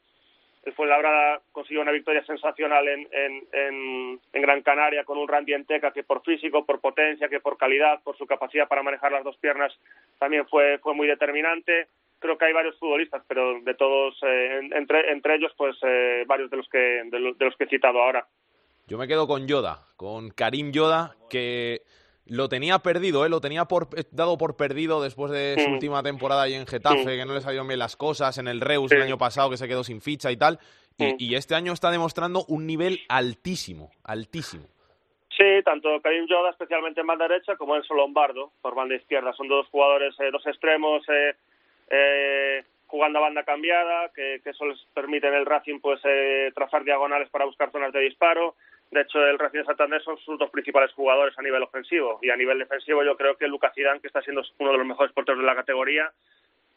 el 0.65 0.73
Fuenlabrada 0.73 1.41
consiguió 1.51 1.81
una 1.81 1.91
victoria 1.91 2.25
sensacional 2.25 2.87
en, 2.87 3.07
en, 3.11 4.19
en, 4.33 4.41
Gran 4.41 4.63
Canaria 4.63 5.03
con 5.03 5.17
un 5.17 5.27
Randy 5.27 5.53
Enteca 5.53 5.91
que 5.91 6.03
por 6.03 6.23
físico, 6.23 6.65
por 6.65 6.81
potencia, 6.81 7.29
que 7.29 7.39
por 7.39 7.57
calidad, 7.57 8.01
por 8.03 8.17
su 8.17 8.25
capacidad 8.25 8.67
para 8.67 8.81
manejar 8.81 9.11
las 9.11 9.23
dos 9.23 9.37
piernas 9.37 9.71
también 10.17 10.47
fue, 10.47 10.79
fue 10.79 10.95
muy 10.95 11.07
determinante. 11.07 11.87
Creo 12.17 12.37
que 12.37 12.45
hay 12.45 12.53
varios 12.53 12.77
futbolistas, 12.79 13.23
pero 13.27 13.61
de 13.61 13.73
todos, 13.75 14.17
eh, 14.23 14.61
entre, 14.71 15.11
entre 15.11 15.35
ellos, 15.35 15.51
pues 15.55 15.75
eh, 15.83 16.23
varios 16.25 16.49
de 16.49 16.57
los, 16.57 16.67
que, 16.67 17.03
de 17.05 17.19
los, 17.19 17.37
de 17.37 17.45
los 17.45 17.55
que 17.55 17.65
he 17.65 17.69
citado 17.69 18.01
ahora. 18.01 18.25
Yo 18.87 18.97
me 18.97 19.07
quedo 19.07 19.27
con 19.27 19.47
Yoda, 19.47 19.85
con 19.95 20.29
Karim 20.29 20.71
Yoda, 20.71 21.15
que 21.29 21.81
lo 22.27 22.49
tenía 22.49 22.79
perdido, 22.79 23.25
¿eh? 23.25 23.29
lo 23.29 23.41
tenía 23.41 23.65
por, 23.65 23.87
dado 24.11 24.37
por 24.37 24.57
perdido 24.57 25.01
después 25.01 25.31
de 25.31 25.55
su 25.59 25.69
mm. 25.69 25.73
última 25.73 26.03
temporada 26.03 26.43
ahí 26.43 26.53
en 26.53 26.67
Getafe, 26.67 27.03
mm. 27.03 27.05
que 27.05 27.25
no 27.25 27.33
le 27.33 27.41
salieron 27.41 27.67
bien 27.67 27.79
las 27.79 27.95
cosas, 27.95 28.37
en 28.37 28.47
el 28.47 28.61
Reus 28.61 28.89
sí. 28.89 28.95
el 28.95 29.03
año 29.03 29.17
pasado 29.17 29.49
que 29.49 29.57
se 29.57 29.67
quedó 29.67 29.83
sin 29.83 30.01
ficha 30.01 30.31
y 30.31 30.37
tal, 30.37 30.59
y, 30.97 31.05
mm. 31.05 31.15
y, 31.19 31.35
este 31.35 31.55
año 31.55 31.73
está 31.73 31.91
demostrando 31.91 32.45
un 32.47 32.65
nivel 32.65 32.99
altísimo, 33.09 33.91
altísimo. 34.03 34.65
Sí, 35.37 35.61
tanto 35.65 36.01
Karim 36.01 36.27
Yoda, 36.27 36.51
especialmente 36.51 37.01
en 37.01 37.07
banda 37.07 37.27
derecha, 37.27 37.57
como 37.57 37.75
Enzo 37.75 37.93
Lombardo, 37.93 38.51
por 38.61 38.73
banda 38.73 38.95
izquierda. 38.95 39.33
Son 39.33 39.49
dos 39.49 39.67
jugadores, 39.67 40.15
eh, 40.19 40.31
dos 40.31 40.47
extremos, 40.47 41.03
eh, 41.09 41.35
eh, 41.89 42.63
jugando 42.87 43.19
a 43.19 43.23
banda 43.23 43.43
cambiada, 43.43 44.09
que, 44.15 44.39
que 44.43 44.51
eso 44.51 44.65
les 44.65 44.79
permite 44.93 45.27
en 45.27 45.33
el 45.33 45.45
Racing 45.45 45.79
pues 45.79 45.99
eh, 46.05 46.51
trazar 46.55 46.85
diagonales 46.85 47.29
para 47.29 47.45
buscar 47.45 47.71
zonas 47.71 47.91
de 47.91 47.99
disparo. 47.99 48.55
De 48.91 49.01
hecho, 49.01 49.25
el 49.25 49.39
Racing 49.39 49.59
de 49.59 49.65
Santander 49.65 50.01
son 50.01 50.17
sus 50.19 50.37
dos 50.37 50.49
principales 50.49 50.93
jugadores 50.93 51.37
a 51.37 51.41
nivel 51.41 51.63
ofensivo. 51.63 52.19
Y 52.21 52.29
a 52.29 52.37
nivel 52.37 52.59
defensivo 52.59 53.03
yo 53.03 53.17
creo 53.17 53.35
que 53.35 53.47
Lucas 53.47 53.73
Zidane, 53.75 53.99
que 53.99 54.07
está 54.07 54.21
siendo 54.21 54.43
uno 54.59 54.71
de 54.71 54.77
los 54.77 54.87
mejores 54.87 55.13
porteros 55.13 55.41
de 55.41 55.45
la 55.45 55.55
categoría, 55.55 56.11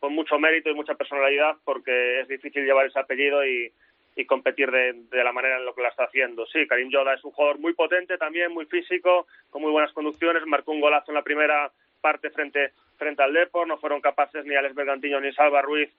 con 0.01 0.14
mucho 0.14 0.38
mérito 0.38 0.71
y 0.71 0.75
mucha 0.75 0.94
personalidad, 0.94 1.57
porque 1.64 2.21
es 2.21 2.29
difícil 2.29 2.64
llevar 2.64 2.87
ese 2.87 2.99
apellido 2.99 3.44
y, 3.44 3.73
y 4.16 4.25
competir 4.25 4.71
de, 4.71 4.94
de, 5.11 5.25
la 5.25 5.33
manera 5.33 5.59
en 5.59 5.64
lo 5.64 5.75
que 5.75 5.83
la 5.83 5.88
está 5.88 6.05
haciendo. 6.05 6.47
Sí, 6.47 6.66
Karim 6.66 6.90
Yoda 6.90 7.14
es 7.14 7.25
un 7.25 7.33
jugador 7.33 7.59
muy 7.59 7.73
potente 7.75 8.16
también, 8.18 8.53
muy 8.53 8.66
físico, 8.66 9.27
con 9.51 9.62
muy 9.62 9.71
buenas 9.71 9.92
conducciones, 9.92 10.47
marcó 10.47 10.73
un 10.73 10.81
golazo 10.81 11.11
en 11.11 11.16
la 11.16 11.23
primera 11.23 11.71
parte 12.01 12.31
frente, 12.31 12.73
frente 12.97 13.23
al 13.23 13.33
Depor, 13.33 13.66
no 13.66 13.79
fueron 13.79 14.01
capaces 14.01 14.44
ni 14.44 14.55
Alex 14.55 14.75
Bergantiño 14.75 15.21
ni 15.21 15.33
Salva 15.33 15.62
Ruiz, 15.62 15.90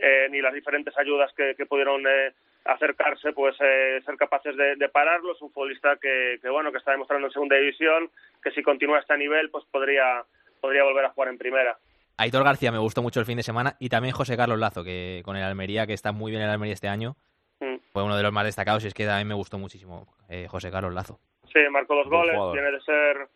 eh, 0.00 0.28
ni 0.30 0.40
las 0.40 0.54
diferentes 0.54 0.96
ayudas 0.98 1.32
que, 1.34 1.54
que 1.56 1.66
pudieron 1.66 2.04
eh, 2.06 2.32
acercarse, 2.64 3.32
pues 3.32 3.56
eh, 3.60 4.00
ser 4.04 4.16
capaces 4.16 4.56
de, 4.56 4.76
de 4.76 4.88
pararlo. 4.88 5.32
Es 5.32 5.42
un 5.42 5.50
futbolista 5.50 5.96
que, 5.96 6.38
que, 6.40 6.48
bueno, 6.48 6.70
que 6.72 6.78
está 6.78 6.92
demostrando 6.92 7.26
en 7.26 7.32
segunda 7.32 7.56
división, 7.56 8.10
que 8.42 8.50
si 8.50 8.62
continúa 8.62 8.98
a 8.98 9.00
este 9.00 9.16
nivel, 9.16 9.50
pues 9.50 9.64
podría, 9.70 10.24
podría 10.60 10.84
volver 10.84 11.04
a 11.04 11.10
jugar 11.10 11.28
en 11.30 11.38
primera. 11.38 11.78
Aitor 12.18 12.44
García 12.44 12.70
me 12.70 12.78
gustó 12.78 13.00
mucho 13.02 13.18
el 13.18 13.26
fin 13.26 13.38
de 13.38 13.42
semana 13.42 13.76
y 13.78 13.88
también 13.88 14.14
José 14.14 14.36
Carlos 14.36 14.58
Lazo, 14.58 14.84
que 14.84 15.22
con 15.24 15.36
el 15.36 15.42
Almería, 15.42 15.86
que 15.86 15.94
está 15.94 16.12
muy 16.12 16.30
bien 16.30 16.42
el 16.42 16.50
Almería 16.50 16.74
este 16.74 16.88
año, 16.88 17.16
mm. 17.60 17.76
fue 17.92 18.02
uno 18.02 18.14
de 18.14 18.22
los 18.22 18.32
más 18.32 18.44
destacados 18.44 18.84
y 18.84 18.88
es 18.88 18.94
que 18.94 19.06
también 19.06 19.28
me 19.28 19.34
gustó 19.34 19.56
muchísimo 19.58 20.06
eh, 20.28 20.46
José 20.46 20.70
Carlos 20.70 20.92
Lazo. 20.92 21.18
Sí, 21.50 21.60
marcó 21.70 21.94
dos 21.94 22.08
goles, 22.08 22.36
viene 22.52 22.72
de 22.72 22.80
ser 22.82 23.26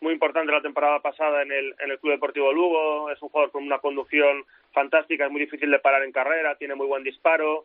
muy 0.00 0.12
importante 0.12 0.52
la 0.52 0.60
temporada 0.60 1.00
pasada 1.00 1.40
en 1.42 1.50
el, 1.50 1.74
en 1.80 1.90
el 1.90 1.98
Club 1.98 2.12
Deportivo 2.12 2.52
Lugo, 2.52 3.10
es 3.10 3.20
un 3.22 3.30
jugador 3.30 3.50
con 3.50 3.64
una 3.64 3.78
conducción 3.78 4.44
fantástica, 4.72 5.24
es 5.24 5.32
muy 5.32 5.40
difícil 5.40 5.70
de 5.70 5.78
parar 5.78 6.02
en 6.02 6.12
carrera, 6.12 6.56
tiene 6.56 6.74
muy 6.74 6.86
buen 6.86 7.02
disparo, 7.02 7.64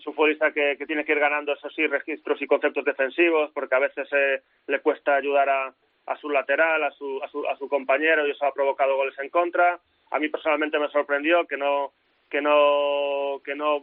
es 0.00 0.06
un 0.06 0.14
futbolista 0.14 0.50
que, 0.52 0.76
tiene 0.86 1.04
que 1.04 1.12
ir 1.12 1.18
ganando, 1.18 1.52
eso 1.52 1.68
sí, 1.70 1.86
registros 1.86 2.40
y 2.40 2.46
conceptos 2.46 2.84
defensivos, 2.84 3.50
porque 3.52 3.74
a 3.74 3.80
veces 3.80 4.08
eh, 4.12 4.42
le 4.66 4.80
cuesta 4.80 5.14
ayudar 5.14 5.48
a, 5.48 5.74
a 6.06 6.16
su 6.16 6.30
lateral, 6.30 6.82
a 6.82 6.90
su, 6.92 7.22
a 7.22 7.28
su, 7.28 7.46
a 7.46 7.56
su 7.56 7.68
compañero, 7.68 8.26
y 8.26 8.30
eso 8.30 8.46
ha 8.46 8.54
provocado 8.54 8.96
goles 8.96 9.18
en 9.18 9.28
contra. 9.28 9.78
A 10.10 10.18
mí 10.18 10.28
personalmente 10.28 10.78
me 10.78 10.88
sorprendió 10.88 11.46
que 11.46 11.58
no, 11.58 11.92
que 12.30 12.40
no, 12.40 13.40
que 13.44 13.54
no, 13.54 13.82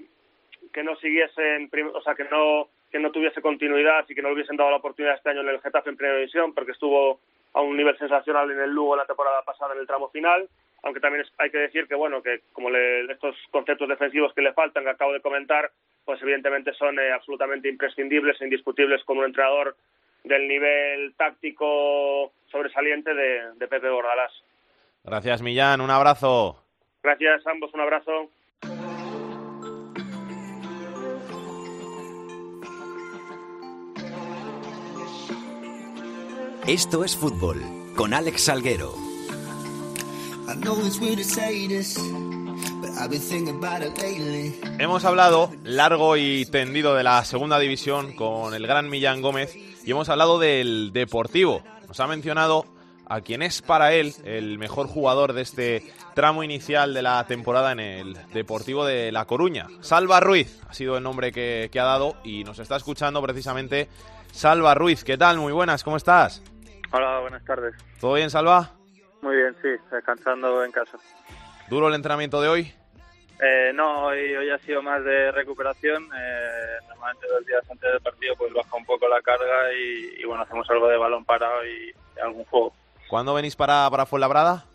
que 0.73 0.83
no 0.83 0.95
siguiesen, 0.95 1.69
o 1.93 2.01
sea, 2.01 2.15
que 2.15 2.25
no, 2.25 2.67
que 2.91 2.99
no 2.99 3.11
tuviese 3.11 3.41
continuidad 3.41 4.05
y 4.09 4.15
que 4.15 4.21
no 4.21 4.29
le 4.29 4.35
hubiesen 4.35 4.57
dado 4.57 4.71
la 4.71 4.77
oportunidad 4.77 5.15
este 5.15 5.29
año 5.29 5.41
en 5.41 5.49
el 5.49 5.61
Getafe 5.61 5.89
en 5.89 5.97
Primera 5.97 6.17
División, 6.17 6.53
porque 6.53 6.71
estuvo 6.71 7.19
a 7.53 7.61
un 7.61 7.77
nivel 7.77 7.97
sensacional 7.97 8.49
en 8.49 8.59
el 8.59 8.71
Lugo 8.71 8.95
la 8.95 9.05
temporada 9.05 9.41
pasada 9.43 9.73
en 9.73 9.81
el 9.81 9.87
tramo 9.87 10.09
final, 10.09 10.49
aunque 10.83 10.99
también 10.99 11.25
hay 11.37 11.49
que 11.49 11.57
decir 11.57 11.87
que 11.87 11.95
bueno 11.95 12.21
que 12.21 12.41
como 12.53 12.69
le, 12.69 13.11
estos 13.11 13.35
conceptos 13.51 13.89
defensivos 13.89 14.33
que 14.33 14.41
le 14.41 14.53
faltan 14.53 14.83
que 14.83 14.89
acabo 14.89 15.13
de 15.13 15.21
comentar, 15.21 15.71
pues 16.05 16.21
evidentemente 16.21 16.73
son 16.73 16.97
eh, 16.99 17.11
absolutamente 17.11 17.69
imprescindibles 17.69 18.39
e 18.39 18.45
indiscutibles 18.45 19.03
con 19.03 19.17
un 19.17 19.25
entrenador 19.25 19.75
del 20.23 20.47
nivel 20.47 21.13
táctico 21.15 22.31
sobresaliente 22.51 23.13
de, 23.13 23.53
de 23.55 23.67
Pepe 23.67 23.89
Bordalás. 23.89 24.31
Gracias, 25.03 25.41
Millán. 25.41 25.81
Un 25.81 25.89
abrazo. 25.89 26.63
Gracias 27.01 27.45
a 27.47 27.51
ambos. 27.51 27.73
Un 27.73 27.81
abrazo. 27.81 28.29
Esto 36.67 37.05
es 37.05 37.15
fútbol 37.15 37.61
con 37.95 38.13
Alex 38.13 38.43
Salguero. 38.43 39.06
Hemos 44.79 45.03
hablado 45.03 45.51
largo 45.63 46.15
y 46.15 46.45
tendido 46.45 46.95
de 46.95 47.03
la 47.03 47.23
segunda 47.25 47.59
división 47.59 48.13
con 48.13 48.53
el 48.53 48.65
gran 48.65 48.89
Millán 48.89 49.21
Gómez 49.21 49.55
y 49.55 49.91
hemos 49.91 50.07
hablado 50.07 50.39
del 50.39 50.91
Deportivo. 50.93 51.63
Nos 51.87 51.99
ha 51.99 52.07
mencionado 52.07 52.65
a 53.09 53.19
quien 53.21 53.41
es 53.41 53.61
para 53.61 53.93
él 53.93 54.13
el 54.23 54.57
mejor 54.57 54.87
jugador 54.87 55.33
de 55.33 55.41
este 55.41 55.93
tramo 56.15 56.43
inicial 56.43 56.93
de 56.93 57.01
la 57.01 57.25
temporada 57.27 57.73
en 57.73 57.81
el 57.81 58.17
Deportivo 58.33 58.85
de 58.85 59.11
La 59.11 59.25
Coruña. 59.25 59.67
Salva 59.81 60.21
Ruiz 60.21 60.61
ha 60.69 60.73
sido 60.73 60.95
el 60.95 61.03
nombre 61.03 61.33
que, 61.33 61.69
que 61.71 61.79
ha 61.81 61.85
dado 61.85 62.15
y 62.23 62.45
nos 62.45 62.59
está 62.59 62.77
escuchando 62.77 63.21
precisamente 63.21 63.89
Salva 64.31 64.75
Ruiz. 64.75 65.03
¿Qué 65.03 65.17
tal? 65.17 65.39
Muy 65.39 65.51
buenas, 65.51 65.83
¿cómo 65.83 65.97
estás? 65.97 66.41
Hola, 66.93 67.19
buenas 67.19 67.43
tardes. 67.43 67.75
¿Todo 67.99 68.13
bien, 68.13 68.29
Salva? 68.29 68.76
Muy 69.21 69.35
bien, 69.35 69.55
sí, 69.61 69.69
descansando 69.91 70.63
en 70.63 70.71
casa. 70.71 70.97
¿Duro 71.69 71.87
el 71.87 71.95
entrenamiento 71.95 72.41
de 72.41 72.47
hoy? 72.47 72.73
Eh, 73.39 73.71
no, 73.73 74.05
hoy, 74.05 74.35
hoy 74.35 74.49
ha 74.49 74.57
sido 74.59 74.81
más 74.81 75.03
de 75.03 75.31
recuperación. 75.31 76.03
Eh, 76.03 76.77
normalmente 76.89 77.27
dos 77.27 77.45
días 77.45 77.61
antes 77.69 77.91
del 77.91 78.01
partido 78.01 78.35
pues 78.37 78.53
baja 78.53 78.75
un 78.75 78.85
poco 78.85 79.07
la 79.07 79.21
carga 79.21 79.73
y, 79.73 80.21
y 80.21 80.23
bueno, 80.25 80.43
hacemos 80.43 80.69
algo 80.69 80.87
de 80.87 80.97
balón 80.97 81.25
parado 81.25 81.65
y 81.65 81.93
algún 82.21 82.45
juego. 82.45 82.73
¿Cuándo 83.07 83.33
venís 83.33 83.55
para, 83.55 83.89
para 83.89 84.05
Fuenlabrada? 84.05 84.65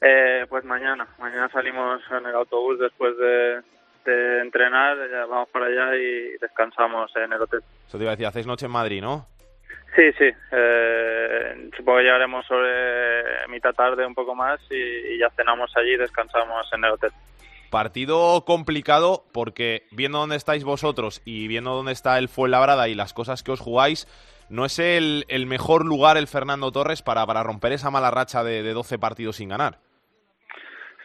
Eh, 0.00 0.46
pues 0.48 0.64
mañana. 0.64 1.08
Mañana 1.18 1.48
salimos 1.50 2.02
en 2.10 2.26
el 2.26 2.34
autobús 2.34 2.78
después 2.78 3.16
de, 3.18 3.62
de 4.04 4.40
entrenar, 4.40 4.96
ya 5.10 5.26
vamos 5.26 5.48
para 5.48 5.66
allá 5.66 5.96
y 5.96 6.36
descansamos 6.38 7.10
en 7.16 7.32
el 7.32 7.42
hotel. 7.42 7.60
Eso 7.88 7.98
te 7.98 8.04
iba 8.04 8.12
a 8.12 8.16
decir, 8.16 8.26
hacéis 8.26 8.46
noche 8.46 8.66
en 8.66 8.72
Madrid, 8.72 9.02
¿no? 9.02 9.26
Sí, 9.94 10.12
sí. 10.18 10.28
Eh, 10.50 11.70
supongo 11.76 11.98
que 11.98 12.04
llegaremos 12.04 12.44
sobre 12.46 13.46
mitad 13.48 13.72
tarde, 13.72 14.04
un 14.04 14.14
poco 14.14 14.34
más, 14.34 14.60
y, 14.70 14.74
y 14.74 15.18
ya 15.18 15.30
cenamos 15.30 15.72
allí 15.76 15.92
y 15.92 15.96
descansamos 15.96 16.68
en 16.72 16.84
el 16.84 16.92
hotel. 16.92 17.10
Partido 17.70 18.44
complicado 18.44 19.24
porque 19.32 19.82
viendo 19.90 20.18
dónde 20.18 20.36
estáis 20.36 20.64
vosotros 20.64 21.22
y 21.24 21.48
viendo 21.48 21.74
dónde 21.74 21.92
está 21.92 22.18
el 22.18 22.28
Fuenlabrada 22.28 22.88
y 22.88 22.94
las 22.94 23.12
cosas 23.12 23.42
que 23.42 23.52
os 23.52 23.60
jugáis, 23.60 24.06
no 24.48 24.64
es 24.64 24.78
el, 24.78 25.24
el 25.28 25.46
mejor 25.46 25.84
lugar 25.84 26.16
el 26.16 26.26
Fernando 26.26 26.70
Torres 26.70 27.02
para, 27.02 27.26
para 27.26 27.42
romper 27.42 27.72
esa 27.72 27.90
mala 27.90 28.10
racha 28.10 28.44
de, 28.44 28.62
de 28.62 28.72
12 28.72 28.98
partidos 28.98 29.36
sin 29.36 29.48
ganar. 29.48 29.78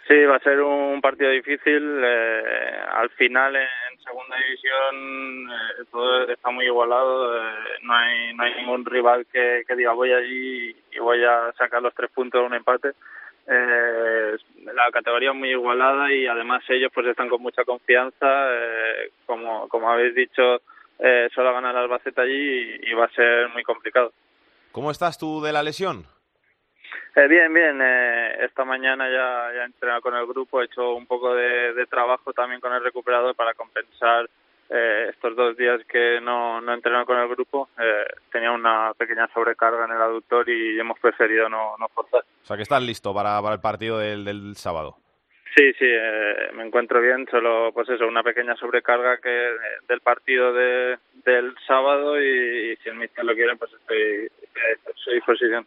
Sí, 0.08 0.26
va 0.26 0.38
a 0.38 0.40
ser 0.40 0.60
un 0.62 1.02
partido 1.02 1.30
difícil. 1.30 2.02
Eh, 2.04 2.80
al 2.94 3.12
final, 3.12 3.56
en 3.56 3.68
segunda 4.04 4.36
división, 4.38 5.50
eh, 5.50 5.86
todo 5.92 6.28
está 6.28 6.50
muy 6.52 6.66
igualado. 6.66 7.38
Eh, 7.38 7.56
no 7.84 7.94
hay 7.94 8.34
no 8.34 8.44
hay 8.44 8.56
ningún 8.56 8.86
rival 8.86 9.26
que, 9.32 9.64
diga 9.76 9.94
voy 9.94 10.12
allí 10.12 10.76
y 10.92 11.00
voy 11.00 11.24
a 11.24 11.52
sacar 11.58 11.82
los 11.82 11.94
tres 11.94 12.12
puntos 12.12 12.42
de 12.42 12.48
un 12.48 12.54
empate. 12.54 12.90
Eh, 13.48 14.38
la 14.74 14.92
categoría 14.92 15.32
es 15.32 15.36
muy 15.36 15.50
igualada 15.50 16.12
y 16.14 16.28
además 16.28 16.64
ellos 16.70 16.92
pues 16.94 17.08
están 17.08 17.30
con 17.30 17.42
mucha 17.42 17.64
confianza. 17.64 18.28
Eh, 18.54 19.12
como, 19.26 19.68
como 19.70 19.90
habéis 19.90 20.16
dicho, 20.16 20.62
solo 21.34 21.54
gana 21.54 21.72
el 21.72 21.78
Albacete 21.78 22.22
allí 22.22 22.80
y, 22.84 22.92
y 22.92 22.94
va 22.94 23.06
a 23.06 23.12
ser 23.12 23.50
muy 23.50 23.64
complicado. 23.64 24.12
¿Cómo 24.72 24.92
estás 24.92 25.18
tú 25.18 25.42
de 25.42 25.52
la 25.52 25.64
lesión? 25.64 26.06
Eh, 27.16 27.28
bien, 27.28 27.54
bien. 27.54 27.80
Eh, 27.82 28.46
esta 28.46 28.64
mañana 28.66 29.10
ya, 29.10 29.54
ya 29.54 29.62
he 29.64 29.66
entrenado 29.66 30.02
con 30.02 30.16
el 30.16 30.26
grupo, 30.26 30.62
he 30.62 30.66
hecho 30.66 30.94
un 30.94 31.06
poco 31.06 31.34
de, 31.34 31.74
de 31.74 31.86
trabajo 31.88 32.32
también 32.34 32.62
con 32.62 32.74
el 32.74 32.84
recuperador 32.84 33.36
para 33.36 33.54
compensar 33.54 34.30
eh, 34.70 35.08
estos 35.10 35.36
dos 35.36 35.58
días 35.58 35.82
que 35.86 36.22
no, 36.22 36.62
no 36.62 36.72
he 36.72 36.76
entrenado 36.76 37.06
con 37.06 37.18
el 37.18 37.28
grupo. 37.28 37.70
Eh, 37.80 38.06
tenía 38.32 38.52
una 38.52 38.94
pequeña 38.98 39.28
sobrecarga 39.34 39.86
en 39.86 39.92
el 39.92 40.02
aductor 40.02 40.48
y 40.48 40.80
hemos 40.80 41.00
preferido 41.00 41.50
no, 41.50 41.76
no 41.80 41.88
forzar. 41.90 42.22
O 42.44 42.46
sea 42.46 42.56
que 42.56 42.64
estás 42.64 42.82
listo 42.82 43.14
para, 43.14 43.42
para 43.42 43.56
el 43.56 43.62
partido 43.62 43.98
del, 43.98 44.24
del 44.24 44.56
sábado. 44.56 44.98
Sí, 45.56 45.74
sí, 45.74 45.88
eh, 45.90 46.52
me 46.54 46.64
encuentro 46.64 47.02
bien, 47.02 47.28
solo 47.30 47.72
pues 47.74 47.90
eso, 47.90 48.08
una 48.08 48.22
pequeña 48.22 48.56
sobrecarga 48.56 49.18
que 49.18 49.50
del 49.88 50.00
partido 50.00 50.54
de, 50.54 51.00
del 51.26 51.56
sábado 51.66 52.22
y, 52.22 52.72
y 52.72 52.76
si 52.78 52.90
el 52.90 52.96
mister 52.96 53.26
lo 53.26 53.34
quiere, 53.34 53.56
pues 53.56 53.74
estoy, 53.74 54.30
estoy 54.44 55.14
a 55.14 55.16
disposición. 55.16 55.66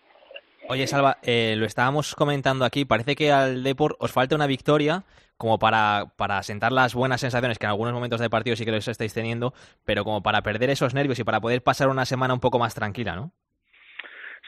Oye, 0.69 0.87
Salva, 0.87 1.19
eh, 1.23 1.55
lo 1.57 1.67
estábamos 1.67 2.15
comentando 2.15 2.65
aquí. 2.65 2.85
Parece 2.85 3.15
que 3.17 3.33
al 3.33 3.63
Depor 3.63 3.97
os 3.99 4.13
falta 4.13 4.35
una 4.35 4.47
victoria 4.47 5.03
como 5.37 5.59
para, 5.59 6.07
para 6.17 6.43
sentar 6.43 6.73
las 6.73 6.95
buenas 6.95 7.21
sensaciones 7.21 7.59
que 7.59 7.67
en 7.67 7.71
algunos 7.71 7.93
momentos 7.93 8.21
del 8.21 8.31
partido 8.31 8.55
sí 8.55 8.65
que 8.65 8.71
los 8.71 8.87
estáis 8.87 9.13
teniendo, 9.13 9.53
pero 9.85 10.05
como 10.05 10.23
para 10.23 10.43
perder 10.43 10.71
esos 10.71 10.95
nervios 10.95 11.19
y 11.19 11.25
para 11.25 11.41
poder 11.41 11.63
pasar 11.63 11.89
una 11.89 12.05
semana 12.05 12.33
un 12.33 12.41
poco 12.41 12.61
más 12.61 12.75
tranquila, 12.75 13.17
¿no? 13.17 13.33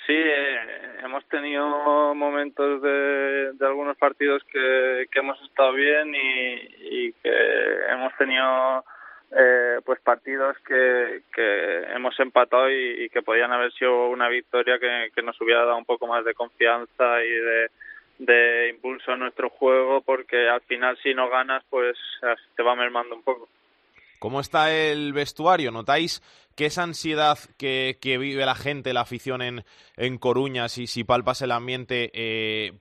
Sí, 0.07 0.14
eh, 0.14 0.59
hemos 1.05 1.27
tenido 1.29 2.14
momentos 2.14 2.81
de, 2.81 3.53
de 3.55 3.66
algunos 3.66 3.96
partidos 3.96 4.44
que, 4.53 5.07
que 5.11 5.18
hemos 5.18 5.40
estado 5.42 5.72
bien 5.72 6.14
y 6.14 7.12
que 7.14 7.31
hemos 7.90 8.14
tenido 8.16 8.85
eh, 9.36 9.80
pues 9.84 10.00
partidos 10.00 10.56
que, 10.66 11.22
que 11.34 11.82
hemos 11.94 12.18
empatado 12.20 12.70
y, 12.70 13.04
y, 13.04 13.08
que 13.08 13.22
podían 13.22 13.52
haber 13.52 13.72
sido 13.72 14.08
una 14.08 14.28
victoria 14.28 14.78
que, 14.78 15.10
que, 15.14 15.22
nos 15.22 15.40
hubiera 15.40 15.64
dado 15.64 15.76
un 15.76 15.84
poco 15.84 16.06
más 16.06 16.24
de 16.24 16.34
confianza 16.34 17.24
y 17.24 17.30
de, 17.30 17.70
de 18.18 18.68
impulso 18.70 19.12
a 19.12 19.16
nuestro 19.16 19.50
juego 19.50 20.02
porque 20.02 20.48
al 20.48 20.60
final 20.62 20.96
si 21.02 21.14
no 21.14 21.28
ganas 21.28 21.64
pues 21.68 21.96
te 22.56 22.62
va 22.62 22.76
mermando 22.76 23.16
un 23.16 23.22
poco. 23.22 23.48
¿Cómo 24.20 24.40
está 24.40 24.72
el 24.72 25.12
vestuario? 25.12 25.70
¿Notáis 25.70 26.22
que 26.56 26.66
esa 26.66 26.82
ansiedad 26.82 27.38
que, 27.58 27.98
que 28.00 28.16
vive 28.18 28.46
la 28.46 28.54
gente, 28.54 28.92
la 28.92 29.02
afición 29.02 29.42
en, 29.42 29.64
en 29.96 30.18
Coruña, 30.18 30.68
si, 30.68 30.86
si 30.86 31.04
palpas 31.04 31.42
el 31.42 31.50
ambiente, 31.50 32.10
eh, 32.14 32.72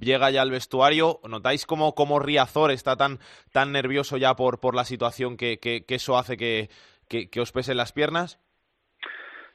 llega 0.00 0.30
ya 0.30 0.42
al 0.42 0.50
vestuario? 0.50 1.20
¿Notáis 1.28 1.66
cómo, 1.66 1.94
cómo 1.94 2.18
Riazor 2.18 2.70
está 2.70 2.96
tan, 2.96 3.18
tan 3.52 3.72
nervioso 3.72 4.16
ya 4.16 4.34
por, 4.34 4.60
por 4.60 4.74
la 4.74 4.84
situación 4.84 5.36
que, 5.36 5.58
que, 5.58 5.84
eso 5.88 6.16
hace 6.16 6.36
que, 6.36 6.68
que, 7.08 7.30
que 7.30 7.40
os 7.40 7.52
pesen 7.52 7.76
las 7.76 7.92
piernas? 7.92 8.38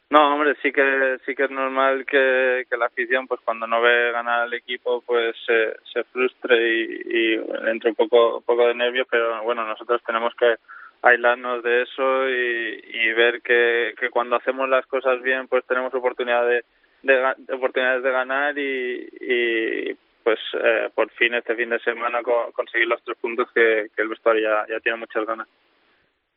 No, 0.09 0.33
hombre, 0.33 0.55
sí 0.61 0.71
que 0.71 1.17
sí 1.25 1.35
que 1.35 1.43
es 1.43 1.51
normal 1.51 2.05
que, 2.05 2.65
la 2.77 2.85
afición, 2.85 3.27
pues 3.27 3.41
cuando 3.43 3.67
no 3.67 3.81
ve 3.81 4.11
ganar 4.13 4.41
al 4.43 4.53
equipo, 4.53 5.01
pues 5.01 5.35
se, 5.45 5.75
se 5.91 6.03
frustre 6.05 6.55
y, 6.55 7.01
y 7.09 7.33
entre 7.69 7.89
un 7.89 7.95
poco, 7.95 8.41
poco 8.41 8.67
de 8.67 8.73
nervios, 8.73 9.05
pero 9.11 9.43
bueno, 9.43 9.67
nosotros 9.67 10.01
tenemos 10.05 10.33
que 10.35 10.55
aislarnos 11.01 11.61
de 11.61 11.81
eso 11.81 12.29
y, 12.29 13.13
ver 13.13 13.41
que, 13.41 13.95
que 13.99 14.09
cuando 14.09 14.35
hacemos 14.35 14.69
las 14.69 14.85
cosas 14.85 15.21
bien, 15.21 15.47
pues 15.47 15.65
tenemos 15.65 15.93
oportunidad 15.93 16.47
de, 16.47 16.63
de, 17.03 17.33
de 17.37 17.53
oportunidades 17.53 18.03
de 18.03 18.11
ganar 18.11 18.57
y, 18.57 19.09
y 19.19 19.97
pues 20.27 20.39
eh, 20.61 20.89
por 20.93 21.09
fin 21.11 21.33
este 21.35 21.55
fin 21.55 21.69
de 21.69 21.79
semana 21.79 22.21
co 22.21 22.51
conseguir 22.51 22.85
los 22.85 23.01
tres 23.01 23.17
puntos 23.17 23.47
que, 23.55 23.87
que 23.95 24.01
el 24.01 24.09
vestuario 24.09 24.41
ya, 24.41 24.65
ya 24.67 24.81
tiene 24.81 24.97
muchas 24.97 25.25
ganas. 25.25 25.47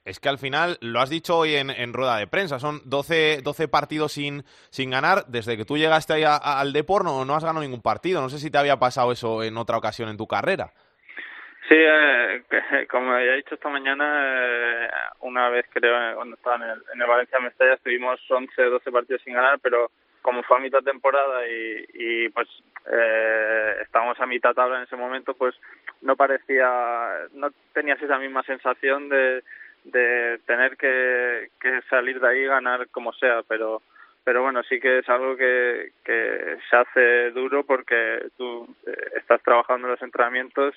Es 0.05 0.21
que 0.21 0.29
al 0.29 0.39
final, 0.39 0.79
lo 0.81 1.01
has 1.01 1.11
dicho 1.11 1.37
hoy 1.37 1.57
en, 1.57 1.71
en 1.71 1.93
rueda 1.93 2.17
de 2.19 2.29
prensa, 2.29 2.61
son 2.61 2.83
12, 2.85 3.43
12 3.43 3.67
partidos 3.67 4.13
sin, 4.13 4.45
sin 4.71 4.91
ganar. 4.91 5.25
Desde 5.27 5.57
que 5.57 5.65
tú 5.65 5.77
llegaste 5.77 6.13
ahí 6.13 6.23
a, 6.23 6.37
a, 6.37 6.61
al 6.61 6.73
Depor 6.73 7.03
no, 7.03 7.25
no 7.25 7.35
has 7.35 7.43
ganado 7.43 7.65
ningún 7.65 7.83
partido. 7.83 8.21
No 8.21 8.29
sé 8.29 8.39
si 8.39 8.49
te 8.49 8.59
había 8.59 8.77
pasado 8.77 9.11
eso 9.11 9.43
en 9.43 9.57
otra 9.57 9.77
ocasión 9.77 10.09
en 10.09 10.17
tu 10.17 10.29
carrera. 10.29 10.73
Sí, 11.69 11.75
eh, 11.77 12.45
como 12.89 13.11
ya 13.11 13.33
he 13.33 13.37
dicho 13.39 13.57
esta 13.57 13.71
mañana, 13.71 14.05
eh, 14.37 14.89
una 15.23 15.49
vez 15.49 15.67
creo 15.73 16.15
cuando 16.15 16.37
estaba 16.37 16.65
en 16.65 16.71
el, 16.71 16.83
en 16.95 17.03
el 17.03 17.09
Valencia 17.09 17.41
Mestalla 17.41 17.75
estuvimos 17.75 18.21
11, 18.31 18.63
12 18.63 18.93
partidos 18.93 19.23
sin 19.25 19.35
ganar, 19.35 19.59
pero 19.61 19.91
como 20.23 20.43
fue 20.43 20.59
a 20.59 20.61
mitad 20.61 20.83
temporada 20.83 21.47
y, 21.49 22.29
pues 22.31 22.49
eh, 22.91 23.77
estábamos 23.83 24.19
a 24.21 24.27
mitad 24.27 24.55
tabla 24.55 24.79
en 24.79 24.85
ese 24.85 24.97
momento, 24.97 25.35
pues 25.35 25.55
no 26.03 26.17
parecía, 26.17 27.29
no 27.35 27.51
tenías 27.73 28.01
esa 28.03 28.19
misma 28.19 28.43
sensación 28.43 29.09
de, 29.09 29.43
de 29.85 30.39
tener 30.47 30.77
que, 30.77 31.49
salir 31.89 32.21
de 32.21 32.29
ahí 32.29 32.41
y 32.41 32.47
ganar 32.47 32.89
como 32.89 33.13
sea, 33.13 33.43
pero 33.47 33.83
pero 34.23 34.43
bueno, 34.43 34.63
sí 34.65 34.79
que 34.79 34.99
es 34.99 35.09
algo 35.09 35.35
que, 35.35 35.93
que 36.05 36.59
se 36.69 36.77
hace 36.77 37.31
duro 37.31 37.65
porque 37.65 38.29
tú 38.37 38.69
eh, 38.87 38.93
estás 39.17 39.43
trabajando 39.43 39.89
los 39.89 40.03
entrenamientos 40.03 40.75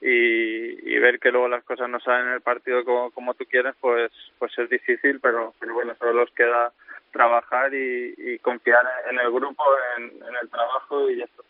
y, 0.00 0.94
y 0.94 0.98
ver 1.00 1.18
que 1.18 1.32
luego 1.32 1.48
las 1.48 1.64
cosas 1.64 1.88
no 1.88 1.98
salen 1.98 2.28
en 2.28 2.34
el 2.34 2.40
partido 2.40 2.84
como, 2.84 3.10
como 3.10 3.34
tú 3.34 3.46
quieres, 3.46 3.74
pues 3.80 4.12
pues 4.38 4.56
es 4.58 4.70
difícil, 4.70 5.18
pero, 5.20 5.54
pero 5.58 5.74
bueno, 5.74 5.94
solo 5.96 6.12
nos 6.12 6.30
queda 6.30 6.72
trabajar 7.14 7.72
y, 7.72 8.14
y 8.18 8.38
confiar 8.40 8.84
en 9.10 9.18
el 9.18 9.30
grupo, 9.32 9.64
en, 9.96 10.04
en 10.04 10.34
el 10.42 10.50
trabajo 10.50 11.08
y 11.10 11.22
esto. 11.22 11.42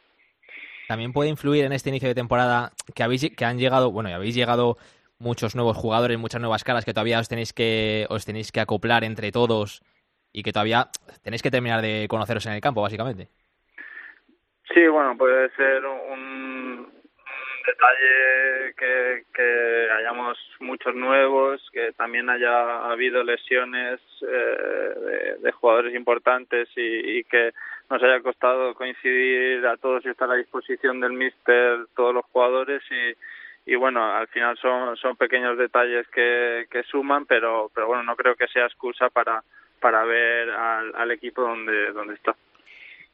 También 0.86 1.12
puede 1.12 1.30
influir 1.30 1.64
en 1.64 1.72
este 1.72 1.88
inicio 1.88 2.08
de 2.08 2.14
temporada 2.14 2.70
que 2.94 3.02
habéis 3.02 3.34
que 3.34 3.44
han 3.44 3.58
llegado, 3.58 3.90
bueno, 3.90 4.10
y 4.10 4.12
habéis 4.12 4.36
llegado 4.36 4.76
muchos 5.18 5.56
nuevos 5.56 5.76
jugadores, 5.76 6.18
muchas 6.18 6.40
nuevas 6.40 6.62
caras 6.62 6.84
que 6.84 6.92
todavía 6.92 7.18
os 7.18 7.28
tenéis 7.28 7.52
que 7.52 8.06
os 8.10 8.24
tenéis 8.24 8.52
que 8.52 8.60
acoplar 8.60 9.02
entre 9.02 9.32
todos 9.32 9.82
y 10.32 10.42
que 10.42 10.52
todavía 10.52 10.88
tenéis 11.22 11.42
que 11.42 11.50
terminar 11.50 11.80
de 11.80 12.06
conoceros 12.08 12.44
en 12.46 12.52
el 12.52 12.60
campo, 12.60 12.82
básicamente. 12.82 13.28
Sí, 14.72 14.86
bueno, 14.88 15.16
puede 15.16 15.50
ser 15.56 15.84
un, 15.86 16.88
detalle 17.66 18.74
que, 18.76 19.88
hayamos 19.96 20.38
muchos 20.60 20.94
nuevos, 20.94 21.60
que 21.72 21.92
también 21.92 22.28
haya 22.28 22.84
habido 22.90 23.22
lesiones 23.22 24.00
eh, 24.22 25.36
de, 25.40 25.52
jugadores 25.52 25.94
importantes 25.94 26.68
y, 26.76 27.24
que 27.24 27.52
nos 27.90 28.02
haya 28.02 28.20
costado 28.20 28.74
coincidir 28.74 29.66
a 29.66 29.76
todos 29.76 30.04
y 30.04 30.08
estar 30.08 30.30
a 30.30 30.36
disposición 30.36 31.00
del 31.00 31.12
míster 31.12 31.86
todos 31.94 32.14
los 32.14 32.24
jugadores 32.26 32.82
y, 32.90 33.72
y 33.72 33.76
bueno, 33.76 34.04
al 34.04 34.28
final 34.28 34.56
son, 34.58 34.96
son 34.96 35.16
pequeños 35.16 35.56
detalles 35.56 36.06
que, 36.08 36.66
que 36.70 36.82
suman, 36.84 37.26
pero, 37.26 37.70
pero 37.74 37.88
bueno, 37.88 38.02
no 38.02 38.16
creo 38.16 38.36
que 38.36 38.48
sea 38.48 38.66
excusa 38.66 39.10
para, 39.10 39.42
para 39.80 40.04
ver 40.04 40.50
al, 40.50 40.94
al 40.96 41.10
equipo 41.10 41.42
donde, 41.42 41.92
donde 41.92 42.14
está. 42.14 42.34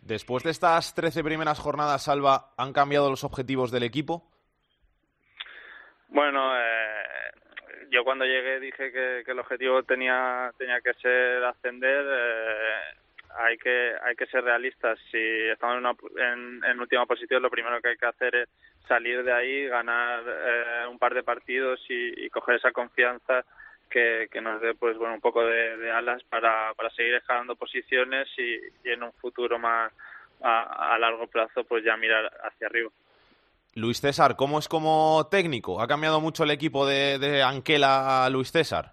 Después 0.02 0.42
de 0.42 0.50
estas 0.50 0.94
13 0.94 1.22
primeras 1.22 1.58
jornadas, 1.58 2.04
Salva, 2.04 2.52
¿han 2.56 2.72
cambiado 2.72 3.10
los 3.10 3.22
objetivos 3.22 3.70
del 3.70 3.82
equipo? 3.82 4.24
Bueno, 6.10 6.52
eh, 6.56 7.30
yo 7.90 8.02
cuando 8.04 8.24
llegué 8.24 8.58
dije 8.58 8.90
que, 8.90 9.22
el 9.26 9.38
objetivo 9.38 9.82
tenía 9.84 10.52
tenía 10.58 10.80
que 10.80 10.92
ser 10.94 11.44
ascender. 11.44 12.04
Eh, 12.08 12.80
hay 13.38 13.56
que 13.58 13.94
hay 14.02 14.16
que 14.16 14.26
ser 14.26 14.42
realistas. 14.42 14.98
Si 15.10 15.18
estamos 15.18 15.76
en, 15.76 15.86
una, 15.86 16.32
en, 16.32 16.64
en, 16.64 16.80
última 16.80 17.06
posición, 17.06 17.42
lo 17.42 17.50
primero 17.50 17.80
que 17.80 17.90
hay 17.90 17.96
que 17.96 18.06
hacer 18.06 18.34
es 18.34 18.48
salir 18.88 19.22
de 19.22 19.32
ahí, 19.32 19.68
ganar 19.68 20.24
eh, 20.26 20.86
un 20.90 20.98
par 20.98 21.14
de 21.14 21.22
partidos 21.22 21.80
y, 21.88 22.26
y 22.26 22.30
coger 22.30 22.56
esa 22.56 22.72
confianza 22.72 23.44
que, 23.88 24.28
nos 24.42 24.60
dé 24.60 24.74
pues 24.74 24.96
bueno 24.98 25.14
un 25.14 25.20
poco 25.20 25.44
de, 25.44 25.90
alas 25.92 26.22
para, 26.24 26.74
para 26.74 26.90
seguir 26.90 27.14
escalando 27.14 27.56
posiciones 27.56 28.28
y, 28.36 28.54
y 28.84 28.92
en 28.92 29.02
un 29.02 29.12
futuro 29.14 29.58
más 29.58 29.92
a, 30.42 30.94
a 30.94 30.98
largo 30.98 31.26
plazo 31.28 31.64
pues 31.64 31.84
ya 31.84 31.96
mirar 31.96 32.32
hacia 32.42 32.66
arriba. 32.66 32.90
Luis 33.74 34.00
César, 34.00 34.36
¿cómo 34.36 34.58
es 34.58 34.68
como 34.68 35.28
técnico? 35.30 35.80
¿Ha 35.80 35.86
cambiado 35.86 36.20
mucho 36.20 36.44
el 36.44 36.50
equipo 36.50 36.86
de, 36.86 37.18
de 37.18 37.42
Anquela 37.42 38.24
a 38.24 38.30
Luis 38.30 38.50
César? 38.50 38.92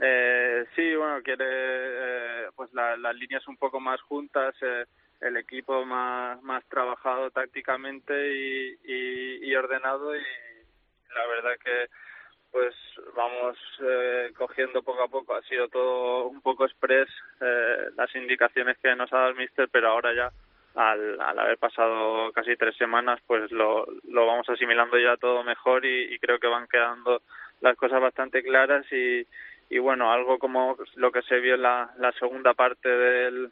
Eh, 0.00 0.64
sí, 0.74 0.94
bueno, 0.94 1.20
quiere 1.22 1.44
eh, 1.46 2.46
pues 2.54 2.72
la, 2.72 2.96
las 2.96 3.14
líneas 3.16 3.46
un 3.48 3.56
poco 3.56 3.80
más 3.80 4.00
juntas, 4.02 4.54
eh, 4.62 4.84
el 5.20 5.36
equipo 5.36 5.84
más, 5.84 6.40
más 6.42 6.64
trabajado 6.68 7.30
tácticamente 7.30 8.14
y, 8.32 8.78
y, 9.42 9.54
ordenado 9.56 10.14
y 10.14 10.22
la 11.14 11.26
verdad 11.26 11.52
que 11.62 11.86
pues 12.50 12.74
vamos 13.14 13.58
eh, 13.82 14.32
cogiendo 14.36 14.82
poco 14.82 15.02
a 15.02 15.08
poco, 15.08 15.34
ha 15.34 15.42
sido 15.42 15.68
todo 15.68 16.28
un 16.28 16.40
poco 16.40 16.64
express 16.64 17.08
eh, 17.40 17.90
las 17.96 18.14
indicaciones 18.14 18.78
que 18.78 18.94
nos 18.96 19.12
ha 19.12 19.18
dado 19.18 19.30
el 19.30 19.36
mister, 19.36 19.68
pero 19.70 19.88
ahora 19.88 20.14
ya 20.14 20.32
al, 20.78 21.20
al 21.20 21.38
haber 21.40 21.58
pasado 21.58 22.30
casi 22.32 22.56
tres 22.56 22.76
semanas, 22.76 23.18
pues 23.26 23.50
lo, 23.50 23.84
lo 24.08 24.26
vamos 24.26 24.48
asimilando 24.48 24.96
ya 24.96 25.16
todo 25.16 25.42
mejor 25.42 25.84
y, 25.84 26.16
creo 26.20 26.38
que 26.38 26.46
van 26.46 26.68
quedando 26.68 27.20
las 27.60 27.76
cosas 27.76 28.00
bastante 28.00 28.44
claras 28.44 28.86
y, 28.92 29.26
y 29.70 29.78
bueno, 29.80 30.12
algo 30.12 30.38
como 30.38 30.76
lo 30.94 31.10
que 31.10 31.22
se 31.22 31.40
vio 31.40 31.56
en 31.56 31.62
la, 31.62 31.90
la 31.98 32.12
segunda 32.12 32.54
parte 32.54 32.88
del, 32.88 33.50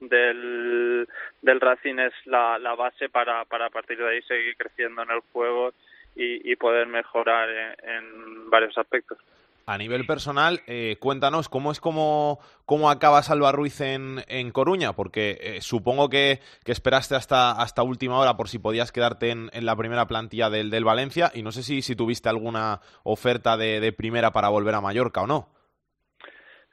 del, 0.00 1.06
Racing 1.42 1.98
es 1.98 2.14
la, 2.24 2.58
la 2.58 2.74
base 2.74 3.10
para, 3.10 3.44
para 3.44 3.66
a 3.66 3.70
partir 3.70 3.98
de 3.98 4.08
ahí 4.08 4.22
seguir 4.22 4.56
creciendo 4.56 5.02
en 5.02 5.10
el 5.10 5.20
juego 5.32 5.74
y, 6.16 6.50
y 6.50 6.56
poder 6.56 6.86
mejorar 6.86 7.76
en 7.82 8.48
varios 8.48 8.78
aspectos. 8.78 9.18
A 9.66 9.78
nivel 9.78 10.04
personal, 10.04 10.60
eh, 10.66 10.96
cuéntanos 11.00 11.48
cómo 11.48 11.72
es 11.72 11.80
cómo, 11.80 12.38
cómo 12.66 12.90
acaba 12.90 13.22
Salva 13.22 13.50
Ruiz 13.50 13.80
en, 13.80 14.22
en 14.28 14.50
Coruña, 14.50 14.92
porque 14.92 15.38
eh, 15.40 15.60
supongo 15.62 16.10
que, 16.10 16.40
que, 16.66 16.72
esperaste 16.72 17.14
hasta, 17.14 17.52
hasta 17.52 17.82
última 17.82 18.18
hora 18.18 18.36
por 18.36 18.48
si 18.48 18.58
podías 18.58 18.92
quedarte 18.92 19.30
en, 19.30 19.48
en 19.54 19.64
la 19.64 19.74
primera 19.74 20.06
plantilla 20.06 20.50
del, 20.50 20.68
del, 20.68 20.84
Valencia 20.84 21.30
y 21.32 21.42
no 21.42 21.50
sé 21.50 21.62
si, 21.62 21.80
si 21.80 21.96
tuviste 21.96 22.28
alguna 22.28 22.80
oferta 23.04 23.56
de, 23.56 23.80
de, 23.80 23.92
primera 23.92 24.32
para 24.32 24.50
volver 24.50 24.74
a 24.74 24.82
Mallorca 24.82 25.22
o 25.22 25.26
no. 25.26 25.48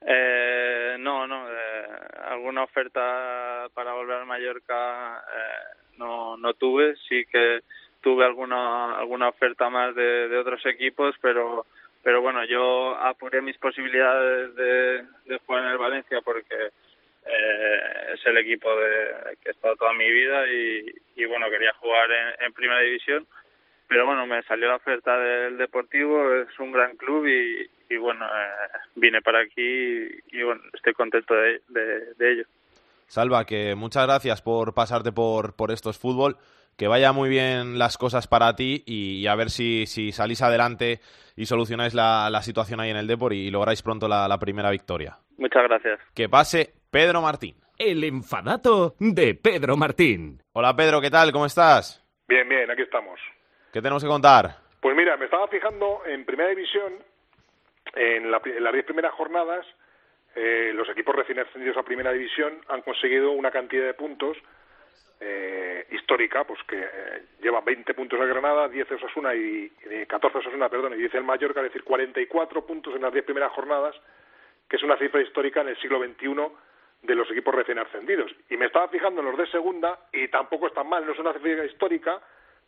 Eh, 0.06 0.98
no, 1.00 1.26
no, 1.28 1.48
eh, 1.50 1.86
alguna 2.30 2.64
oferta 2.64 3.70
para 3.74 3.94
volver 3.94 4.18
a 4.18 4.26
Mallorca 4.26 5.20
eh, 5.20 5.78
no, 5.98 6.36
no 6.36 6.56
tuve, 6.56 6.96
sí 7.08 7.24
que 7.32 7.62
tuve 8.02 8.26
alguna, 8.26 8.98
alguna 8.98 9.30
oferta 9.30 9.70
más 9.70 9.96
de, 9.96 10.28
de 10.28 10.38
otros 10.38 10.66
equipos, 10.66 11.16
pero 11.22 11.66
pero 12.04 12.22
bueno, 12.22 12.44
yo 12.46 12.96
apuré 12.98 13.42
mis 13.42 13.58
posibilidades 13.58 14.56
de, 14.56 15.04
de 15.26 15.40
jugar 15.46 15.66
en 15.66 15.72
el 15.72 15.78
Valencia 15.78 16.22
porque 16.24 16.72
eh, 17.26 18.14
es 18.14 18.26
el 18.26 18.38
equipo 18.38 18.70
de, 18.76 19.38
que 19.42 19.50
he 19.50 19.52
estado 19.52 19.76
toda 19.76 19.94
mi 19.94 20.10
vida 20.10 20.48
y, 20.48 20.86
y 21.16 21.26
bueno, 21.26 21.50
quería 21.50 21.74
jugar 21.74 22.10
en, 22.40 22.54
primera 22.54 22.82
división, 22.82 23.28
pero 23.88 24.06
bueno, 24.06 24.26
me 24.26 24.42
salió 24.44 24.68
la 24.68 24.78
oferta 24.78 25.18
del 25.18 25.58
Deportivo, 25.58 26.34
es 26.34 26.60
un 26.60 26.72
gran 26.72 26.96
club 26.98 27.28
y, 27.28 27.70
y 27.94 27.98
bueno, 27.98 28.26
eh, 28.26 28.78
vine 28.96 29.22
para 29.22 29.42
aquí 29.42 29.62
y, 29.62 30.20
y, 30.32 30.44
bueno, 30.44 30.62
estoy 30.74 30.94
contento 30.94 31.36
de, 31.36 31.62
de, 31.68 32.14
de 32.16 32.32
ello. 32.32 32.44
Salva, 33.06 33.46
que 33.46 33.76
muchas 33.76 34.08
gracias 34.08 34.42
por 34.42 34.74
pasarte 34.74 35.12
por, 35.12 35.56
por 35.56 35.72
estos 35.72 36.00
fútbol 36.00 36.38
que 36.82 36.88
vaya 36.88 37.12
muy 37.12 37.30
bien 37.30 37.78
las 37.78 37.96
cosas 37.96 38.28
para 38.28 38.56
ti 38.56 38.84
y, 38.88 39.22
y 39.22 39.28
a 39.28 39.36
ver 39.36 39.52
si, 39.52 39.86
si, 39.86 40.12
salís 40.12 40.42
adelante 40.42 40.98
y 41.36 41.46
solucionáis 41.46 41.94
la, 41.94 42.28
la, 42.32 42.42
situación 42.42 42.80
ahí 42.80 42.90
en 42.90 42.98
el 42.98 43.06
Depor 43.06 43.34
y 43.34 43.52
lográis 43.52 43.84
pronto 43.84 44.08
la, 44.08 44.28
la, 44.28 44.40
primera 44.40 44.72
victoria. 44.72 45.20
Muchas 45.38 45.62
gracias. 45.62 46.00
Que 46.16 46.28
pase 46.28 46.74
Pedro 46.90 47.22
Martín. 47.22 47.54
El 47.78 48.04
enfadato 48.04 48.96
de 48.98 49.36
Pedro 49.36 49.78
Martín. 49.78 50.42
Hola 50.54 50.76
Pedro, 50.76 51.00
¿qué 51.00 51.12
tal? 51.12 51.32
¿Cómo 51.32 51.46
estás? 51.46 52.04
Bien, 52.28 52.50
bien, 52.50 52.72
aquí 52.72 52.82
estamos. 52.82 53.20
¿Qué 53.72 53.80
tenemos 53.80 54.02
que 54.02 54.10
contar? 54.10 54.50
Pues 54.80 54.96
mira, 54.96 55.18
me 55.18 55.26
estaba 55.26 55.48
fijando 55.50 56.02
en 56.08 56.26
Primera 56.26 56.50
División, 56.50 56.94
en, 57.94 58.32
la, 58.32 58.42
en 58.44 58.64
las 58.64 58.74
diez 58.74 58.86
primeras 58.86 59.14
jornadas, 59.14 59.68
eh, 60.34 60.72
los 60.74 60.90
equipos 60.90 61.16
recién 61.16 61.38
ascendidos 61.38 61.78
a 61.78 61.84
Primera 61.84 62.12
División 62.12 62.54
han 62.70 62.82
conseguido 62.82 63.34
una 63.34 63.52
cantidad 63.52 63.86
de 63.86 63.94
puntos 63.94 64.36
eh, 65.24 65.86
histórica, 65.92 66.44
pues 66.44 66.60
que 66.64 66.80
eh, 66.80 67.24
lleva 67.42 67.62
20 67.62 67.94
puntos 67.94 68.20
el 68.20 68.28
Granada, 68.28 68.68
10 68.68 68.92
Osasuna 68.94 69.36
y, 69.36 69.72
y 69.90 70.06
14 70.08 70.40
Osasuna, 70.40 70.68
perdón, 70.68 70.94
y 70.96 70.98
10 70.98 71.14
el 71.14 71.24
Mallorca, 71.24 71.60
es 71.60 71.66
decir, 71.66 71.84
44 71.84 72.66
puntos 72.66 72.96
en 72.96 73.04
las 73.04 73.14
10 73.14 73.26
primeras 73.26 73.52
jornadas, 73.52 73.96
que 74.68 74.78
es 74.78 74.84
una 74.84 74.98
cifra 74.98 75.22
histórica 75.22 75.62
en 75.62 75.70
el 75.70 75.78
siglo 75.78 76.00
XXI 76.00 76.26
de 77.04 77.16
los 77.16 77.30
equipos 77.30 77.54
recién 77.54 77.78
ascendidos. 77.78 78.32
Y 78.50 78.58
me 78.58 78.66
estaba 78.66 78.88
fijando 78.88 79.22
en 79.22 79.28
los 79.28 79.38
de 79.38 79.46
segunda 79.48 80.00
y 80.12 80.28
tampoco 80.28 80.68
están 80.68 80.90
mal, 80.90 81.06
no 81.06 81.14
es 81.14 81.20
una 81.20 81.34
cifra 81.34 81.66
histórica, 81.66 82.20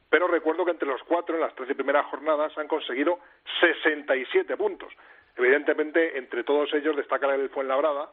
pero 0.09 0.27
recuerdo 0.27 0.63
que 0.63 0.71
entre 0.71 0.87
los 0.87 1.01
cuatro 1.03 1.33
en 1.33 1.41
las 1.41 1.55
13 1.55 1.73
primeras 1.73 2.05
jornadas 2.05 2.55
han 2.59 2.67
conseguido 2.67 3.19
67 3.61 4.55
puntos. 4.57 4.93
Evidentemente, 5.35 6.19
entre 6.19 6.43
todos 6.43 6.71
ellos 6.75 6.95
destaca 6.95 7.33
el 7.33 7.49
Fuenlabrada, 7.49 8.11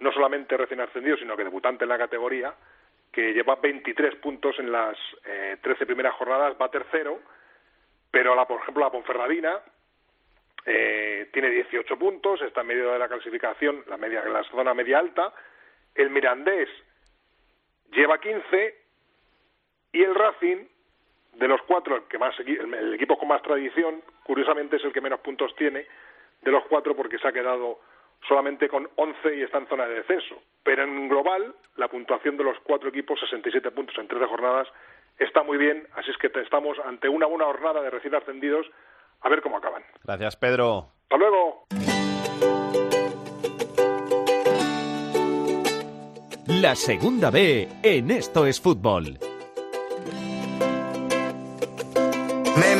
no 0.00 0.12
solamente 0.12 0.56
recién 0.56 0.80
ascendido, 0.80 1.16
sino 1.16 1.36
que 1.36 1.44
debutante 1.44 1.84
en 1.84 1.90
la 1.90 1.98
categoría, 1.98 2.52
que 3.12 3.32
lleva 3.32 3.56
23 3.56 4.16
puntos 4.16 4.58
en 4.58 4.70
las 4.70 4.96
eh, 5.24 5.56
13 5.60 5.86
primeras 5.86 6.14
jornadas, 6.14 6.56
va 6.60 6.70
tercero, 6.70 7.20
pero 8.10 8.34
la, 8.34 8.46
por 8.46 8.60
ejemplo 8.60 8.84
la 8.84 8.90
Ponferradina 8.90 9.60
eh, 10.66 11.28
tiene 11.32 11.50
18 11.50 11.98
puntos, 11.98 12.42
está 12.42 12.60
en 12.60 12.68
medio 12.68 12.92
de 12.92 12.98
la 12.98 13.08
clasificación, 13.08 13.84
la 13.88 13.96
media, 13.96 14.24
la 14.24 14.44
zona 14.44 14.74
media 14.74 14.98
alta, 14.98 15.32
el 15.94 16.10
Mirandés 16.10 16.68
lleva 17.92 18.20
15 18.20 18.74
y 19.92 20.02
el 20.02 20.14
Racing 20.14 20.66
de 21.34 21.48
los 21.48 21.62
cuatro, 21.62 21.96
el 21.96 22.02
que 22.04 22.18
más 22.18 22.38
el, 22.40 22.74
el 22.74 22.94
equipo 22.94 23.18
con 23.18 23.28
más 23.28 23.42
tradición, 23.42 24.02
curiosamente 24.22 24.76
es 24.76 24.84
el 24.84 24.92
que 24.92 25.00
menos 25.00 25.20
puntos 25.20 25.54
tiene 25.56 25.86
de 26.42 26.50
los 26.50 26.64
cuatro 26.66 26.94
porque 26.94 27.18
se 27.18 27.26
ha 27.26 27.32
quedado 27.32 27.80
solamente 28.26 28.68
con 28.68 28.88
11 28.96 29.36
y 29.36 29.42
está 29.42 29.58
en 29.58 29.68
zona 29.68 29.86
de 29.86 29.94
descenso. 29.96 30.36
Pero 30.62 30.84
en 30.84 31.08
global, 31.08 31.54
la 31.76 31.88
puntuación 31.88 32.36
de 32.36 32.44
los 32.44 32.58
cuatro 32.60 32.88
equipos, 32.88 33.18
67 33.20 33.70
puntos 33.70 33.96
en 33.98 34.08
13 34.08 34.26
jornadas, 34.26 34.68
está 35.18 35.42
muy 35.42 35.58
bien. 35.58 35.86
Así 35.94 36.10
es 36.10 36.16
que 36.18 36.30
estamos 36.40 36.78
ante 36.84 37.08
una 37.08 37.26
buena 37.26 37.46
jornada 37.46 37.82
de 37.82 37.90
recién 37.90 38.14
ascendidos. 38.14 38.66
A 39.22 39.28
ver 39.28 39.42
cómo 39.42 39.58
acaban. 39.58 39.82
Gracias, 40.04 40.36
Pedro. 40.36 40.88
Hasta 41.02 41.16
luego. 41.16 41.66
La 46.46 46.74
segunda 46.74 47.30
B 47.30 47.68
en 47.82 48.10
Esto 48.10 48.44
es 48.44 48.60
Fútbol. 48.60 49.29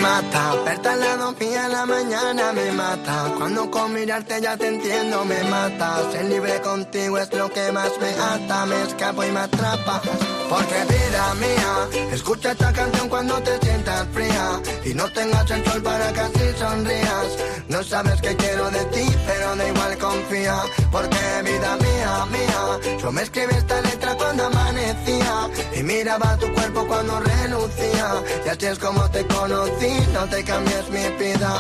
Mata, 0.00 0.54
verte 0.64 0.96
lado 0.96 1.32
mía 1.38 1.66
en 1.66 1.72
la 1.72 1.86
mañana 1.86 2.52
me 2.52 2.72
mata. 2.72 3.32
Cuando 3.36 3.70
con 3.70 3.92
mirarte 3.92 4.40
ya 4.40 4.56
te 4.56 4.66
entiendo 4.66 5.24
me 5.24 5.42
mata. 5.44 6.10
Ser 6.10 6.24
libre 6.24 6.60
contigo 6.60 7.18
es 7.18 7.32
lo 7.32 7.48
que 7.50 7.70
más 7.72 7.92
me 8.00 8.10
ata. 8.10 8.66
Me 8.66 8.82
escapo 8.82 9.24
y 9.24 9.30
me 9.30 9.40
atrapa. 9.40 10.00
Porque 10.48 10.74
vida 10.92 11.34
mía, 11.34 11.72
escucha 12.12 12.50
esta 12.50 12.72
canción 12.72 13.08
cuando 13.08 13.40
te 13.42 13.56
sientas 13.60 14.06
fría. 14.12 14.60
Y 14.84 14.94
no 14.94 15.04
tengas 15.12 15.48
el 15.50 15.64
sol 15.64 15.82
para 15.82 16.12
que 16.12 16.20
así 16.20 16.46
sonrías. 16.58 17.28
No 17.68 17.84
sabes 17.84 18.20
qué 18.20 18.34
quiero 18.34 18.68
de 18.70 18.84
ti, 18.86 19.06
pero 19.26 19.54
da 19.54 19.68
igual 19.68 19.98
confía. 19.98 20.56
Porque 20.90 21.18
vida 21.44 21.76
mía, 21.76 22.26
mía, 22.32 22.98
yo 23.00 23.12
me 23.12 23.22
escribí 23.22 23.54
esta 23.54 23.80
letra 23.82 24.14
cuando 24.16 24.46
amanecía. 24.46 25.48
Y 25.76 25.82
miraba 25.84 26.36
tu 26.38 26.52
cuerpo 26.52 26.84
cuando 26.88 27.20
relucía. 27.20 28.08
Y 28.44 28.48
así 28.48 28.66
es 28.66 28.78
como 28.80 29.08
te 29.10 29.24
conocí, 29.26 29.89
no 30.12 30.26
te 30.26 30.44
cambies 30.44 30.90
mi 30.90 31.08
vida. 31.18 31.52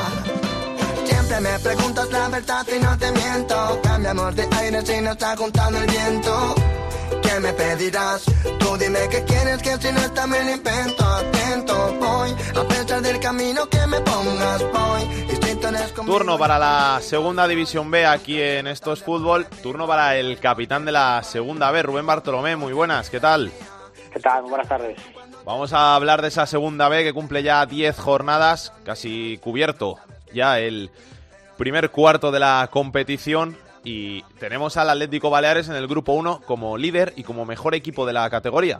Siempre 1.04 1.40
me 1.40 1.58
preguntas 1.58 2.10
la 2.10 2.28
verdad 2.28 2.66
y 2.74 2.80
no 2.80 2.98
te 2.98 3.12
miento. 3.12 3.80
Cambiamos 3.82 4.36
de 4.36 4.48
aire 4.58 4.86
si 4.86 5.00
nos 5.00 5.12
está 5.12 5.36
juntando 5.36 5.78
el 5.78 5.86
viento. 5.86 6.54
¿Qué 7.22 7.40
me 7.40 7.52
pedirás? 7.52 8.24
Tú 8.58 8.76
dime 8.76 9.08
qué 9.10 9.24
quieres 9.24 9.62
que 9.62 9.76
si 9.76 9.92
no 9.92 10.00
está 10.00 10.26
me 10.26 10.42
lo 10.44 10.50
invento. 10.52 11.04
Atento 11.04 11.96
voy, 12.00 12.30
a 12.30 12.68
pesar 12.68 13.02
del 13.02 13.20
camino 13.20 13.68
que 13.68 13.86
me 13.86 14.00
pongas 14.00 14.62
voy. 14.72 15.30
Turno 16.06 16.38
para 16.38 16.58
la 16.58 17.00
segunda 17.02 17.46
división 17.46 17.90
B 17.90 18.06
aquí 18.06 18.40
en 18.40 18.66
Esto 18.66 18.92
es 18.92 19.02
Fútbol. 19.02 19.46
Turno 19.62 19.86
para 19.86 20.16
el 20.16 20.38
capitán 20.38 20.84
de 20.84 20.92
la 20.92 21.22
segunda 21.22 21.70
B, 21.70 21.82
Rubén 21.82 22.06
Bartolomé. 22.06 22.56
Muy 22.56 22.72
buenas, 22.72 23.10
¿qué 23.10 23.20
tal? 23.20 23.52
¿Qué 24.12 24.20
tal? 24.20 24.42
Buenas 24.42 24.68
tardes. 24.68 24.98
Vamos 25.50 25.72
a 25.72 25.96
hablar 25.96 26.22
de 26.22 26.28
esa 26.28 26.46
segunda 26.46 26.88
B 26.88 27.02
que 27.02 27.12
cumple 27.12 27.42
ya 27.42 27.66
10 27.66 27.98
jornadas, 27.98 28.72
casi 28.84 29.36
cubierto 29.38 29.96
ya 30.32 30.60
el 30.60 30.90
primer 31.58 31.90
cuarto 31.90 32.30
de 32.30 32.38
la 32.38 32.68
competición. 32.70 33.56
Y 33.82 34.22
tenemos 34.38 34.76
al 34.76 34.90
Atlético 34.90 35.28
Baleares 35.28 35.68
en 35.68 35.74
el 35.74 35.88
grupo 35.88 36.12
1 36.12 36.42
como 36.46 36.78
líder 36.78 37.14
y 37.16 37.24
como 37.24 37.44
mejor 37.46 37.74
equipo 37.74 38.06
de 38.06 38.12
la 38.12 38.30
categoría. 38.30 38.78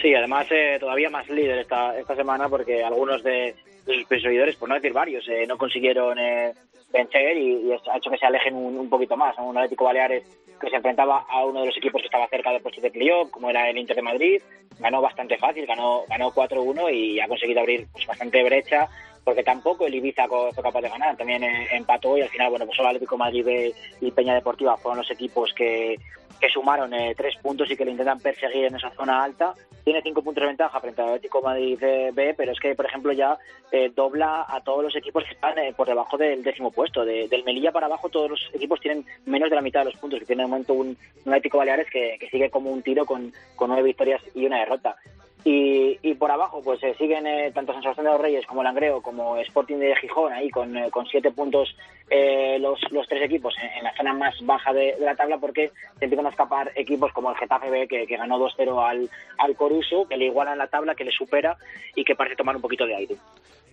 Sí, 0.00 0.14
además 0.14 0.46
eh, 0.50 0.78
todavía 0.80 1.10
más 1.10 1.28
líder 1.28 1.58
esta, 1.58 1.94
esta 1.98 2.16
semana 2.16 2.48
porque 2.48 2.82
algunos 2.82 3.22
de, 3.22 3.54
de 3.84 3.94
sus 3.94 4.06
perseguidores, 4.06 4.56
por 4.56 4.70
no 4.70 4.76
decir 4.76 4.94
varios, 4.94 5.28
eh, 5.28 5.44
no 5.46 5.58
consiguieron 5.58 6.18
eh, 6.18 6.54
vencer 6.92 7.36
y, 7.36 7.68
y 7.68 7.72
ha 7.72 7.96
hecho 7.96 8.10
que 8.10 8.18
se 8.18 8.26
alejen 8.26 8.54
un, 8.54 8.78
un 8.78 8.88
poquito 8.88 9.16
más. 9.16 9.36
Un 9.38 9.56
Atlético 9.56 9.84
Baleares 9.84 10.24
que 10.60 10.70
se 10.70 10.76
enfrentaba 10.76 11.26
a 11.28 11.44
uno 11.44 11.60
de 11.60 11.66
los 11.66 11.76
equipos 11.76 12.00
que 12.00 12.06
estaba 12.06 12.28
cerca 12.28 12.52
del 12.52 12.62
puesto 12.62 12.80
de 12.80 12.90
playoff, 12.90 13.30
como 13.30 13.50
era 13.50 13.68
el 13.68 13.76
Inter 13.76 13.96
de 13.96 14.02
Madrid, 14.02 14.42
ganó 14.78 15.00
bastante 15.00 15.36
fácil, 15.36 15.66
ganó, 15.66 16.04
ganó 16.08 16.30
4-1 16.30 16.94
y 16.94 17.18
ha 17.18 17.26
conseguido 17.26 17.60
abrir 17.60 17.86
pues, 17.92 18.06
bastante 18.06 18.42
brecha 18.44 18.88
porque 19.24 19.42
tampoco 19.42 19.86
el 19.86 19.94
Ibiza 19.94 20.26
fue 20.26 20.62
capaz 20.62 20.80
de 20.80 20.88
ganar, 20.88 21.16
también 21.16 21.44
eh, 21.44 21.68
empató 21.72 22.16
y 22.18 22.22
al 22.22 22.28
final, 22.28 22.50
bueno, 22.50 22.66
pues 22.66 22.76
solo 22.76 22.88
Atlético 22.88 23.14
de 23.14 23.18
Madrid 23.18 23.74
y 24.00 24.10
Peña 24.10 24.34
Deportiva 24.34 24.76
fueron 24.76 24.98
los 24.98 25.10
equipos 25.10 25.52
que, 25.54 25.96
que 26.42 26.48
sumaron 26.48 26.92
eh, 26.92 27.14
tres 27.16 27.36
puntos 27.40 27.70
y 27.70 27.76
que 27.76 27.84
le 27.84 27.92
intentan 27.92 28.18
perseguir 28.18 28.64
en 28.64 28.74
esa 28.74 28.90
zona 28.90 29.22
alta. 29.22 29.54
Tiene 29.84 30.02
cinco 30.02 30.22
puntos 30.22 30.42
de 30.42 30.48
ventaja 30.48 30.80
frente 30.80 31.00
al 31.00 31.10
Atlético 31.10 31.40
Madrid 31.40 31.78
eh, 31.80 32.10
B, 32.12 32.34
pero 32.36 32.50
es 32.50 32.58
que, 32.58 32.74
por 32.74 32.84
ejemplo, 32.84 33.12
ya 33.12 33.38
eh, 33.70 33.92
dobla 33.94 34.44
a 34.48 34.60
todos 34.60 34.82
los 34.82 34.96
equipos 34.96 35.22
que 35.22 35.34
están 35.34 35.56
eh, 35.58 35.72
por 35.72 35.86
debajo 35.86 36.18
del 36.18 36.42
décimo 36.42 36.72
puesto. 36.72 37.04
De- 37.04 37.28
del 37.28 37.44
Melilla 37.44 37.70
para 37.70 37.86
abajo, 37.86 38.08
todos 38.08 38.28
los 38.28 38.50
equipos 38.52 38.80
tienen 38.80 39.06
menos 39.24 39.50
de 39.50 39.54
la 39.56 39.62
mitad 39.62 39.84
de 39.84 39.92
los 39.92 40.00
puntos, 40.00 40.18
que 40.18 40.26
tiene 40.26 40.42
de 40.42 40.48
momento 40.48 40.74
un, 40.74 40.98
Atlético 41.20 41.58
Baleares 41.58 41.88
que, 41.88 42.18
sigue 42.28 42.50
como 42.50 42.72
un 42.72 42.82
tiro 42.82 43.06
con 43.06 43.32
nueve 43.60 43.84
victorias 43.84 44.20
y 44.34 44.44
una 44.44 44.58
derrota. 44.58 44.96
Y, 45.44 46.14
por 46.14 46.30
abajo, 46.30 46.62
pues 46.62 46.80
eh, 46.84 46.94
siguen 46.98 47.26
eh, 47.26 47.50
tanto 47.52 47.72
San 47.72 47.82
Sebastián 47.82 48.06
de 48.06 48.12
los 48.12 48.20
Reyes 48.20 48.46
como 48.46 48.62
Langreo, 48.62 49.02
como 49.02 49.36
Sporting 49.38 49.76
de 49.76 49.96
Gijón, 49.96 50.32
ahí 50.32 50.48
con, 50.50 50.76
eh, 50.76 50.88
con 50.90 51.04
siete 51.06 51.32
puntos 51.32 51.74
eh, 52.08 52.58
los, 52.60 52.78
los 52.92 53.08
tres 53.08 53.24
equipos 53.24 53.52
en, 53.58 53.82
la 53.82 53.96
zona 53.96 54.14
más 54.14 54.34
baja 54.42 54.72
de, 54.72 54.94
la 55.00 55.16
tabla, 55.16 55.38
porque 55.38 55.72
se 55.98 56.04
empiezan 56.04 56.26
a 56.26 56.30
escapar 56.30 56.70
equipos 56.76 57.12
como 57.12 57.30
el 57.30 57.36
Getafe 57.36 57.88
que 57.88 58.16
ganó 58.16 58.38
2-0 58.38 58.88
al, 58.88 59.10
al 59.38 59.56
Coruso, 59.56 60.06
que 60.08 60.16
le 60.16 60.26
iguala 60.26 60.52
en 60.52 60.58
la 60.58 60.68
tabla, 60.68 60.94
que 60.94 61.04
le 61.04 61.10
supera 61.10 61.56
y 61.96 62.04
que 62.04 62.14
parece 62.14 62.36
tomar 62.36 62.54
un 62.54 62.62
poquito 62.62 62.86
de 62.86 62.94
aire. 62.94 63.16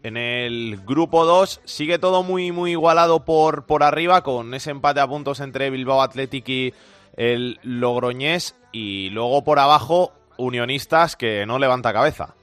En 0.01 0.17
el 0.17 0.77
grupo 0.85 1.25
2 1.25 1.61
sigue 1.65 1.99
todo 1.99 2.23
muy 2.23 2.51
muy 2.51 2.71
igualado 2.71 3.25
por, 3.25 3.65
por 3.65 3.83
arriba 3.83 4.23
con 4.23 4.53
ese 4.53 4.71
empate 4.71 5.01
a 5.01 5.07
puntos 5.07 5.39
entre 5.39 5.69
Bilbao 5.69 6.01
Athletic 6.01 6.47
y 6.47 6.73
el 7.17 7.59
Logroñés 7.63 8.55
y 8.71 9.09
luego 9.09 9.43
por 9.43 9.59
abajo 9.59 10.13
Unionistas 10.39 11.15
que 11.15 11.45
no 11.45 11.59
levanta 11.59 11.93
cabeza. 11.93 12.33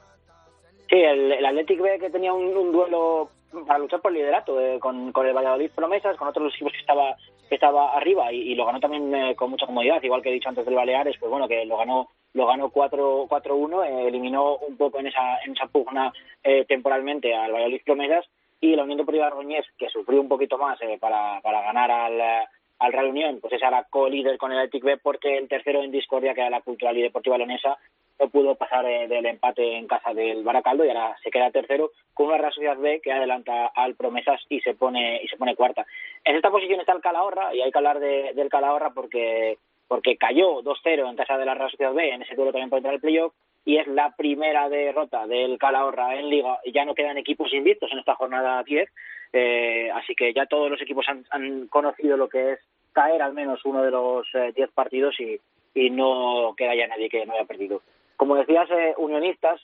Sí, 0.88 0.96
el, 0.96 1.32
el 1.32 1.44
Athletic 1.44 1.80
B 1.80 1.98
que 1.98 2.10
tenía 2.10 2.32
un, 2.32 2.72
duelo 2.72 3.30
para 3.66 3.78
luchar 3.78 4.00
por 4.00 4.12
el 4.12 4.18
liderato 4.18 4.60
eh, 4.60 4.78
con, 4.78 5.10
con 5.12 5.26
el 5.26 5.34
Valladolid 5.34 5.70
Promesas, 5.74 6.16
con 6.16 6.28
otros 6.28 6.54
equipos 6.54 6.72
que 6.72 6.80
estaba 6.80 7.16
que 7.48 7.54
estaba 7.54 7.96
arriba 7.96 8.32
y, 8.32 8.54
lo 8.54 8.66
ganó 8.66 8.80
también 8.80 9.14
eh, 9.14 9.36
con 9.36 9.50
mucha 9.50 9.66
comodidad, 9.66 10.02
igual 10.02 10.20
que 10.20 10.30
he 10.30 10.32
dicho 10.32 10.48
antes 10.48 10.64
del 10.64 10.74
Baleares, 10.74 11.16
pues 11.18 11.30
bueno, 11.30 11.46
que 11.46 11.64
lo 11.64 11.76
ganó 11.76 12.08
lo 12.32 12.46
ganó 12.46 12.70
4 12.70 13.28
4-1, 13.28 13.86
eh, 13.86 14.08
eliminó 14.08 14.56
un 14.56 14.76
poco 14.76 14.98
en 14.98 15.06
esa 15.06 15.38
en 15.44 15.52
esa 15.52 15.66
pugna 15.66 16.12
eh, 16.42 16.64
temporalmente 16.66 17.34
al 17.34 17.52
Valladolid 17.52 17.82
Promesas 17.84 18.26
y 18.60 18.74
la 18.74 18.82
Unión 18.82 18.98
Deportiva 18.98 19.30
Roñés, 19.30 19.66
que 19.78 19.88
sufrió 19.88 20.20
un 20.20 20.28
poquito 20.28 20.58
más 20.58 20.80
eh, 20.82 20.98
para, 21.00 21.40
para 21.40 21.62
ganar 21.62 21.90
al, 21.90 22.46
al 22.78 22.92
Real 22.92 23.06
Unión, 23.06 23.38
pues 23.40 23.52
es 23.54 23.62
ahora 23.62 23.86
co-líder 23.88 24.36
con 24.38 24.52
el 24.52 24.58
Athletic 24.58 24.84
B 24.84 24.96
porque 24.98 25.36
el 25.38 25.48
tercero 25.48 25.82
en 25.82 25.90
discordia, 25.90 26.34
que 26.34 26.40
era 26.42 26.50
la 26.50 26.60
Cultural 26.60 26.96
y 26.98 27.02
Deportiva 27.02 27.38
Leonesa, 27.38 27.78
no 28.18 28.28
pudo 28.28 28.54
pasar 28.54 28.84
eh, 28.86 29.08
del 29.08 29.26
empate 29.26 29.76
en 29.76 29.86
casa 29.86 30.12
del 30.14 30.42
Baracaldo 30.42 30.84
y 30.84 30.88
ahora 30.88 31.16
se 31.22 31.30
queda 31.30 31.50
tercero 31.50 31.90
con 32.14 32.26
una 32.26 32.38
Real 32.38 32.52
Sociedad 32.52 32.76
B 32.78 33.00
que 33.02 33.12
adelanta 33.12 33.66
al 33.74 33.94
Promesas 33.94 34.40
y 34.48 34.60
se 34.60 34.74
pone 34.74 35.20
y 35.22 35.28
se 35.28 35.36
pone 35.36 35.54
cuarta. 35.56 35.84
En 36.24 36.36
esta 36.36 36.50
posición 36.50 36.80
está 36.80 36.92
el 36.92 37.00
Calahorra 37.02 37.54
y 37.54 37.60
hay 37.62 37.70
que 37.70 37.78
hablar 37.78 37.98
de- 38.00 38.32
del 38.34 38.48
Calahorra 38.48 38.90
porque 38.90 39.58
porque 39.88 40.16
cayó 40.16 40.62
2-0 40.62 41.08
en 41.08 41.14
casa 41.16 41.38
de 41.38 41.44
la 41.44 41.54
Real 41.54 41.70
Sociedad 41.70 41.92
B 41.94 42.08
en 42.10 42.22
ese 42.22 42.34
duelo 42.34 42.50
también 42.52 42.70
por 42.70 42.78
entrar 42.78 42.94
al 42.94 43.00
playoff 43.00 43.32
y 43.66 43.76
es 43.76 43.86
la 43.88 44.14
primera 44.16 44.70
derrota 44.70 45.26
del 45.26 45.58
Calahorra 45.58 46.14
en 46.14 46.30
Liga 46.30 46.58
y 46.64 46.72
ya 46.72 46.86
no 46.86 46.94
quedan 46.94 47.18
equipos 47.18 47.52
invictos 47.52 47.92
en 47.92 47.98
esta 47.98 48.14
jornada 48.14 48.62
10 48.62 48.88
eh, 49.32 49.90
así 49.92 50.14
que 50.14 50.32
ya 50.32 50.46
todos 50.46 50.70
los 50.70 50.80
equipos 50.80 51.04
han, 51.08 51.66
conocido 51.66 52.16
lo 52.16 52.28
que 52.28 52.52
es 52.52 52.60
caer 52.92 53.20
al 53.20 53.34
menos 53.34 53.64
uno 53.64 53.82
de 53.82 53.90
los 53.90 54.26
eh, 54.34 54.52
10 54.54 54.70
partidos 54.70 55.18
y, 55.20 55.38
y 55.74 55.90
no 55.90 56.54
queda 56.56 56.74
ya 56.74 56.86
nadie 56.86 57.10
que 57.10 57.26
no 57.26 57.34
haya 57.34 57.44
perdido. 57.44 57.82
Como 58.16 58.36
decías, 58.36 58.70
eh, 58.70 58.94
Unionistas 58.96 59.60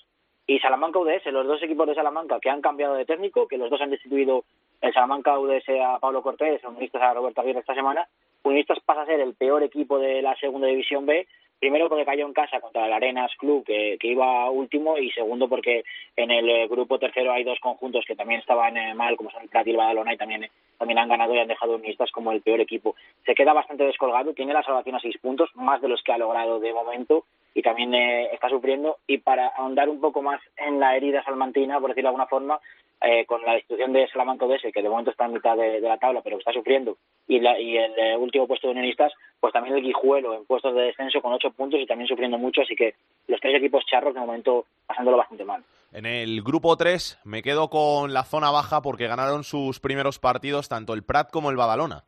y 0.46 0.58
Salamanca 0.58 0.98
UDS, 0.98 1.24
los 1.32 1.46
dos 1.46 1.62
equipos 1.62 1.86
de 1.86 1.94
Salamanca 1.94 2.38
que 2.40 2.50
han 2.50 2.60
cambiado 2.60 2.94
de 2.94 3.06
técnico, 3.06 3.48
que 3.48 3.56
los 3.56 3.70
dos 3.70 3.80
han 3.80 3.90
destituido 3.90 4.44
el 4.82 4.92
Salamanca 4.92 5.38
UDS 5.38 5.68
a 5.82 5.98
Pablo 6.00 6.22
Cortés, 6.22 6.62
Unionistas 6.64 7.00
a 7.00 7.14
Roberto 7.14 7.40
Aguirre 7.40 7.60
esta 7.60 7.74
semana. 7.74 8.06
Unionistas 8.42 8.80
pasa 8.84 9.02
a 9.02 9.06
ser 9.06 9.20
el 9.20 9.34
peor 9.34 9.62
equipo 9.62 9.98
de 9.98 10.20
la 10.20 10.36
segunda 10.36 10.66
división 10.66 11.06
B, 11.06 11.26
primero 11.62 11.88
porque 11.88 12.04
cayó 12.04 12.26
en 12.26 12.32
casa 12.32 12.60
contra 12.60 12.86
el 12.86 12.92
Arenas 12.92 13.30
Club, 13.38 13.64
que, 13.64 13.96
iba 14.02 14.50
último, 14.50 14.98
y 14.98 15.12
segundo 15.12 15.48
porque 15.48 15.84
en 16.16 16.32
el 16.32 16.50
eh, 16.50 16.66
grupo 16.66 16.98
tercero 16.98 17.30
hay 17.30 17.44
dos 17.44 17.60
conjuntos 17.60 18.04
que 18.04 18.16
también 18.16 18.40
estaban 18.40 18.76
eh, 18.76 18.94
mal, 18.94 19.16
como 19.16 19.30
son 19.30 19.44
el 19.44 19.48
Prat 19.48 19.68
y 19.68 19.70
el 19.70 19.76
Badalona, 19.76 20.12
y 20.12 20.16
también, 20.16 20.42
eh, 20.42 20.50
también 20.76 20.98
han 20.98 21.08
ganado 21.08 21.32
y 21.32 21.38
han 21.38 21.46
dejado 21.46 21.74
a 21.74 21.76
Unionistas 21.76 22.10
como 22.10 22.32
el 22.32 22.42
peor 22.42 22.60
equipo. 22.60 22.96
Se 23.24 23.36
queda 23.36 23.52
bastante 23.52 23.84
descolgado, 23.84 24.34
tiene 24.34 24.52
la 24.52 24.64
salvación 24.64 24.96
a 24.96 25.00
seis 25.00 25.16
puntos, 25.18 25.50
más 25.54 25.80
de 25.80 25.86
los 25.86 26.02
que 26.02 26.10
ha 26.10 26.18
logrado 26.18 26.58
de 26.58 26.72
momento, 26.72 27.26
y 27.54 27.62
también 27.62 27.94
eh, 27.94 28.30
está 28.32 28.48
sufriendo. 28.48 28.98
Y 29.06 29.18
para 29.18 29.46
ahondar 29.46 29.88
un 29.88 30.00
poco 30.00 30.20
más 30.20 30.40
en 30.56 30.80
la 30.80 30.96
herida 30.96 31.22
salmantina, 31.22 31.78
por 31.78 31.90
decirlo 31.90 32.08
de 32.08 32.10
alguna 32.10 32.26
forma, 32.26 32.60
eh, 33.04 33.24
con 33.26 33.42
la 33.42 33.54
destitución 33.54 33.92
de 33.92 34.06
Salamanca 34.08 34.44
ODS, 34.46 34.62
que 34.72 34.82
de 34.82 34.88
momento 34.88 35.10
está 35.10 35.26
en 35.26 35.32
mitad 35.34 35.56
de, 35.56 35.80
de 35.80 35.88
la 35.88 35.98
tabla, 35.98 36.20
pero 36.22 36.36
que 36.36 36.40
está 36.40 36.52
sufriendo, 36.52 36.96
y, 37.26 37.40
la- 37.40 37.58
y 37.58 37.76
el 37.76 37.92
eh, 37.98 38.16
último 38.16 38.46
puesto 38.46 38.66
de 38.68 38.72
unionistas, 38.72 39.12
pues 39.40 39.52
también 39.52 39.76
el 39.76 39.82
Guijuelo 39.82 40.34
en 40.34 40.44
puestos 40.46 40.74
de 40.74 40.82
descenso 40.82 41.20
con 41.20 41.32
ocho 41.32 41.50
puntos 41.50 41.80
y 41.80 41.86
también 41.86 42.08
sufriendo 42.08 42.38
mucho, 42.38 42.62
así 42.62 42.74
que 42.76 42.94
los 43.28 43.40
tres 43.40 43.54
equipos 43.56 43.84
charros 43.86 44.14
de 44.14 44.20
momento 44.20 44.66
pasándolo 44.86 45.16
bastante 45.16 45.44
mal. 45.44 45.62
En 45.92 46.06
el 46.06 46.42
grupo 46.42 46.76
3 46.76 47.20
me 47.24 47.42
quedo 47.42 47.68
con 47.68 48.14
la 48.14 48.24
zona 48.24 48.50
baja 48.50 48.80
porque 48.80 49.06
ganaron 49.08 49.44
sus 49.44 49.78
primeros 49.78 50.18
partidos 50.18 50.68
tanto 50.68 50.94
el 50.94 51.02
Prat 51.04 51.30
como 51.30 51.50
el 51.50 51.56
Badalona. 51.56 52.04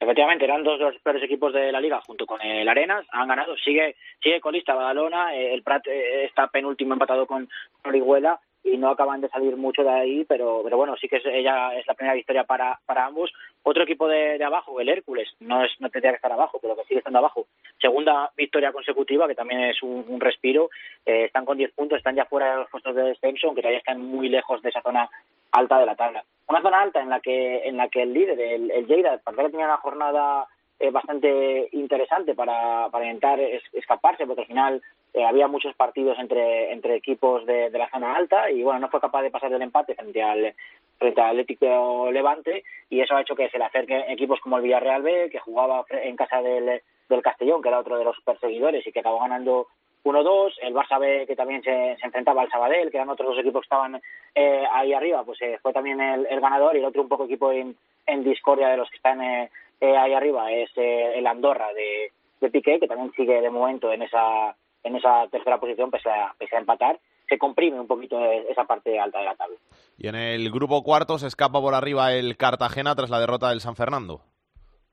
Efectivamente, 0.00 0.44
eran 0.44 0.62
dos 0.62 0.78
de 0.78 0.84
los 0.84 0.98
peores 1.02 1.22
equipos 1.24 1.52
de 1.52 1.72
la 1.72 1.80
liga 1.80 2.00
junto 2.06 2.24
con 2.24 2.40
el 2.40 2.68
Arenas, 2.68 3.04
han 3.10 3.26
ganado, 3.26 3.56
sigue 3.56 3.96
sigue 4.22 4.40
colista 4.40 4.72
Badalona, 4.74 5.34
eh, 5.34 5.52
el 5.52 5.62
Prat 5.64 5.84
eh, 5.88 6.24
está 6.24 6.46
penúltimo 6.46 6.92
empatado 6.92 7.26
con 7.26 7.48
Orihuela 7.84 8.38
y 8.72 8.76
no 8.76 8.90
acaban 8.90 9.20
de 9.20 9.28
salir 9.28 9.56
mucho 9.56 9.82
de 9.82 9.90
ahí, 9.90 10.24
pero, 10.24 10.60
pero 10.62 10.76
bueno, 10.76 10.96
sí 10.96 11.08
que 11.08 11.16
es, 11.16 11.26
ella 11.26 11.74
es 11.74 11.86
la 11.86 11.94
primera 11.94 12.14
victoria 12.14 12.44
para, 12.44 12.78
para 12.86 13.06
ambos. 13.06 13.32
Otro 13.62 13.82
equipo 13.82 14.08
de, 14.08 14.42
abajo, 14.42 14.80
el 14.80 14.88
Hércules, 14.88 15.28
no 15.40 15.64
es 15.64 15.72
no 15.80 15.90
tendría 15.90 16.12
que 16.12 16.16
estar 16.16 16.32
abajo, 16.32 16.58
pero 16.60 16.76
que 16.76 16.84
sigue 16.84 16.98
estando 16.98 17.18
abajo. 17.18 17.46
Segunda 17.80 18.30
victoria 18.36 18.72
consecutiva, 18.72 19.26
que 19.26 19.34
también 19.34 19.62
es 19.62 19.82
un, 19.82 20.20
respiro. 20.20 20.70
Eh, 21.04 21.24
están 21.24 21.44
con 21.44 21.58
10 21.58 21.72
puntos, 21.72 21.98
están 21.98 22.16
ya 22.16 22.24
fuera 22.24 22.50
de 22.50 22.56
los 22.58 22.70
puestos 22.70 22.94
de 22.94 23.02
descenso, 23.02 23.46
aunque 23.46 23.62
todavía 23.62 23.78
están 23.78 24.00
muy 24.02 24.28
lejos 24.28 24.60
de 24.62 24.70
esa 24.70 24.82
zona 24.82 25.08
alta 25.52 25.78
de 25.78 25.86
la 25.86 25.96
tabla. 25.96 26.24
Una 26.48 26.62
zona 26.62 26.82
alta 26.82 27.00
en 27.00 27.10
la 27.10 27.20
que 27.20 27.68
en 27.68 27.76
la 27.76 27.88
que 27.88 28.02
el 28.02 28.12
líder, 28.12 28.40
el, 28.40 28.70
el 28.70 28.86
Lleida, 28.86 29.18
que 29.18 29.50
tenía 29.50 29.66
una 29.66 29.76
jornada 29.78 30.46
eh, 30.80 30.90
bastante 30.92 31.68
interesante 31.72 32.34
para, 32.36 32.88
para 32.90 33.04
intentar 33.04 33.40
es, 33.40 33.62
escaparse, 33.72 34.26
porque 34.26 34.42
al 34.42 34.46
final 34.46 34.82
eh, 35.14 35.24
había 35.24 35.48
muchos 35.48 35.74
partidos 35.74 36.18
entre, 36.18 36.72
entre 36.72 36.96
equipos 36.96 37.44
de, 37.46 37.70
de, 37.70 37.78
la 37.78 37.90
zona 37.90 38.14
alta 38.14 38.50
y 38.50 38.62
bueno, 38.62 38.80
no 38.80 38.88
fue 38.88 39.00
capaz 39.00 39.22
de 39.22 39.30
pasar 39.30 39.50
del 39.50 39.62
empate 39.62 39.94
frente 39.94 40.22
al 40.22 40.54
frente 40.98 41.20
al 41.20 41.30
Atlético 41.30 42.10
Levante 42.10 42.64
y 42.90 43.00
eso 43.00 43.16
ha 43.16 43.22
hecho 43.22 43.36
que 43.36 43.48
se 43.48 43.58
le 43.58 43.64
acerquen 43.64 44.10
equipos 44.10 44.40
como 44.40 44.56
el 44.56 44.64
Villarreal 44.64 45.02
B, 45.02 45.28
que 45.30 45.38
jugaba 45.38 45.84
en 45.90 46.16
casa 46.16 46.42
del, 46.42 46.82
del 47.08 47.22
Castellón, 47.22 47.62
que 47.62 47.68
era 47.68 47.78
otro 47.78 47.96
de 47.96 48.04
los 48.04 48.20
perseguidores 48.20 48.86
y 48.86 48.92
que 48.92 49.00
acabó 49.00 49.20
ganando 49.20 49.68
1-2, 50.04 50.54
el 50.62 50.74
Barça 50.74 50.98
B 50.98 51.24
que 51.26 51.36
también 51.36 51.62
se, 51.62 51.96
enfrentaba 52.02 52.42
al 52.42 52.50
Sabadell, 52.50 52.90
que 52.90 52.96
eran 52.96 53.10
otros 53.10 53.30
dos 53.30 53.38
equipos 53.38 53.62
que 53.62 53.66
estaban 53.66 54.00
eh, 54.34 54.64
ahí 54.72 54.92
arriba, 54.92 55.24
pues 55.24 55.40
eh, 55.42 55.58
fue 55.62 55.72
también 55.72 56.00
el, 56.00 56.40
ganador 56.40 56.76
y 56.76 56.80
el 56.80 56.84
otro 56.84 57.02
un 57.02 57.08
poco 57.08 57.24
equipo 57.24 57.52
en, 57.52 57.76
en 58.06 58.24
discordia 58.24 58.68
de 58.68 58.76
los 58.76 58.90
que 58.90 58.96
están 58.96 59.22
eh, 59.22 59.50
ahí 59.80 60.12
arriba 60.12 60.50
es 60.52 60.70
el 60.76 61.26
Andorra 61.26 61.72
de, 61.72 62.10
de 62.40 62.50
Piqué, 62.50 62.80
que 62.80 62.88
también 62.88 63.12
sigue 63.12 63.40
de 63.40 63.50
momento 63.50 63.92
en 63.92 64.02
esa 64.02 64.54
en 64.88 64.96
esa 64.96 65.28
tercera 65.28 65.58
posición 65.58 65.90
pese 65.90 66.10
a, 66.10 66.34
pese 66.38 66.56
a 66.56 66.60
empatar, 66.60 66.98
se 67.28 67.38
comprime 67.38 67.78
un 67.78 67.86
poquito 67.86 68.18
esa 68.24 68.64
parte 68.64 68.98
alta 68.98 69.18
de 69.18 69.24
la 69.24 69.34
tabla. 69.36 69.56
Y 69.96 70.08
en 70.08 70.14
el 70.14 70.50
grupo 70.50 70.82
cuarto 70.82 71.18
se 71.18 71.26
escapa 71.26 71.60
por 71.60 71.74
arriba 71.74 72.12
el 72.12 72.36
Cartagena 72.36 72.94
tras 72.94 73.10
la 73.10 73.20
derrota 73.20 73.50
del 73.50 73.60
San 73.60 73.76
Fernando. 73.76 74.20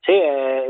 Sí, 0.06 0.14
eh, 0.14 0.68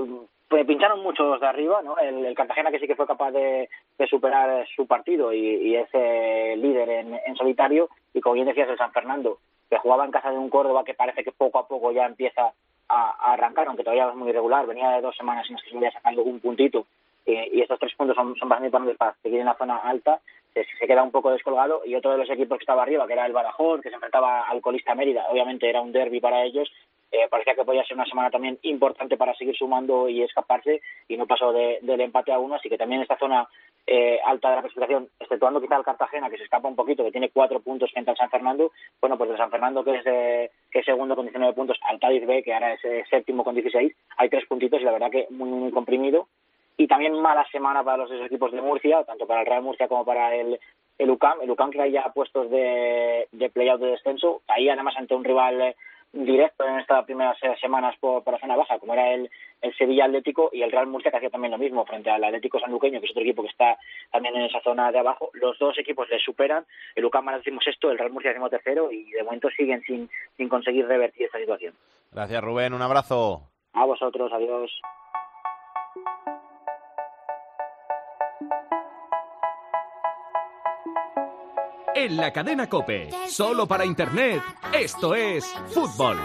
pues 0.48 0.66
pincharon 0.66 1.02
muchos 1.02 1.40
de 1.42 1.48
arriba, 1.48 1.82
¿no? 1.82 1.98
El, 1.98 2.26
el, 2.26 2.36
Cartagena 2.36 2.72
que 2.72 2.80
sí 2.80 2.88
que 2.88 2.96
fue 2.96 3.08
capaz 3.08 3.32
de, 3.32 3.70
de 3.98 4.08
superar 4.08 4.66
su 4.76 4.86
partido 4.86 5.34
y, 5.34 5.40
y 5.40 5.76
es 5.76 5.90
eh, 5.94 6.56
líder 6.58 6.90
en, 6.90 7.20
en, 7.26 7.36
solitario 7.36 7.90
y 8.14 8.22
como 8.22 8.36
bien 8.36 8.48
decías 8.48 8.70
el 8.70 8.78
San 8.78 8.92
Fernando 8.92 9.40
que 9.70 9.80
jugaba 9.80 10.06
en 10.06 10.12
casa 10.12 10.30
de 10.30 10.38
un 10.38 10.50
Córdoba 10.50 10.84
que 10.86 10.94
parece 10.94 11.24
que 11.24 11.32
poco 11.32 11.58
a 11.58 11.68
poco 11.68 11.92
ya 11.92 12.06
empieza 12.06 12.54
a, 12.88 13.10
a 13.20 13.34
arrancar, 13.34 13.68
aunque 13.68 13.84
todavía 13.84 14.08
es 14.10 14.16
muy 14.16 14.30
irregular, 14.30 14.68
venía 14.68 14.92
de 14.92 15.02
dos 15.02 15.18
semanas 15.18 15.48
en 15.50 15.56
las 15.56 15.64
que 15.64 15.72
se 15.72 15.78
había 15.78 15.92
sacando 15.92 16.22
un 16.22 16.40
puntito 16.40 16.86
eh, 17.26 17.50
y 17.52 17.62
estos 17.62 17.80
tres 17.80 17.94
puntos 17.96 18.16
son, 18.16 18.36
son 18.36 18.50
bastante 18.50 18.68
importantes 18.68 18.98
para 18.98 19.16
seguir 19.22 19.40
en 19.40 19.46
la 19.46 19.56
zona 19.56 19.78
alta, 19.78 20.22
se, 20.54 20.88
queda 20.88 21.04
un 21.04 21.12
poco 21.12 21.32
descolgado. 21.32 21.82
Y 21.86 21.96
otro 21.96 22.12
de 22.12 22.18
los 22.18 22.30
equipos 22.30 22.58
que 22.58 22.64
estaba 22.64 22.84
arriba, 22.84 23.08
que 23.08 23.14
era 23.14 23.26
el 23.26 23.34
Badajoz, 23.34 23.82
que 23.82 23.90
se 23.90 23.96
enfrentaba 23.96 24.42
al 24.44 24.62
colista 24.62 24.96
Mérida, 24.96 25.26
obviamente 25.30 25.70
era 25.70 25.82
un 25.82 25.92
derby 25.92 26.20
para 26.20 26.44
ellos, 26.44 26.72
eh, 27.12 27.28
parecía 27.30 27.56
que 27.56 27.64
podía 27.64 27.84
ser 27.86 27.96
una 27.96 28.06
semana 28.06 28.30
también 28.30 28.58
importante 28.64 29.16
para 29.16 29.34
seguir 29.36 29.56
sumando 29.56 30.10
y 30.10 30.22
escaparse 30.22 30.82
y 31.08 31.16
no 31.16 31.26
pasó 31.26 31.54
de, 31.54 31.80
del 31.82 32.02
empate 32.02 32.34
a 32.34 32.40
uno, 32.40 32.56
así 32.56 32.68
que 32.68 32.78
también 32.78 33.02
esta 33.02 33.18
zona 33.18 33.48
eh, 33.88 34.20
alta 34.26 34.50
de 34.50 34.56
la 34.56 34.62
clasificación, 34.64 35.10
exceptuando 35.20 35.62
quizá 35.62 35.78
el 35.78 35.84
Cartagena 35.84 36.30
que 36.30 36.38
se 36.38 36.44
escapa 36.44 36.68
un 36.68 36.76
poquito, 36.76 37.04
que 37.04 37.12
tiene 37.12 37.30
cuatro 37.30 37.60
puntos 37.62 37.92
frente 37.92 38.12
al 38.12 38.18
San 38.18 38.30
Fernando, 38.30 38.72
bueno 39.00 39.18
pues 39.18 39.30
el 39.30 39.38
San 39.38 39.52
Fernando 39.52 39.84
que 39.84 39.96
es, 39.96 40.04
de, 40.04 40.52
que 40.72 40.80
es 40.80 40.86
segundo 40.86 41.16
con 41.16 41.26
19 41.26 41.54
puntos, 41.54 41.78
al 41.84 42.00
Cádiz 42.00 42.26
B 42.26 42.44
que 42.44 42.54
ahora 42.54 42.74
es 42.74 42.84
eh, 42.84 43.06
séptimo 43.10 43.44
con 43.44 43.56
16, 43.56 43.96
hay 44.18 44.30
tres 44.30 44.46
puntitos 44.48 44.82
y 44.82 44.84
la 44.84 44.92
verdad 44.92 45.12
que 45.12 45.28
muy, 45.30 45.48
muy 45.50 45.72
comprimido 45.72 46.28
y 46.78 46.88
también 46.88 47.20
mala 47.22 47.46
semana 47.52 47.84
para 47.84 47.98
los 47.98 48.10
dos 48.10 48.26
equipos 48.26 48.52
de 48.52 48.62
Murcia, 48.62 49.04
tanto 49.04 49.26
para 49.26 49.42
el 49.42 49.48
Real 49.48 49.64
Murcia 49.64 49.88
como 49.88 50.06
para 50.06 50.36
el, 50.36 50.60
el 50.98 51.10
UCAM. 51.10 51.42
El 51.42 51.52
UCAM 51.52 51.72
que 51.72 51.82
hay 51.82 51.92
ya 51.92 52.12
puestos 52.14 52.50
de, 52.50 53.28
de 53.32 53.50
playout 53.50 53.82
de 53.82 53.92
descenso, 53.92 54.42
ahí 54.48 54.70
además 54.70 54.96
ante 54.98 55.16
un 55.16 55.24
rival 55.24 55.76
directo 56.16 56.66
en 56.66 56.80
estas 56.80 57.04
primeras 57.06 57.38
semanas 57.60 57.96
por, 58.00 58.24
por 58.24 58.34
la 58.34 58.40
zona 58.40 58.56
baja, 58.56 58.80
como 58.80 58.94
era 58.94 59.14
el, 59.14 59.30
el 59.62 59.76
Sevilla 59.76 60.06
Atlético 60.06 60.50
y 60.54 60.62
el 60.62 60.72
Real 60.72 60.88
Murcia 60.88 61.12
que 61.12 61.18
hacía 61.18 61.30
también 61.30 61.52
lo 61.52 61.58
mismo 61.58 61.86
frente 61.86 62.10
al 62.10 62.24
Atlético 62.24 62.60
Sanluqueño, 62.60 63.00
que 63.00 63.06
es 63.06 63.12
otro 63.12 63.24
equipo 63.24 63.42
que 63.42 63.50
está 63.50 63.78
también 64.12 64.36
en 64.36 64.44
esa 64.44 64.62
zona 64.62 64.92
de 64.92 65.00
abajo. 65.00 65.30
Los 65.34 65.60
dos 65.60 65.78
equipos 65.78 66.10
le 66.10 66.20
superan, 66.20 66.66
el 66.96 67.06
UCAM 67.06 67.28
ahora 67.28 67.40
decimos 67.40 67.68
esto, 67.68 67.92
el 67.92 67.98
Real 67.98 68.12
Murcia 68.12 68.32
decimos 68.32 68.50
tercero 68.50 68.92
y 68.92 69.12
de 69.12 69.24
momento 69.24 69.50
siguen 69.50 69.82
sin, 69.82 70.10
sin 70.38 70.48
conseguir 70.48 70.88
revertir 70.88 71.26
esta 71.26 71.40
situación. 71.40 71.74
Gracias 72.12 72.42
Rubén, 72.42 72.74
un 72.74 72.82
abrazo. 72.82 73.42
A 73.74 73.86
vosotros, 73.86 74.32
adiós. 74.32 74.72
En 81.98 82.18
la 82.18 82.34
cadena 82.34 82.68
Cope, 82.68 83.10
solo 83.30 83.66
para 83.66 83.86
internet, 83.86 84.44
esto 84.74 85.16
es 85.16 85.46
fútbol. 85.70 86.18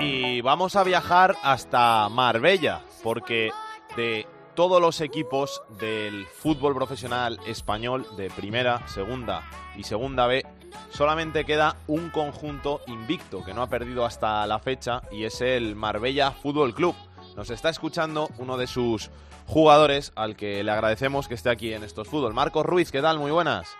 Y 0.00 0.40
vamos 0.42 0.76
a 0.76 0.84
viajar 0.84 1.34
hasta 1.42 2.06
Marbella, 2.10 2.82
porque 3.02 3.52
de 3.96 4.26
todos 4.54 4.82
los 4.82 5.00
equipos 5.00 5.62
del 5.78 6.26
fútbol 6.26 6.74
profesional 6.74 7.40
español 7.46 8.06
de 8.18 8.28
primera, 8.28 8.86
segunda 8.86 9.48
y 9.76 9.84
segunda 9.84 10.26
B, 10.26 10.44
solamente 10.90 11.44
queda 11.44 11.76
un 11.86 12.10
conjunto 12.10 12.80
invicto 12.86 13.44
que 13.44 13.54
no 13.54 13.62
ha 13.62 13.68
perdido 13.68 14.04
hasta 14.04 14.46
la 14.46 14.58
fecha 14.58 15.02
y 15.10 15.24
es 15.24 15.40
el 15.40 15.76
Marbella 15.76 16.30
Fútbol 16.30 16.74
Club. 16.74 16.94
Nos 17.36 17.50
está 17.50 17.68
escuchando 17.68 18.28
uno 18.38 18.56
de 18.56 18.66
sus 18.66 19.10
jugadores 19.46 20.12
al 20.16 20.36
que 20.36 20.62
le 20.62 20.70
agradecemos 20.70 21.28
que 21.28 21.34
esté 21.34 21.50
aquí 21.50 21.72
en 21.72 21.82
estos 21.82 22.08
fútbol. 22.08 22.34
Marcos 22.34 22.64
Ruiz, 22.66 22.92
¿qué 22.92 23.00
tal? 23.00 23.18
Muy 23.18 23.30
buenas. 23.30 23.76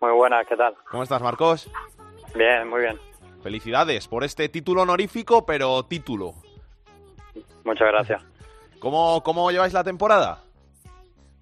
Muy 0.00 0.12
buenas, 0.12 0.46
¿qué 0.46 0.56
tal? 0.56 0.74
¿Cómo 0.90 1.02
estás, 1.02 1.22
Marcos? 1.22 1.70
Bien, 2.34 2.68
muy 2.68 2.80
bien. 2.80 2.98
Felicidades 3.42 4.08
por 4.08 4.24
este 4.24 4.48
título 4.48 4.82
honorífico, 4.82 5.44
pero 5.44 5.82
título. 5.84 6.34
Muchas 7.64 7.88
gracias. 7.88 8.22
¿Cómo, 8.78 9.22
cómo 9.22 9.50
lleváis 9.50 9.72
la 9.72 9.84
temporada? 9.84 10.38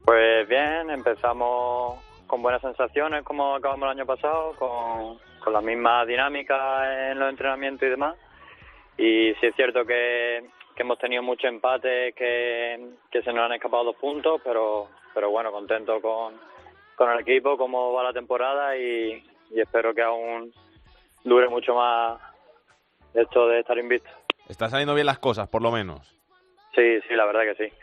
Pues 0.04 0.48
bien, 0.48 0.90
empezamos 0.90 1.98
con 2.30 2.42
buenas 2.42 2.62
sensaciones 2.62 3.24
como 3.24 3.56
acabamos 3.56 3.86
el 3.86 3.98
año 3.98 4.06
pasado, 4.06 4.54
con, 4.54 5.18
con 5.42 5.52
la 5.52 5.60
misma 5.60 6.06
dinámica 6.06 7.10
en 7.10 7.18
los 7.18 7.28
entrenamientos 7.28 7.88
y 7.88 7.90
demás. 7.90 8.16
Y 8.96 9.34
sí 9.34 9.46
es 9.46 9.56
cierto 9.56 9.84
que, 9.84 10.48
que 10.76 10.82
hemos 10.82 10.96
tenido 11.00 11.24
muchos 11.24 11.46
empates, 11.46 12.14
que, 12.14 12.90
que 13.10 13.22
se 13.22 13.32
nos 13.32 13.46
han 13.46 13.54
escapado 13.54 13.82
dos 13.82 13.96
puntos, 13.96 14.40
pero, 14.44 14.86
pero 15.12 15.28
bueno, 15.30 15.50
contento 15.50 16.00
con, 16.00 16.34
con 16.94 17.10
el 17.10 17.18
equipo, 17.18 17.56
cómo 17.56 17.92
va 17.94 18.04
la 18.04 18.12
temporada 18.12 18.76
y, 18.76 19.24
y 19.50 19.60
espero 19.60 19.92
que 19.92 20.02
aún 20.02 20.52
dure 21.24 21.48
mucho 21.48 21.74
más 21.74 22.20
esto 23.12 23.48
de 23.48 23.58
estar 23.58 23.76
invicto. 23.76 24.08
Están 24.48 24.70
saliendo 24.70 24.94
bien 24.94 25.06
las 25.06 25.18
cosas, 25.18 25.48
por 25.48 25.62
lo 25.62 25.72
menos. 25.72 26.16
Sí, 26.76 27.00
sí, 27.08 27.14
la 27.16 27.24
verdad 27.24 27.42
que 27.42 27.54
sí. 27.56 27.74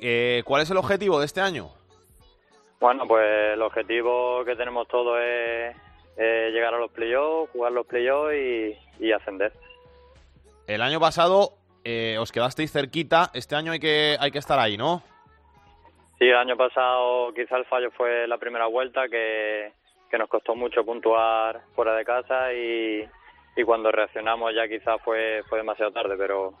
Eh, 0.00 0.42
¿Cuál 0.46 0.62
es 0.62 0.70
el 0.70 0.78
objetivo 0.78 1.20
de 1.20 1.26
este 1.26 1.42
año? 1.42 1.68
Bueno, 2.84 3.06
pues 3.06 3.54
el 3.54 3.62
objetivo 3.62 4.44
que 4.44 4.56
tenemos 4.56 4.86
todos 4.88 5.18
es, 5.18 5.74
es 6.18 6.52
llegar 6.52 6.74
a 6.74 6.78
los 6.78 6.90
playoffs, 6.90 7.50
jugar 7.50 7.72
los 7.72 7.86
playoffs 7.86 8.34
y, 8.34 8.76
y, 9.06 9.10
ascender. 9.10 9.54
El 10.66 10.82
año 10.82 11.00
pasado 11.00 11.54
eh, 11.82 12.18
os 12.20 12.30
quedasteis 12.30 12.70
cerquita, 12.70 13.30
este 13.32 13.56
año 13.56 13.72
hay 13.72 13.80
que, 13.80 14.18
hay 14.20 14.30
que 14.30 14.38
estar 14.38 14.58
ahí, 14.58 14.76
¿no? 14.76 15.02
Sí, 16.18 16.26
el 16.26 16.36
año 16.36 16.58
pasado 16.58 17.32
quizá 17.32 17.56
el 17.56 17.64
fallo 17.64 17.90
fue 17.92 18.28
la 18.28 18.36
primera 18.36 18.66
vuelta 18.66 19.08
que, 19.08 19.72
que 20.10 20.18
nos 20.18 20.28
costó 20.28 20.54
mucho 20.54 20.84
puntuar 20.84 21.62
fuera 21.74 21.94
de 21.94 22.04
casa 22.04 22.52
y, 22.52 23.02
y 23.56 23.64
cuando 23.64 23.92
reaccionamos 23.92 24.54
ya 24.54 24.68
quizá 24.68 24.98
fue, 24.98 25.42
fue 25.48 25.56
demasiado 25.56 25.90
tarde, 25.90 26.16
pero 26.18 26.52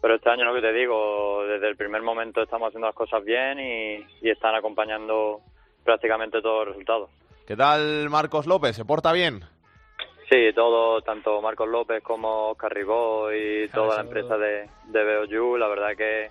pero 0.00 0.14
este 0.14 0.30
año 0.30 0.44
lo 0.44 0.54
que 0.54 0.60
te 0.62 0.72
digo, 0.72 1.44
desde 1.46 1.68
el 1.68 1.76
primer 1.76 2.02
momento 2.02 2.42
estamos 2.42 2.68
haciendo 2.68 2.86
las 2.86 2.94
cosas 2.96 3.24
bien 3.24 3.58
y, 3.60 4.06
y 4.22 4.30
están 4.30 4.54
acompañando 4.54 5.40
prácticamente 5.84 6.40
todos 6.42 6.60
los 6.66 6.68
resultados. 6.68 7.10
¿Qué 7.46 7.56
tal 7.56 8.08
Marcos 8.10 8.46
López? 8.46 8.76
¿Se 8.76 8.84
porta 8.84 9.12
bien? 9.12 9.40
Sí, 10.30 10.52
todo, 10.54 11.02
tanto 11.02 11.42
Marcos 11.42 11.68
López 11.68 12.02
como 12.04 12.50
Oscar 12.50 12.72
Ribó 12.72 13.32
y 13.32 13.68
Claro, 13.68 13.88
toda 13.88 13.96
la 13.96 14.02
empresa 14.08 14.36
de, 14.38 14.68
de 14.86 15.26
BOU, 15.26 15.56
la 15.56 15.66
verdad 15.66 15.96
que 15.96 16.30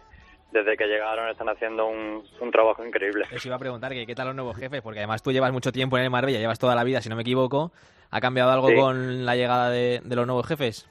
desde 0.51 0.77
que 0.77 0.87
llegaron 0.87 1.29
están 1.29 1.49
haciendo 1.49 1.85
un, 1.85 2.23
un 2.39 2.51
trabajo 2.51 2.83
increíble. 2.85 3.25
Os 3.35 3.45
iba 3.45 3.55
a 3.57 3.59
preguntar 3.59 3.91
que 3.91 4.05
qué 4.07 4.15
tal 4.15 4.27
los 4.27 4.35
nuevos 4.35 4.57
jefes, 4.57 4.81
porque 4.81 4.99
además 4.99 5.21
tú 5.21 5.31
llevas 5.33 5.51
mucho 5.51 5.71
tiempo 5.73 5.97
en 5.97 6.05
el 6.05 6.09
Marbella, 6.09 6.39
llevas 6.39 6.57
toda 6.59 6.75
la 6.75 6.83
vida, 6.85 7.01
si 7.01 7.09
no 7.09 7.15
me 7.17 7.21
equivoco. 7.23 7.71
¿Ha 8.09 8.21
cambiado 8.21 8.49
algo 8.51 8.69
Sí. 8.69 8.75
con 8.75 9.25
la 9.25 9.35
llegada 9.35 9.69
de, 9.69 9.99
de 10.03 10.15
los 10.15 10.25
nuevos 10.25 10.47
jefes? 10.47 10.89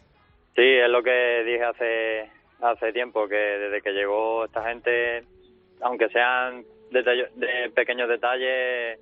Sí, 0.55 0.63
es 0.63 0.89
lo 0.91 1.03
que 1.03 1.43
dije 1.45 1.65
hace 1.65 2.31
hace 2.61 2.93
tiempo, 2.93 3.29
que 3.29 3.37
desde 3.37 3.81
que 3.83 3.93
llegó 3.93 4.45
esta 4.45 4.63
gente, 4.69 5.25
aunque 5.81 6.09
sean 6.09 6.65
detallo- 6.91 7.29
de 7.35 7.71
pequeños 7.75 8.09
detalles, 8.09 8.99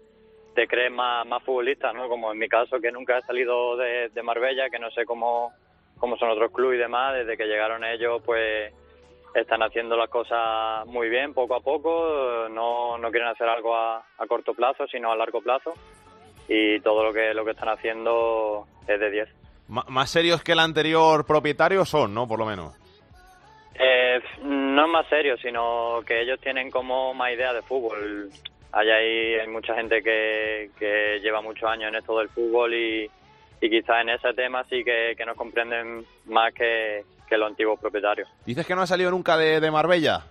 te 0.54 0.66
crees 0.66 0.90
más, 0.92 1.26
más 1.26 1.42
futbolista, 1.42 1.92
¿no? 1.92 2.08
Como 2.08 2.32
en 2.32 2.38
mi 2.38 2.48
caso, 2.48 2.80
que 2.80 2.90
nunca 2.92 3.18
he 3.18 3.22
salido 3.22 3.76
de, 3.76 4.10
Marbella, 4.22 4.70
que 4.70 4.78
no 4.78 4.90
sé 4.90 5.04
cómo, 5.04 5.52
cómo 5.98 6.16
son 6.16 6.30
otros 6.30 6.50
clubes 6.52 6.76
y 6.76 6.80
demás. 6.82 7.14
Desde 7.14 7.36
que 7.36 7.44
llegaron 7.46 7.84
ellos, 7.84 8.22
pues 8.24 8.72
están 9.34 9.62
haciendo 9.62 9.96
las 9.96 10.08
cosas 10.08 10.86
muy 10.86 11.10
bien, 11.10 11.34
poco 11.34 11.54
a 11.56 11.60
poco. 11.60 12.48
No, 12.50 12.96
no 12.96 13.10
quieren 13.10 13.28
hacer 13.28 13.48
algo 13.48 13.76
a, 13.76 14.02
corto 14.28 14.54
plazo, 14.54 14.86
sino 14.86 15.12
a 15.12 15.16
largo 15.16 15.42
plazo. 15.42 15.74
Y 16.48 16.80
todo 16.80 17.04
lo 17.04 17.12
que, 17.12 17.34
lo 17.34 17.44
que 17.44 17.50
están 17.50 17.68
haciendo 17.68 18.66
es 18.88 18.98
de 18.98 19.10
10. 19.10 19.28
Ma- 19.68 19.84
más 19.88 20.08
serios 20.10 20.42
que 20.42 20.52
el 20.52 20.60
anterior 20.60 21.26
propietario 21.26 21.84
son, 21.84 22.14
¿no? 22.14 22.26
Por 22.26 22.38
lo 22.38 22.46
menos. 22.46 22.72
Eh, 23.78 24.20
no 24.42 24.86
es 24.86 24.90
más 24.90 25.06
serio, 25.08 25.36
sino 25.38 26.00
que 26.06 26.20
ellos 26.22 26.40
tienen 26.40 26.70
como 26.70 27.12
más 27.14 27.32
idea 27.32 27.52
de 27.52 27.62
fútbol. 27.62 28.30
Allá 28.72 28.96
hay, 28.96 29.34
hay 29.36 29.46
mucha 29.48 29.74
gente 29.74 30.02
que, 30.02 30.70
que 30.78 31.20
lleva 31.22 31.40
muchos 31.40 31.68
años 31.68 31.88
en 31.88 31.96
esto 31.96 32.18
del 32.18 32.28
fútbol 32.28 32.74
y, 32.74 33.10
y 33.60 33.70
quizás 33.70 34.02
en 34.02 34.10
ese 34.10 34.32
tema 34.34 34.64
sí 34.64 34.82
que, 34.84 35.14
que 35.16 35.24
nos 35.24 35.36
comprenden 35.36 36.04
más 36.26 36.52
que, 36.52 37.04
que 37.28 37.36
los 37.38 37.48
antiguos 37.48 37.78
propietarios. 37.80 38.28
Dices 38.44 38.66
que 38.66 38.74
no 38.74 38.82
has 38.82 38.88
salido 38.88 39.10
nunca 39.10 39.36
de, 39.36 39.60
de 39.60 39.70
Marbella. 39.70 40.24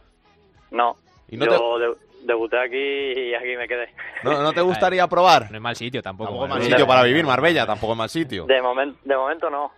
No, 0.72 0.96
¿Y 1.30 1.38
no 1.38 1.46
yo 1.46 1.80
de- 1.80 1.96
debuté 2.24 2.58
aquí 2.60 2.78
y 3.30 3.34
aquí 3.36 3.56
me 3.56 3.68
quedé. 3.68 3.90
¿No, 4.24 4.42
no 4.42 4.54
te 4.54 4.62
gustaría 4.62 5.08
probar? 5.08 5.50
No 5.52 5.58
es 5.58 5.62
mal 5.62 5.76
sitio 5.76 6.02
tampoco. 6.02 6.30
Tampoco 6.32 6.46
es 6.46 6.50
mal 6.50 6.64
sitio 6.64 6.86
para 6.88 7.04
vivir, 7.04 7.26
Marbella, 7.26 7.66
tampoco 7.66 7.94
es 7.94 7.98
mal 7.98 8.10
sitio. 8.10 8.46
De, 8.46 8.62
momen- 8.62 8.96
de 9.04 9.16
momento 9.16 9.50
no. 9.50 9.72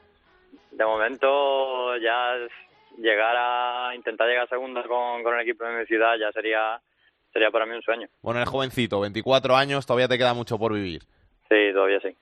De 0.72 0.86
momento 0.86 1.98
ya 1.98 2.36
es 2.36 2.52
llegar 2.98 3.36
a 3.38 3.96
intentar 3.96 4.28
llegar 4.28 4.46
a 4.46 4.50
segunda 4.50 4.84
con, 4.84 5.24
con 5.24 5.36
el 5.36 5.42
equipo 5.42 5.66
de 5.66 5.80
mi 5.80 5.86
ciudad 5.86 6.16
ya 6.20 6.32
sería 6.32 6.80
sería 7.32 7.52
para 7.52 7.66
mí 7.66 7.76
un 7.76 7.82
sueño. 7.82 8.08
Bueno, 8.22 8.40
eres 8.40 8.50
jovencito, 8.50 9.00
24 9.00 9.56
años, 9.56 9.86
todavía 9.86 10.08
te 10.08 10.18
queda 10.18 10.34
mucho 10.34 10.58
por 10.58 10.74
vivir. 10.74 11.04
Sí, 11.50 11.72
todavía 11.74 12.00
sí. 12.02 12.16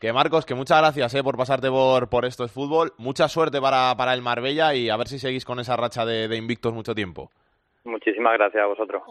Que 0.00 0.12
Marcos, 0.12 0.44
que 0.44 0.54
muchas 0.54 0.78
gracias 0.78 1.14
eh, 1.14 1.22
por 1.22 1.36
pasarte 1.36 1.70
por, 1.70 2.10
por 2.10 2.26
esto 2.26 2.44
es 2.44 2.52
fútbol. 2.52 2.92
Mucha 2.98 3.28
suerte 3.28 3.60
para, 3.60 3.94
para 3.96 4.12
el 4.12 4.20
Marbella 4.20 4.74
y 4.74 4.90
a 4.90 4.96
ver 4.96 5.08
si 5.08 5.18
seguís 5.18 5.44
con 5.44 5.58
esa 5.58 5.76
racha 5.76 6.04
de, 6.04 6.28
de 6.28 6.36
invictos 6.36 6.74
mucho 6.74 6.94
tiempo. 6.94 7.30
Muchísimas 7.84 8.34
gracias 8.34 8.62
a 8.62 8.66
vosotros. 8.66 9.02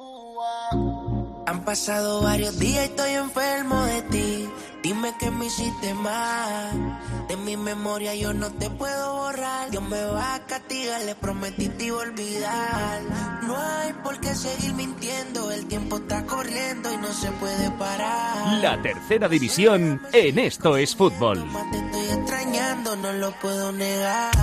Han 1.47 1.63
pasado 1.63 2.21
varios 2.21 2.59
días 2.59 2.87
y 2.87 2.89
estoy 2.89 3.11
enfermo 3.13 3.83
de 3.85 4.01
ti. 4.11 4.49
Dime 4.85 5.15
que 5.17 5.31
me 5.31 5.47
hiciste 5.47 5.95
mal. 5.95 6.99
De 7.27 7.35
mi 7.37 7.57
memoria 7.57 8.13
yo 8.13 8.35
no 8.35 8.51
te 8.51 8.69
puedo 8.69 9.15
borrar. 9.15 9.71
Dios 9.71 9.81
me 9.81 9.99
va 9.99 10.35
a 10.35 10.45
castigar, 10.45 11.01
le 11.01 11.15
prometí 11.15 11.69
te 11.69 11.85
iba 11.85 11.97
a 11.97 12.01
olvidar. 12.01 13.01
No 13.47 13.57
hay 13.57 13.93
por 14.03 14.19
qué 14.19 14.35
seguir 14.35 14.75
mintiendo. 14.75 15.49
El 15.51 15.65
tiempo 15.65 15.97
está 15.97 16.23
corriendo 16.27 16.93
y 16.93 16.97
no 16.97 17.11
se 17.11 17.31
puede 17.31 17.71
parar. 17.71 18.59
La 18.61 18.79
tercera 18.79 19.27
división 19.27 20.03
en 20.13 20.37
Esto 20.37 20.77
es 20.77 20.95
Fútbol. 20.95 21.43
Te 21.71 21.77
estoy 21.79 22.19
extrañando, 22.19 22.95
no 22.95 23.11
lo 23.13 23.31
puedo 23.39 23.71
negar. 23.71 24.35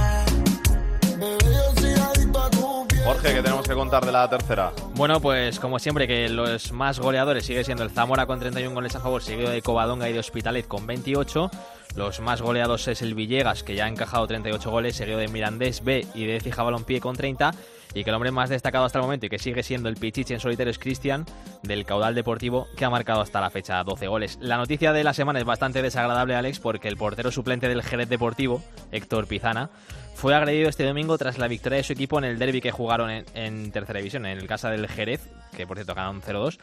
Jorge, 3.05 3.34
¿qué 3.34 3.42
tenemos 3.42 3.66
que 3.66 3.74
contar 3.74 4.07
de 4.07 4.12
la 4.12 4.28
tercera? 4.30 4.72
Bueno, 4.94 5.20
pues 5.20 5.59
como 5.59 5.80
siempre 5.80 6.07
que 6.07 6.28
los 6.28 6.70
más 6.70 7.00
goleadores 7.00 7.44
sigue 7.44 7.64
siendo 7.64 7.82
el 7.82 7.90
Zamora 7.90 8.26
con 8.26 8.38
31 8.38 8.72
goles 8.72 8.94
a 8.94 9.00
favor, 9.00 9.20
seguido 9.22 9.50
de 9.50 9.61
Covadonga 9.61 10.09
y 10.09 10.12
de 10.12 10.20
Hospitalet 10.20 10.68
con 10.68 10.86
28. 10.86 11.50
Los 11.96 12.20
más 12.20 12.40
goleados 12.40 12.86
es 12.86 13.03
el 13.03 13.14
Villegas, 13.14 13.64
que 13.64 13.74
ya 13.74 13.86
ha 13.86 13.88
encajado 13.88 14.26
38 14.28 14.70
goles, 14.70 14.94
seguido 14.94 15.18
de 15.18 15.26
Mirandés 15.26 15.82
B 15.82 16.07
y 16.14 16.26
de 16.26 16.38
Fija 16.38 16.62
Balompié 16.62 17.00
con 17.00 17.16
30. 17.16 17.53
Y 17.94 18.05
que 18.05 18.11
el 18.11 18.14
hombre 18.14 18.30
más 18.30 18.48
destacado 18.48 18.86
hasta 18.86 18.98
el 18.98 19.03
momento 19.05 19.26
y 19.26 19.28
que 19.28 19.38
sigue 19.38 19.62
siendo 19.62 19.90
el 19.90 19.96
Pichichi 19.96 20.32
en 20.32 20.40
solitario 20.40 20.70
es 20.70 20.78
Cristian, 20.78 21.26
del 21.62 21.84
Caudal 21.84 22.14
Deportivo, 22.14 22.66
que 22.74 22.86
ha 22.86 22.90
marcado 22.90 23.20
hasta 23.20 23.40
la 23.40 23.50
fecha 23.50 23.82
12 23.84 24.07
goles. 24.07 24.38
La 24.40 24.57
noticia 24.57 24.94
de 24.94 25.05
la 25.05 25.12
semana 25.12 25.40
es 25.40 25.44
bastante 25.44 25.82
desagradable, 25.82 26.34
Alex, 26.34 26.59
porque 26.61 26.88
el 26.88 26.96
portero 26.96 27.30
suplente 27.30 27.68
del 27.68 27.82
Jerez 27.82 28.09
Deportivo, 28.09 28.62
Héctor 28.92 29.26
Pizana, 29.26 29.68
fue 30.14 30.34
agredido 30.34 30.68
este 30.68 30.84
domingo 30.84 31.18
tras 31.18 31.38
la 31.38 31.48
victoria 31.48 31.78
de 31.78 31.84
su 31.84 31.92
equipo 31.94 32.18
en 32.18 32.24
el 32.24 32.38
derby 32.38 32.60
que 32.60 32.70
jugaron 32.70 33.10
en, 33.10 33.24
en 33.34 33.72
tercera 33.72 33.98
división, 33.98 34.24
en 34.26 34.38
el 34.38 34.46
casa 34.46 34.70
del 34.70 34.86
Jerez, 34.88 35.28
que 35.56 35.66
por 35.66 35.76
cierto 35.76 35.94
ganaron 35.94 36.22
0-2. 36.22 36.58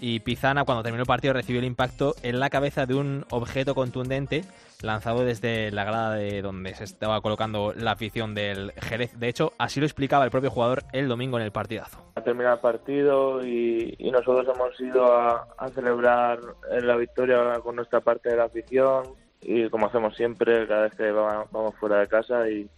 Y 0.00 0.20
Pizana, 0.20 0.64
cuando 0.64 0.82
terminó 0.82 1.02
el 1.02 1.06
partido, 1.06 1.34
recibió 1.34 1.60
el 1.60 1.66
impacto 1.66 2.14
en 2.22 2.40
la 2.40 2.48
cabeza 2.50 2.86
de 2.86 2.94
un 2.94 3.24
objeto 3.30 3.74
contundente 3.74 4.44
lanzado 4.82 5.24
desde 5.24 5.70
la 5.70 5.84
grada 5.84 6.14
de 6.14 6.42
donde 6.42 6.74
se 6.74 6.84
estaba 6.84 7.20
colocando 7.20 7.72
la 7.76 7.92
afición 7.92 8.34
del 8.34 8.72
Jerez. 8.80 9.16
De 9.18 9.28
hecho, 9.28 9.52
así 9.58 9.78
lo 9.78 9.86
explicaba 9.86 10.24
el 10.24 10.30
propio 10.30 10.50
jugador 10.50 10.82
el 10.92 11.06
domingo 11.06 11.36
en 11.38 11.44
el 11.44 11.52
partidazo. 11.52 11.98
ha 12.16 12.22
terminado 12.22 12.54
el 12.56 12.60
partido 12.62 13.46
y, 13.46 13.94
y 13.98 14.10
nosotros 14.10 14.46
hemos 14.56 14.80
ido 14.80 15.04
a, 15.14 15.46
a 15.58 15.68
celebrar 15.68 16.40
la 16.80 16.96
victoria 16.96 17.60
con 17.62 17.76
nuestra 17.76 18.00
parte 18.00 18.30
de 18.30 18.36
la 18.38 18.44
afición 18.44 19.04
y 19.40 19.68
como 19.68 19.86
hacemos 19.86 20.16
siempre 20.16 20.66
cada 20.66 20.82
vez 20.84 20.94
que 20.94 21.10
va- 21.12 21.44
vamos 21.52 21.74
fuera 21.76 21.98
de 22.00 22.08
casa 22.08 22.48
y, 22.48 22.68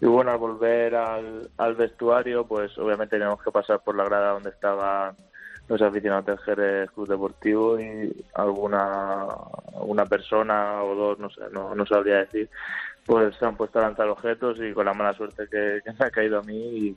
y 0.00 0.06
bueno 0.06 0.30
al 0.30 0.38
volver 0.38 0.94
al, 0.94 1.50
al 1.56 1.74
vestuario 1.74 2.46
pues 2.46 2.76
obviamente 2.78 3.18
tenemos 3.18 3.42
que 3.42 3.50
pasar 3.50 3.80
por 3.80 3.96
la 3.96 4.04
grada 4.04 4.32
donde 4.32 4.50
estaban 4.50 5.16
los 5.68 5.82
aficionados 5.82 6.26
del 6.26 6.38
Jerez 6.38 6.90
Club 6.92 7.08
Deportivo 7.08 7.80
y 7.80 8.24
alguna 8.34 9.26
alguna 9.74 10.06
persona 10.06 10.82
o 10.82 10.94
dos 10.94 11.18
no 11.18 11.30
sé 11.30 11.42
no, 11.52 11.74
no 11.74 11.86
sabría 11.86 12.18
decir 12.18 12.48
pues 13.04 13.34
se 13.36 13.46
han 13.46 13.56
puesto 13.56 13.78
a 13.78 13.82
lanzar 13.82 14.08
objetos 14.08 14.58
y 14.60 14.72
con 14.72 14.84
la 14.84 14.92
mala 14.92 15.14
suerte 15.14 15.48
que, 15.50 15.80
que 15.82 15.92
me 15.98 16.06
ha 16.06 16.10
caído 16.10 16.38
a 16.38 16.42
mí 16.42 16.56
y, 16.56 16.96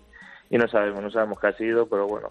y 0.52 0.58
no 0.58 0.68
sabemos, 0.68 1.02
no 1.02 1.10
sabemos 1.10 1.40
qué 1.40 1.48
ha 1.48 1.54
sido, 1.54 1.88
pero 1.88 2.06
bueno. 2.06 2.30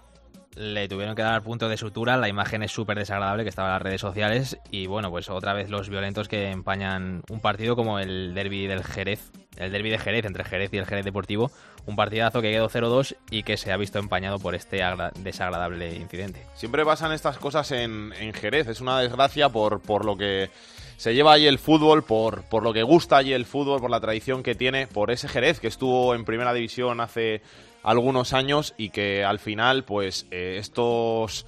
Le 0.60 0.88
tuvieron 0.88 1.14
que 1.16 1.22
dar 1.22 1.42
punto 1.42 1.70
de 1.70 1.78
sutura, 1.78 2.18
la 2.18 2.28
imagen 2.28 2.62
es 2.62 2.70
súper 2.70 2.98
desagradable 2.98 3.44
que 3.44 3.48
estaba 3.48 3.68
en 3.68 3.72
las 3.74 3.82
redes 3.82 4.00
sociales 4.02 4.58
y 4.70 4.86
bueno, 4.86 5.08
pues 5.10 5.30
otra 5.30 5.54
vez 5.54 5.70
los 5.70 5.88
violentos 5.88 6.28
que 6.28 6.50
empañan 6.50 7.22
un 7.30 7.40
partido 7.40 7.76
como 7.76 7.98
el 7.98 8.34
derby 8.34 8.66
del 8.66 8.84
Jerez, 8.84 9.30
el 9.56 9.72
derby 9.72 9.88
de 9.88 9.98
Jerez 9.98 10.26
entre 10.26 10.44
Jerez 10.44 10.68
y 10.74 10.76
el 10.76 10.84
Jerez 10.84 11.06
Deportivo, 11.06 11.50
un 11.86 11.96
partidazo 11.96 12.42
que 12.42 12.50
quedó 12.52 12.68
0-2 12.68 13.16
y 13.30 13.42
que 13.42 13.56
se 13.56 13.72
ha 13.72 13.78
visto 13.78 13.98
empañado 13.98 14.38
por 14.38 14.54
este 14.54 14.82
agra- 14.82 15.12
desagradable 15.20 15.94
incidente. 15.94 16.44
Siempre 16.54 16.84
pasan 16.84 17.12
estas 17.12 17.38
cosas 17.38 17.72
en, 17.72 18.12
en 18.20 18.34
Jerez. 18.34 18.68
Es 18.68 18.82
una 18.82 19.00
desgracia 19.00 19.48
por, 19.48 19.80
por 19.80 20.04
lo 20.04 20.14
que 20.18 20.50
se 20.98 21.14
lleva 21.14 21.32
allí 21.32 21.46
el 21.46 21.58
fútbol, 21.58 22.04
por, 22.04 22.42
por 22.44 22.62
lo 22.62 22.74
que 22.74 22.82
gusta 22.82 23.16
allí 23.16 23.32
el 23.32 23.46
fútbol, 23.46 23.80
por 23.80 23.90
la 23.90 24.00
tradición 24.00 24.42
que 24.42 24.54
tiene, 24.54 24.86
por 24.88 25.10
ese 25.10 25.26
Jerez 25.26 25.58
que 25.58 25.68
estuvo 25.68 26.14
en 26.14 26.26
primera 26.26 26.52
división 26.52 27.00
hace 27.00 27.40
algunos 27.82 28.32
años 28.32 28.74
y 28.76 28.90
que 28.90 29.24
al 29.24 29.38
final, 29.38 29.84
pues, 29.84 30.26
eh, 30.30 30.56
estos 30.58 31.46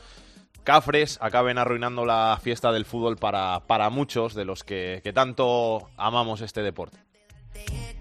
cafres 0.65 1.19
acaben 1.21 1.59
arruinando 1.59 2.05
la 2.05 2.39
fiesta 2.41 2.73
del 2.73 2.85
fútbol 2.85 3.17
para, 3.17 3.61
para 3.67 3.91
muchos 3.91 4.35
de 4.35 4.45
los 4.45 4.65
que, 4.65 5.01
que 5.03 5.13
tanto 5.13 5.91
amamos 5.97 6.41
este 6.41 6.63
deporte. 6.63 6.99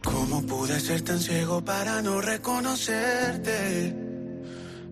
¿Cómo 0.03 0.45
pude 0.45 0.79
ser 0.79 1.01
tan 1.01 1.19
ciego 1.19 1.63
para 1.63 2.01
no 2.01 2.21
reconocerte? 2.21 3.95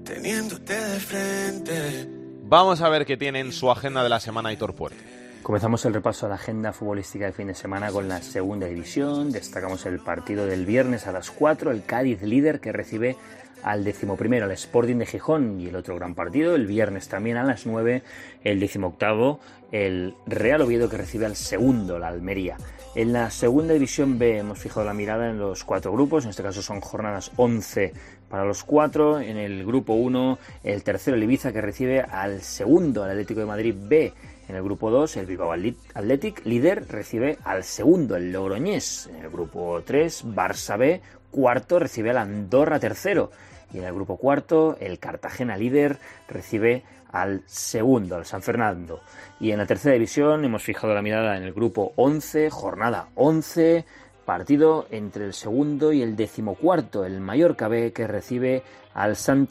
Teniéndote 0.04 0.74
de 0.74 1.00
frente. 1.00 2.10
Vamos 2.44 2.82
a 2.82 2.90
ver 2.90 3.06
qué 3.06 3.18
tiene 3.18 3.40
en 3.40 3.52
su 3.52 3.70
agenda 3.70 4.04
de 4.04 4.10
la 4.10 4.20
semana 4.20 4.50
Aitor 4.50 4.76
Puerte. 4.76 5.29
Comenzamos 5.44 5.84
el 5.86 5.94
repaso 5.94 6.26
a 6.26 6.30
la 6.30 6.36
agenda 6.36 6.74
futbolística 6.74 7.26
de 7.26 7.32
fin 7.32 7.48
de 7.48 7.56
semana 7.56 7.92
con 7.92 8.08
la 8.08 8.22
segunda 8.22 8.68
división. 8.68 9.32
Destacamos 9.32 9.86
el 9.86 10.00
partido 10.00 10.46
del 10.46 10.66
viernes 10.66 11.08
a 11.08 11.12
las 11.12 11.32
4, 11.32 11.72
el 11.72 11.86
Cádiz 11.86 12.22
líder 12.22 12.60
que 12.60 12.72
recibe 12.72 13.16
al 13.64 13.84
decimoprimero, 13.84 14.46
al 14.46 14.52
Sporting 14.52 14.98
de 14.98 15.06
Gijón. 15.06 15.60
Y 15.60 15.68
el 15.68 15.76
otro 15.76 15.96
gran 15.96 16.14
partido, 16.14 16.56
el 16.56 16.68
viernes 16.68 17.08
también 17.08 17.38
a 17.38 17.44
las 17.44 17.66
9, 17.66 18.04
el 18.44 18.60
decimoctavo, 18.60 19.40
el 19.72 20.14
Real 20.28 20.62
Oviedo 20.62 20.90
que 20.90 20.98
recibe 20.98 21.26
al 21.26 21.36
segundo, 21.36 21.98
la 21.98 22.10
Almería. 22.10 22.58
En 22.94 23.14
la 23.14 23.32
segunda 23.32 23.74
división 23.74 24.20
B 24.20 24.40
hemos 24.40 24.60
fijado 24.60 24.86
la 24.86 24.94
mirada 24.94 25.30
en 25.30 25.40
los 25.40 25.64
cuatro 25.64 25.92
grupos, 25.92 26.26
en 26.26 26.32
este 26.32 26.44
caso 26.44 26.62
son 26.62 26.82
jornadas 26.82 27.32
11 27.38 27.94
para 28.30 28.46
los 28.46 28.64
cuatro. 28.64 29.20
En 29.20 29.38
el 29.38 29.66
grupo 29.66 29.94
1, 29.94 30.38
el 30.64 30.84
tercero, 30.84 31.16
el 31.16 31.24
Ibiza, 31.24 31.54
que 31.54 31.62
recibe 31.62 32.02
al 32.02 32.42
segundo, 32.42 33.06
el 33.06 33.12
Atlético 33.12 33.40
de 33.40 33.46
Madrid 33.46 33.76
B. 33.78 34.14
En 34.50 34.56
el 34.56 34.64
grupo 34.64 34.90
2, 34.90 35.18
el 35.18 35.28
Bilbao 35.28 35.52
Athletic, 35.52 36.44
líder, 36.44 36.88
recibe 36.90 37.38
al 37.44 37.64
segundo, 37.64 38.16
el 38.16 38.32
Logroñés. 38.32 39.08
En 39.14 39.18
el 39.18 39.30
grupo 39.30 39.84
3, 39.86 40.26
Barça 40.26 40.76
B, 40.76 41.04
cuarto, 41.30 41.78
recibe 41.78 42.10
al 42.10 42.18
Andorra 42.18 42.80
tercero. 42.80 43.30
Y 43.72 43.78
en 43.78 43.84
el 43.84 43.94
grupo 43.94 44.18
cuarto, 44.18 44.76
el 44.80 44.98
Cartagena 44.98 45.56
líder, 45.56 46.00
recibe 46.28 46.84
al 47.12 47.44
segundo, 47.46 48.16
al 48.16 48.26
San 48.26 48.42
Fernando. 48.42 49.02
Y 49.40 49.52
en 49.52 49.60
la 49.60 49.68
tercera 49.68 49.94
división 49.94 50.44
hemos 50.44 50.64
fijado 50.64 50.96
la 50.96 51.04
mirada 51.04 51.38
en 51.38 51.44
el 51.44 51.54
grupo 51.54 51.94
11, 51.96 52.50
jornada 52.50 53.10
11, 53.14 53.86
partido 54.26 54.88
entre 54.90 55.26
el 55.26 55.36
segundo 55.36 55.94
y 55.94 56.02
el 56.02 56.16
decimocuarto, 56.16 57.06
el 57.06 57.20
Mallorca 57.22 57.68
B, 57.68 57.94
que 57.94 58.08
recibe 58.08 58.64
al 58.96 59.16
ma 59.16 59.46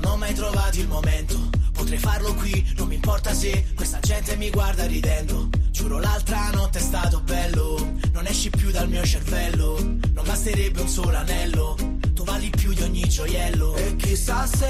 non 0.00 0.12
ho 0.12 0.16
mai 0.16 0.34
trovato 0.34 0.78
il 0.78 0.88
momento. 0.88 1.50
Potrei 1.72 1.98
farlo 1.98 2.34
qui, 2.34 2.64
non 2.76 2.88
mi 2.88 2.94
importa 2.94 3.32
se 3.34 3.66
questa 3.74 4.00
gente 4.00 4.36
mi 4.36 4.50
guarda 4.50 4.86
ridendo. 4.86 5.48
Giuro 5.70 5.98
l'altra 5.98 6.50
notte 6.50 6.78
è 6.78 6.82
stato 6.82 7.20
bello, 7.20 7.94
non 8.12 8.26
esci 8.26 8.50
più 8.50 8.70
dal 8.70 8.88
mio 8.88 9.04
cervello. 9.04 9.76
Non 9.80 10.24
basterebbe 10.24 10.80
un 10.80 10.88
solo 10.88 11.16
anello, 11.16 11.76
tu 12.14 12.24
vali 12.24 12.50
più 12.50 12.72
di 12.72 12.82
ogni 12.82 13.08
gioiello. 13.08 13.74
E 13.76 13.96
chissà 13.96 14.46
se 14.46 14.68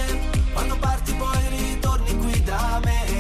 quando 0.53 0.77
parti 0.79 1.13
poi 1.15 1.49
ritorni 1.49 2.17
qui 2.17 2.43
da 2.43 2.81
me 2.83 3.14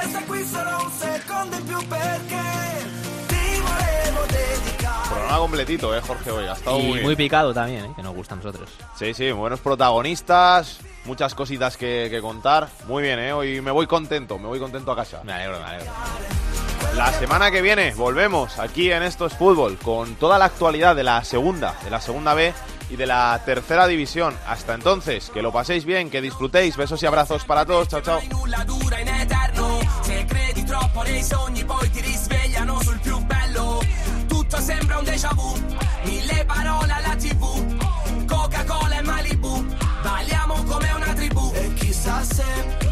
Resta 0.00 0.22
qui 0.22 0.44
solo 0.44 0.84
un 0.84 0.90
secondo 0.92 1.56
in 1.56 1.66
più 1.66 1.86
perché 1.86 2.42
Ti 3.26 3.60
volevo 3.60 4.26
dedicare 4.28 5.08
Programa 5.08 5.38
completito, 5.38 5.94
eh, 5.94 6.00
Jorge, 6.00 6.30
hoy. 6.30 6.46
Ha 6.46 6.52
estado 6.52 6.78
Y 6.78 6.82
muy 6.86 7.00
muy 7.02 7.16
picado 7.16 7.52
también, 7.52 7.84
¿eh? 7.84 7.92
que 7.94 8.02
nos 8.02 8.14
gusta 8.14 8.34
a 8.34 8.36
nosotros. 8.36 8.70
Sí, 8.96 9.12
sí, 9.12 9.30
buenos 9.32 9.60
protagonistas, 9.60 10.78
muchas 11.04 11.34
cositas 11.34 11.76
que, 11.76 12.08
que 12.10 12.20
contar. 12.20 12.68
Muy 12.86 13.02
bien, 13.02 13.18
¿eh? 13.18 13.32
Hoy 13.32 13.60
me 13.60 13.70
voy 13.70 13.86
contento, 13.86 14.38
me 14.38 14.46
voy 14.46 14.58
contento 14.58 14.90
a 14.92 14.96
casa. 14.96 15.20
Me 15.24 15.32
alegro, 15.32 15.58
me 15.60 15.66
alegro. 15.66 15.92
La 16.96 17.12
semana 17.12 17.50
que 17.50 17.60
viene 17.60 17.92
volvemos 17.94 18.58
aquí 18.58 18.90
en 18.90 19.02
Esto 19.02 19.26
es 19.26 19.34
Fútbol 19.34 19.76
con 19.78 20.14
toda 20.16 20.38
la 20.38 20.46
actualidad 20.46 20.96
de 20.96 21.04
la 21.04 21.22
segunda, 21.24 21.74
de 21.84 21.90
la 21.90 22.00
segunda 22.00 22.34
B 22.34 22.52
y 22.90 22.96
de 22.96 23.06
la 23.06 23.40
tercera 23.44 23.86
división. 23.86 24.36
Hasta 24.46 24.74
entonces, 24.74 25.30
que 25.30 25.42
lo 25.42 25.52
paséis 25.52 25.84
bien, 25.84 26.10
que 26.10 26.20
disfrutéis. 26.20 26.76
Besos 26.76 27.02
y 27.02 27.06
abrazos 27.06 27.44
para 27.44 27.64
todos. 27.64 27.88
Chao, 27.88 28.00
chao. 28.00 28.20
Credi 30.30 30.62
troppo 30.64 31.02
nei 31.02 31.22
sogni 31.22 31.64
poi 31.64 31.90
ti 31.90 32.00
risvegliano 32.00 32.80
sul 32.82 32.98
più 33.00 33.18
bello. 33.18 33.82
Tutto 34.28 34.60
sembra 34.60 34.98
un 34.98 35.04
déjà 35.04 35.30
vu 35.34 35.52
Mille 36.04 36.44
parole 36.44 36.92
alla 36.92 37.16
tv 37.16 38.24
Coca-Cola 38.26 38.98
e 38.98 39.02
Malibu 39.02 39.66
Balliamo 40.02 40.62
come 40.64 40.90
una 40.92 41.12
tribù. 41.12 41.50
E 41.54 41.74
chissà 41.74 42.22
se 42.22 42.44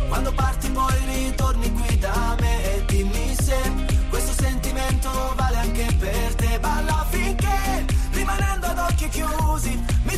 quando 0.09 0.33
parti 0.33 0.69
poi 0.71 0.95
ritorni 1.07 1.73
qui 1.73 1.99
da 1.99 2.37
me 2.41 2.75
E 2.75 2.85
dimmi 2.87 3.35
se 3.41 3.57
questo 4.11 4.33
sentimento 4.43 5.11
vale 5.37 5.57
anche 5.59 5.87
per 5.99 6.35
te. 6.35 6.59
Balla 6.59 7.07
finché 7.09 7.87
rimanendo 8.13 8.67
ad 8.67 8.79
occhi 8.79 9.09
chiusi 9.09 9.88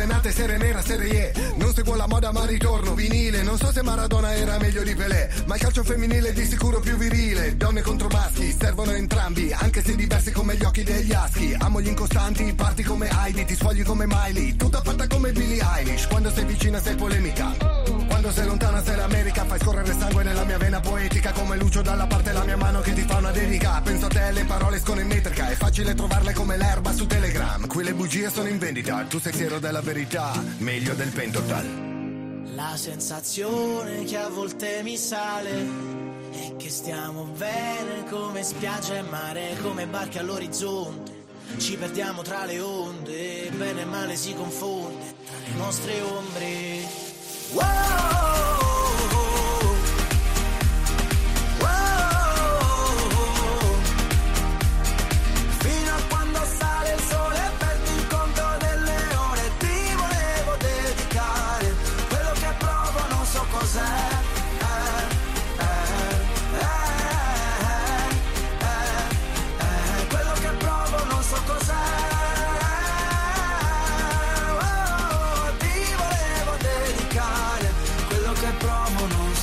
Serenate, 0.00 0.32
serie 0.32 0.56
nera, 0.56 0.82
serie. 0.82 1.32
E 1.32 1.52
Non 1.56 1.74
seguo 1.74 1.94
la 1.94 2.06
moda 2.06 2.32
ma 2.32 2.46
ritorno 2.46 2.94
vinile. 2.94 3.42
Non 3.42 3.58
so 3.58 3.70
se 3.70 3.82
Maradona 3.82 4.34
era 4.34 4.58
meglio 4.58 4.82
di 4.82 4.94
Pelé 4.94 5.28
Ma 5.46 5.56
il 5.56 5.60
calcio 5.60 5.84
femminile 5.84 6.30
è 6.30 6.32
di 6.32 6.44
sicuro 6.46 6.80
più 6.80 6.96
virile. 6.96 7.56
Donne 7.56 7.82
contro 7.82 8.08
maschi, 8.08 8.54
servono 8.58 8.92
entrambi 8.92 9.52
Anche 9.52 9.82
se 9.82 9.94
diversi 9.94 10.30
come 10.32 10.56
gli 10.56 10.64
occhi 10.64 10.82
degli 10.82 11.12
aschi. 11.12 11.54
Amo 11.58 11.80
gli 11.80 11.88
incostanti, 11.88 12.52
parti 12.54 12.82
come 12.82 13.10
Heidi 13.10 13.44
Ti 13.44 13.54
sfogli 13.54 13.82
come 13.82 14.06
Miley, 14.06 14.56
tutta 14.56 14.80
fatta 14.82 15.06
come 15.06 15.32
Billie 15.32 15.62
Eilish 15.76 16.06
Quando 16.06 16.30
sei 16.30 16.44
vicina 16.44 16.80
sei 16.80 16.94
polemica 16.94 17.79
Quando 18.20 18.36
sei 18.38 18.48
lontana 18.48 18.82
sei 18.82 18.96
l'America 18.96 19.44
Fai 19.46 19.58
scorrere 19.58 19.94
sangue 19.98 20.22
nella 20.22 20.44
mia 20.44 20.58
vena 20.58 20.78
poetica 20.78 21.32
Come 21.32 21.56
Lucio 21.56 21.80
dalla 21.80 22.06
parte 22.06 22.32
la 22.32 22.44
mia 22.44 22.56
mano 22.58 22.80
che 22.80 22.92
ti 22.92 23.00
fa 23.00 23.16
una 23.16 23.30
dedica 23.30 23.80
Penso 23.80 24.04
a 24.04 24.08
te 24.10 24.30
le 24.32 24.44
parole 24.44 24.76
escono 24.76 25.00
in 25.00 25.06
metrica 25.06 25.48
È 25.48 25.54
facile 25.54 25.94
trovarle 25.94 26.34
come 26.34 26.58
l'erba 26.58 26.92
su 26.92 27.06
Telegram 27.06 27.66
Qui 27.66 27.82
le 27.82 27.94
bugie 27.94 28.28
sono 28.28 28.48
in 28.48 28.58
vendita 28.58 29.06
Tu 29.08 29.18
sei 29.18 29.32
fiero 29.32 29.58
della 29.58 29.80
verità 29.80 30.32
Meglio 30.58 30.92
del 30.92 31.08
pentotal 31.08 32.44
La 32.54 32.76
sensazione 32.76 34.04
che 34.04 34.18
a 34.18 34.28
volte 34.28 34.82
mi 34.82 34.98
sale 34.98 35.88
è 36.32 36.56
che 36.58 36.68
stiamo 36.68 37.24
bene 37.24 38.04
come 38.10 38.42
spiaggia 38.42 38.96
e 38.96 39.02
mare, 39.02 39.56
come 39.62 39.86
barche 39.88 40.20
all'orizzonte. 40.20 41.24
Ci 41.56 41.76
perdiamo 41.76 42.22
tra 42.22 42.44
le 42.44 42.60
onde, 42.60 43.50
bene 43.56 43.80
e 43.80 43.84
male 43.84 44.14
si 44.14 44.32
confonde 44.34 45.14
tra 45.24 45.36
le 45.44 45.54
nostre 45.56 46.00
ombre. 46.02 47.09
Whoa! 47.52 48.49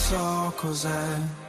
So 0.09 0.53
cos'è 0.55 1.46